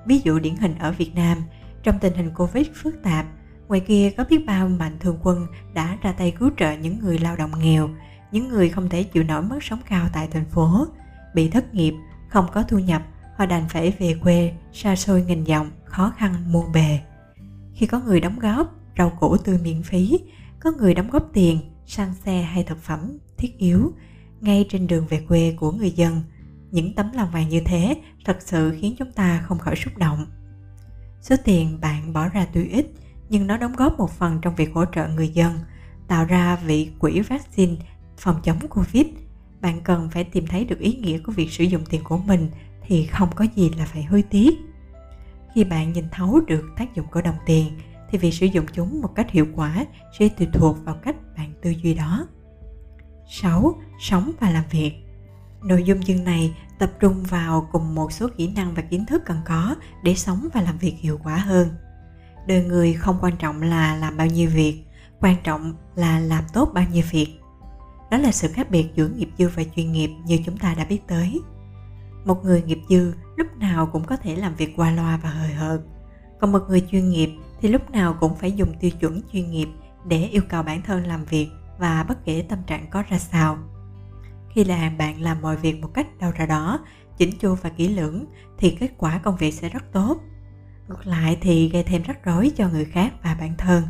ví 0.08 0.22
dụ 0.24 0.40
điển 0.40 0.56
hình 0.56 0.76
ở 0.80 0.92
việt 0.92 1.16
nam 1.16 1.38
trong 1.84 2.00
tình 2.00 2.14
hình 2.14 2.32
covid 2.36 2.68
phức 2.74 3.04
tạp 3.04 3.26
Ngoài 3.68 3.80
kia 3.80 4.12
có 4.18 4.26
biết 4.30 4.46
bao 4.46 4.68
mạnh 4.70 4.98
thường 5.00 5.18
quân 5.24 5.48
đã 5.74 5.98
ra 6.02 6.12
tay 6.12 6.32
cứu 6.40 6.50
trợ 6.58 6.72
những 6.72 7.00
người 7.00 7.18
lao 7.20 7.36
động 7.36 7.52
nghèo, 7.60 7.90
những 8.32 8.48
người 8.48 8.70
không 8.70 8.90
thể 8.90 9.04
chịu 9.04 9.24
nổi 9.24 9.42
mức 9.42 9.64
sống 9.64 9.80
cao 9.90 10.08
tại 10.14 10.28
thành 10.32 10.46
phố, 10.46 10.86
bị 11.36 11.50
thất 11.50 11.74
nghiệp, 11.74 11.94
không 12.30 12.46
có 12.54 12.64
thu 12.64 12.80
nhập, 12.80 13.04
họ 13.38 13.46
đành 13.46 13.70
phải 13.70 13.94
về 14.00 14.16
quê, 14.24 14.54
xa 14.74 14.96
xôi 14.96 15.22
nghìn 15.22 15.46
dặm, 15.46 15.72
khó 15.86 16.14
khăn 16.18 16.52
muôn 16.52 16.72
bề. 16.72 17.00
Khi 17.74 17.86
có 17.86 18.00
người 18.00 18.20
đóng 18.20 18.40
góp, 18.40 18.76
rau 18.98 19.10
củ 19.10 19.38
tươi 19.38 19.58
miễn 19.64 19.84
phí, 19.84 20.20
có 20.60 20.72
người 20.72 20.94
đóng 20.94 21.10
góp 21.10 21.30
tiền, 21.34 21.60
xăng 21.86 22.14
xe 22.26 22.42
hay 22.42 22.64
thực 22.64 22.82
phẩm 22.82 23.18
thiết 23.38 23.58
yếu, 23.58 23.94
ngay 24.42 24.66
trên 24.70 24.88
đường 24.88 25.08
về 25.10 25.26
quê 25.28 25.56
của 25.60 25.72
người 25.72 25.92
dân, 25.92 26.22
những 26.72 26.96
tấm 26.96 27.12
lòng 27.14 27.30
vàng 27.32 27.50
như 27.50 27.62
thế 27.66 27.96
thật 28.26 28.38
sự 28.40 28.78
khiến 28.80 28.96
chúng 28.98 29.12
ta 29.12 29.44
không 29.48 29.60
khỏi 29.60 29.76
xúc 29.76 29.98
động. 29.98 30.26
Số 31.22 31.36
tiền 31.44 31.80
bạn 31.82 32.14
bỏ 32.14 32.30
ra 32.30 32.48
tuy 32.54 32.68
ít, 32.68 32.86
nhưng 33.30 33.48
nó 33.48 33.58
đóng 33.58 33.76
góp 33.76 33.98
một 33.98 34.12
phần 34.12 34.40
trong 34.42 34.56
việc 34.56 34.74
hỗ 34.74 34.86
trợ 34.86 35.08
người 35.08 35.28
dân, 35.28 35.60
tạo 36.08 36.26
ra 36.26 36.56
vị 36.56 36.92
quỹ 37.00 37.20
vaccine 37.20 37.76
phòng 38.18 38.42
chống 38.44 38.60
Covid. 38.70 39.06
Bạn 39.62 39.82
cần 39.84 40.10
phải 40.10 40.24
tìm 40.24 40.48
thấy 40.48 40.66
được 40.66 40.80
ý 40.80 40.94
nghĩa 40.94 41.20
của 41.20 41.32
việc 41.32 41.52
sử 41.52 41.64
dụng 41.64 41.86
tiền 41.90 42.04
của 42.04 42.18
mình 42.18 42.50
thì 42.88 43.06
không 43.06 43.30
có 43.36 43.46
gì 43.56 43.70
là 43.78 43.86
phải 43.86 44.04
hối 44.04 44.22
tiếc. 44.22 44.54
Khi 45.56 45.64
bạn 45.64 45.94
nhìn 45.94 46.06
thấu 46.12 46.40
được 46.48 46.66
tác 46.78 46.96
dụng 46.96 47.06
của 47.12 47.22
đồng 47.22 47.38
tiền 47.46 47.72
thì 48.10 48.18
việc 48.18 48.34
sử 48.34 48.46
dụng 48.46 48.66
chúng 48.74 49.02
một 49.02 49.16
cách 49.16 49.32
hiệu 49.32 49.48
quả 49.56 49.86
sẽ 50.20 50.30
tùy 50.30 50.48
thuộc 50.54 50.78
vào 50.86 50.96
cách 50.96 51.16
bạn 51.38 51.54
tư 51.62 51.70
duy 51.70 51.94
đó. 51.94 52.28
6. 53.30 53.82
Sống 54.00 54.32
và 54.40 54.50
làm 54.50 54.64
việc 54.72 55.07
Nội 55.64 55.84
dung 55.84 56.04
chương 56.04 56.24
này 56.24 56.56
tập 56.80 56.92
trung 57.00 57.24
vào 57.24 57.70
cùng 57.72 57.96
một 57.96 58.12
số 58.12 58.28
kỹ 58.38 58.54
năng 58.56 58.74
và 58.74 58.82
kiến 58.82 59.06
thức 59.06 59.22
cần 59.26 59.38
có 59.46 59.76
để 60.04 60.16
sống 60.16 60.48
và 60.54 60.62
làm 60.62 60.78
việc 60.78 60.96
hiệu 61.00 61.20
quả 61.24 61.36
hơn. 61.36 61.70
Đời 62.48 62.64
người 62.64 62.94
không 62.94 63.18
quan 63.22 63.38
trọng 63.38 63.62
là 63.62 63.96
làm 63.96 64.18
bao 64.18 64.28
nhiêu 64.28 64.50
việc, 64.54 64.84
quan 65.20 65.36
trọng 65.44 65.74
là 65.96 66.20
làm 66.20 66.44
tốt 66.54 66.72
bao 66.74 66.86
nhiêu 66.92 67.04
việc. 67.12 67.40
Đó 68.12 68.18
là 68.18 68.32
sự 68.32 68.48
khác 68.48 68.72
biệt 68.72 68.88
giữa 68.96 69.08
nghiệp 69.08 69.30
dư 69.38 69.48
và 69.48 69.64
chuyên 69.76 69.92
nghiệp 69.92 70.10
như 70.26 70.40
chúng 70.46 70.58
ta 70.58 70.74
đã 70.74 70.86
biết 70.86 71.00
tới. 71.08 71.42
Một 72.26 72.44
người 72.44 72.64
nghiệp 72.64 72.80
dư 72.90 73.14
lúc 73.36 73.48
nào 73.58 73.86
cũng 73.86 74.04
có 74.04 74.18
thể 74.18 74.36
làm 74.36 74.56
việc 74.56 74.74
qua 74.76 74.92
loa 74.92 75.18
và 75.18 75.30
hời 75.30 75.54
hợt. 75.54 75.80
Còn 76.40 76.52
một 76.52 76.62
người 76.70 76.88
chuyên 76.92 77.10
nghiệp 77.10 77.30
thì 77.62 77.70
lúc 77.70 77.92
nào 77.92 78.18
cũng 78.20 78.36
phải 78.36 78.52
dùng 78.52 78.74
tiêu 78.80 78.92
chuẩn 78.92 79.22
chuyên 79.34 79.52
nghiệp 79.52 79.68
để 80.06 80.24
yêu 80.24 80.42
cầu 80.50 80.64
bản 80.64 80.82
thân 80.82 81.04
làm 81.04 81.26
việc 81.26 81.50
và 81.80 82.04
bất 82.04 82.26
kể 82.26 82.46
tâm 82.50 82.60
trạng 82.68 82.90
có 82.90 83.04
ra 83.10 83.20
sao 83.20 83.58
khi 84.58 84.64
là 84.64 84.92
bạn 84.98 85.22
làm 85.22 85.42
mọi 85.42 85.58
việc 85.58 85.82
một 85.82 85.94
cách 85.94 86.08
đầu 86.20 86.32
ra 86.32 86.46
đó, 86.46 86.80
chỉnh 87.18 87.38
chu 87.40 87.56
và 87.56 87.70
kỹ 87.70 87.88
lưỡng, 87.88 88.26
thì 88.58 88.78
kết 88.80 88.90
quả 88.98 89.18
công 89.18 89.38
việc 89.38 89.52
sẽ 89.52 89.70
rất 89.70 89.84
tốt. 89.92 90.22
Ngược 90.88 91.08
lại 91.08 91.38
thì 91.42 91.70
gây 91.70 91.84
thêm 91.84 92.02
rắc 92.04 92.26
rối 92.26 92.52
cho 92.56 92.70
người 92.70 92.86
khác 92.86 93.14
và 93.24 93.38
bản 93.40 93.54
thân. 93.58 93.84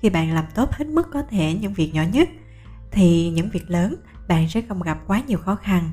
Khi 0.00 0.10
bạn 0.10 0.34
làm 0.34 0.44
tốt 0.54 0.72
hết 0.72 0.86
mức 0.88 1.08
có 1.12 1.22
thể 1.22 1.54
những 1.54 1.72
việc 1.72 1.94
nhỏ 1.94 2.02
nhất, 2.12 2.28
thì 2.90 3.30
những 3.30 3.50
việc 3.50 3.70
lớn 3.70 3.94
bạn 4.28 4.48
sẽ 4.48 4.60
không 4.60 4.82
gặp 4.82 4.98
quá 5.06 5.22
nhiều 5.26 5.38
khó 5.38 5.54
khăn. 5.54 5.90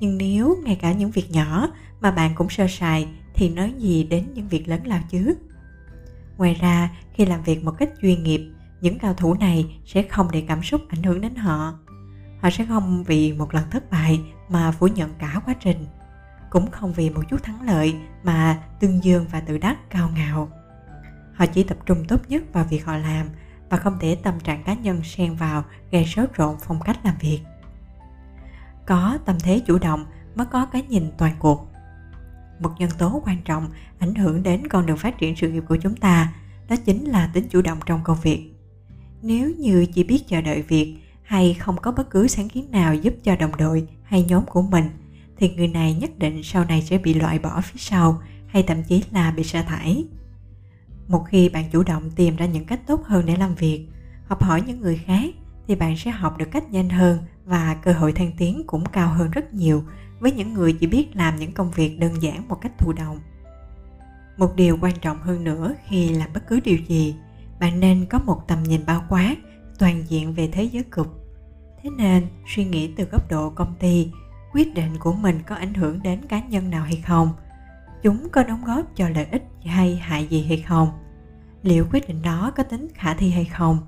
Nhưng 0.00 0.18
nếu 0.18 0.56
ngay 0.64 0.76
cả 0.76 0.92
những 0.92 1.10
việc 1.10 1.30
nhỏ 1.30 1.68
mà 2.00 2.10
bạn 2.10 2.34
cũng 2.34 2.48
sơ 2.48 2.66
sài, 2.68 3.08
thì 3.34 3.48
nói 3.48 3.72
gì 3.78 4.04
đến 4.04 4.24
những 4.34 4.48
việc 4.48 4.68
lớn 4.68 4.86
lao 4.86 5.00
chứ? 5.10 5.36
Ngoài 6.38 6.56
ra, 6.60 6.90
khi 7.14 7.26
làm 7.26 7.42
việc 7.42 7.64
một 7.64 7.72
cách 7.78 7.90
chuyên 8.02 8.22
nghiệp, 8.22 8.50
những 8.80 8.98
cao 8.98 9.14
thủ 9.14 9.34
này 9.34 9.78
sẽ 9.86 10.02
không 10.02 10.28
để 10.32 10.44
cảm 10.48 10.62
xúc 10.62 10.80
ảnh 10.88 11.02
hưởng 11.02 11.20
đến 11.20 11.34
họ 11.34 11.78
họ 12.40 12.50
sẽ 12.50 12.64
không 12.64 13.04
vì 13.04 13.32
một 13.32 13.54
lần 13.54 13.70
thất 13.70 13.90
bại 13.90 14.20
mà 14.48 14.70
phủ 14.70 14.86
nhận 14.86 15.14
cả 15.18 15.40
quá 15.44 15.54
trình. 15.60 15.86
Cũng 16.50 16.70
không 16.70 16.92
vì 16.92 17.10
một 17.10 17.22
chút 17.30 17.42
thắng 17.42 17.62
lợi 17.62 17.94
mà 18.22 18.62
tương 18.80 19.04
dương 19.04 19.26
và 19.32 19.40
tự 19.40 19.58
đắc 19.58 19.90
cao 19.90 20.10
ngạo. 20.14 20.48
Họ 21.34 21.46
chỉ 21.46 21.62
tập 21.62 21.78
trung 21.86 22.04
tốt 22.08 22.20
nhất 22.28 22.42
vào 22.52 22.64
việc 22.64 22.86
họ 22.86 22.96
làm 22.96 23.26
và 23.70 23.76
không 23.76 23.98
để 24.00 24.14
tâm 24.14 24.40
trạng 24.40 24.62
cá 24.62 24.74
nhân 24.74 25.02
xen 25.04 25.34
vào 25.34 25.64
gây 25.90 26.06
sốt 26.06 26.28
rộn 26.34 26.56
phong 26.60 26.80
cách 26.80 26.98
làm 27.04 27.14
việc. 27.20 27.40
Có 28.86 29.18
tâm 29.24 29.36
thế 29.40 29.62
chủ 29.66 29.78
động 29.78 30.06
mới 30.34 30.46
có 30.46 30.66
cái 30.66 30.82
nhìn 30.88 31.10
toàn 31.18 31.34
cuộc. 31.38 31.72
Một 32.60 32.70
nhân 32.78 32.90
tố 32.98 33.22
quan 33.24 33.42
trọng 33.44 33.68
ảnh 33.98 34.14
hưởng 34.14 34.42
đến 34.42 34.68
con 34.68 34.86
đường 34.86 34.96
phát 34.96 35.18
triển 35.18 35.36
sự 35.36 35.50
nghiệp 35.50 35.64
của 35.68 35.76
chúng 35.76 35.96
ta, 35.96 36.32
đó 36.68 36.76
chính 36.84 37.04
là 37.04 37.30
tính 37.34 37.48
chủ 37.50 37.62
động 37.62 37.78
trong 37.86 38.00
công 38.04 38.20
việc. 38.22 38.52
Nếu 39.22 39.50
như 39.58 39.86
chỉ 39.94 40.04
biết 40.04 40.28
chờ 40.28 40.40
đợi 40.40 40.62
việc 40.62 40.98
hay 41.28 41.54
không 41.54 41.76
có 41.76 41.92
bất 41.92 42.10
cứ 42.10 42.28
sáng 42.28 42.48
kiến 42.48 42.70
nào 42.70 42.94
giúp 42.94 43.14
cho 43.24 43.36
đồng 43.36 43.56
đội 43.56 43.88
hay 44.02 44.24
nhóm 44.24 44.46
của 44.46 44.62
mình, 44.62 44.84
thì 45.36 45.50
người 45.50 45.68
này 45.68 45.94
nhất 45.94 46.18
định 46.18 46.42
sau 46.42 46.64
này 46.64 46.82
sẽ 46.82 46.98
bị 46.98 47.14
loại 47.14 47.38
bỏ 47.38 47.60
phía 47.60 47.78
sau 47.78 48.22
hay 48.46 48.62
thậm 48.62 48.82
chí 48.82 49.02
là 49.10 49.30
bị 49.30 49.44
sa 49.44 49.62
thải. 49.62 50.04
Một 51.08 51.24
khi 51.28 51.48
bạn 51.48 51.64
chủ 51.72 51.82
động 51.82 52.10
tìm 52.10 52.36
ra 52.36 52.46
những 52.46 52.64
cách 52.64 52.80
tốt 52.86 53.04
hơn 53.04 53.26
để 53.26 53.36
làm 53.36 53.54
việc, 53.54 53.86
học 54.26 54.42
hỏi 54.42 54.62
những 54.66 54.80
người 54.80 54.96
khác, 54.96 55.34
thì 55.66 55.74
bạn 55.74 55.96
sẽ 55.96 56.10
học 56.10 56.38
được 56.38 56.48
cách 56.50 56.70
nhanh 56.70 56.88
hơn 56.88 57.18
và 57.44 57.74
cơ 57.74 57.92
hội 57.92 58.12
thăng 58.12 58.32
tiến 58.38 58.62
cũng 58.66 58.84
cao 58.86 59.08
hơn 59.08 59.30
rất 59.30 59.54
nhiều 59.54 59.84
với 60.20 60.32
những 60.32 60.54
người 60.54 60.72
chỉ 60.72 60.86
biết 60.86 61.16
làm 61.16 61.36
những 61.36 61.52
công 61.52 61.70
việc 61.70 61.98
đơn 61.98 62.22
giản 62.22 62.48
một 62.48 62.60
cách 62.60 62.78
thụ 62.78 62.92
động. 62.92 63.18
Một 64.36 64.56
điều 64.56 64.78
quan 64.80 64.94
trọng 65.00 65.18
hơn 65.18 65.44
nữa 65.44 65.74
khi 65.88 66.08
làm 66.08 66.30
bất 66.34 66.46
cứ 66.48 66.60
điều 66.60 66.78
gì, 66.88 67.14
bạn 67.60 67.80
nên 67.80 68.06
có 68.06 68.18
một 68.18 68.48
tầm 68.48 68.62
nhìn 68.62 68.86
bao 68.86 69.04
quát 69.08 69.36
toàn 69.78 70.04
diện 70.08 70.34
về 70.34 70.48
thế 70.52 70.64
giới 70.64 70.82
cục 70.82 71.28
thế 71.82 71.90
nên, 71.90 72.26
suy 72.46 72.64
nghĩ 72.64 72.92
từ 72.96 73.04
góc 73.04 73.30
độ 73.30 73.50
công 73.50 73.74
ty, 73.78 74.10
quyết 74.52 74.74
định 74.74 74.98
của 74.98 75.12
mình 75.12 75.40
có 75.46 75.54
ảnh 75.54 75.74
hưởng 75.74 76.02
đến 76.02 76.20
cá 76.28 76.40
nhân 76.40 76.70
nào 76.70 76.84
hay 76.84 77.02
không? 77.06 77.32
Chúng 78.02 78.28
có 78.32 78.42
đóng 78.42 78.64
góp 78.64 78.96
cho 78.96 79.08
lợi 79.08 79.26
ích 79.30 79.44
hay 79.64 79.96
hại 79.96 80.26
gì 80.26 80.44
hay 80.44 80.56
không? 80.68 80.90
Liệu 81.62 81.86
quyết 81.92 82.08
định 82.08 82.22
đó 82.22 82.52
có 82.56 82.62
tính 82.62 82.88
khả 82.94 83.14
thi 83.14 83.30
hay 83.30 83.44
không? 83.44 83.78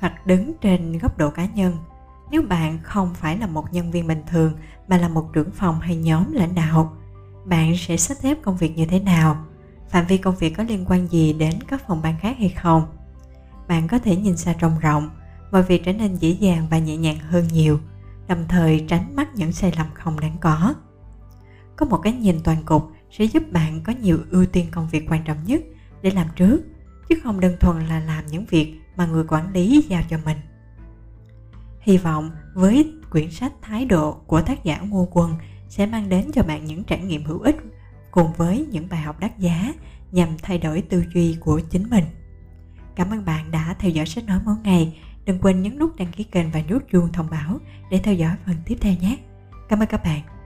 Hoặc 0.00 0.26
đứng 0.26 0.52
trên 0.60 0.98
góc 0.98 1.18
độ 1.18 1.30
cá 1.30 1.46
nhân, 1.46 1.76
nếu 2.30 2.42
bạn 2.42 2.78
không 2.82 3.14
phải 3.14 3.38
là 3.38 3.46
một 3.46 3.72
nhân 3.72 3.90
viên 3.90 4.06
bình 4.06 4.22
thường 4.26 4.52
mà 4.88 4.96
là 4.96 5.08
một 5.08 5.30
trưởng 5.32 5.50
phòng 5.50 5.80
hay 5.80 5.96
nhóm 5.96 6.32
lãnh 6.32 6.54
đạo, 6.54 6.96
bạn 7.44 7.76
sẽ 7.76 7.96
sắp 7.96 8.14
xếp 8.14 8.38
công 8.42 8.56
việc 8.56 8.76
như 8.76 8.86
thế 8.86 9.00
nào? 9.00 9.44
Phạm 9.88 10.06
vi 10.06 10.16
công 10.18 10.36
việc 10.36 10.50
có 10.56 10.62
liên 10.62 10.84
quan 10.88 11.06
gì 11.06 11.32
đến 11.32 11.54
các 11.68 11.82
phòng 11.86 12.02
ban 12.02 12.14
khác 12.20 12.36
hay 12.38 12.48
không? 12.48 12.97
Bạn 13.68 13.88
có 13.88 13.98
thể 13.98 14.16
nhìn 14.16 14.36
xa 14.36 14.52
trông 14.52 14.78
rộng, 14.78 15.10
mọi 15.52 15.62
việc 15.62 15.84
trở 15.84 15.92
nên 15.92 16.14
dễ 16.14 16.30
dàng 16.30 16.66
và 16.70 16.78
nhẹ 16.78 16.96
nhàng 16.96 17.18
hơn 17.18 17.48
nhiều, 17.52 17.80
đồng 18.28 18.44
thời 18.48 18.84
tránh 18.88 19.16
mắc 19.16 19.28
những 19.34 19.52
sai 19.52 19.72
lầm 19.76 19.86
không 19.94 20.20
đáng 20.20 20.36
có. 20.40 20.74
Có 21.76 21.86
một 21.86 21.98
cái 22.02 22.12
nhìn 22.12 22.40
toàn 22.44 22.62
cục 22.64 22.90
sẽ 23.10 23.24
giúp 23.24 23.42
bạn 23.52 23.80
có 23.82 23.92
nhiều 24.02 24.18
ưu 24.30 24.46
tiên 24.46 24.66
công 24.70 24.88
việc 24.88 25.10
quan 25.10 25.24
trọng 25.24 25.44
nhất 25.46 25.60
để 26.02 26.10
làm 26.10 26.26
trước, 26.36 26.60
chứ 27.08 27.14
không 27.22 27.40
đơn 27.40 27.56
thuần 27.60 27.86
là 27.86 28.00
làm 28.00 28.26
những 28.26 28.44
việc 28.50 28.74
mà 28.96 29.06
người 29.06 29.24
quản 29.28 29.52
lý 29.52 29.84
giao 29.88 30.02
cho 30.10 30.18
mình. 30.24 30.36
Hy 31.80 31.98
vọng 31.98 32.30
với 32.54 32.92
quyển 33.10 33.30
sách 33.30 33.52
thái 33.62 33.84
độ 33.84 34.12
của 34.12 34.42
tác 34.42 34.64
giả 34.64 34.80
ngô 34.80 35.08
quân 35.10 35.34
sẽ 35.68 35.86
mang 35.86 36.08
đến 36.08 36.30
cho 36.34 36.42
bạn 36.42 36.64
những 36.64 36.84
trải 36.84 37.00
nghiệm 37.00 37.24
hữu 37.24 37.40
ích 37.40 37.56
cùng 38.10 38.32
với 38.32 38.66
những 38.70 38.88
bài 38.90 39.00
học 39.00 39.20
đắt 39.20 39.38
giá 39.38 39.74
nhằm 40.12 40.28
thay 40.42 40.58
đổi 40.58 40.82
tư 40.82 41.04
duy 41.14 41.36
của 41.40 41.60
chính 41.70 41.90
mình 41.90 42.04
cảm 42.98 43.10
ơn 43.10 43.24
bạn 43.24 43.50
đã 43.50 43.74
theo 43.78 43.90
dõi 43.90 44.06
sách 44.06 44.24
nói 44.24 44.40
mỗi 44.44 44.54
ngày. 44.64 44.98
Đừng 45.24 45.38
quên 45.38 45.62
nhấn 45.62 45.78
nút 45.78 45.96
đăng 45.96 46.12
ký 46.12 46.24
kênh 46.24 46.50
và 46.50 46.62
nút 46.70 46.82
chuông 46.92 47.12
thông 47.12 47.30
báo 47.30 47.58
để 47.90 47.98
theo 47.98 48.14
dõi 48.14 48.36
phần 48.46 48.56
tiếp 48.66 48.76
theo 48.80 48.94
nhé. 49.00 49.16
Cảm 49.68 49.78
ơn 49.78 49.88
các 49.88 50.04
bạn. 50.04 50.37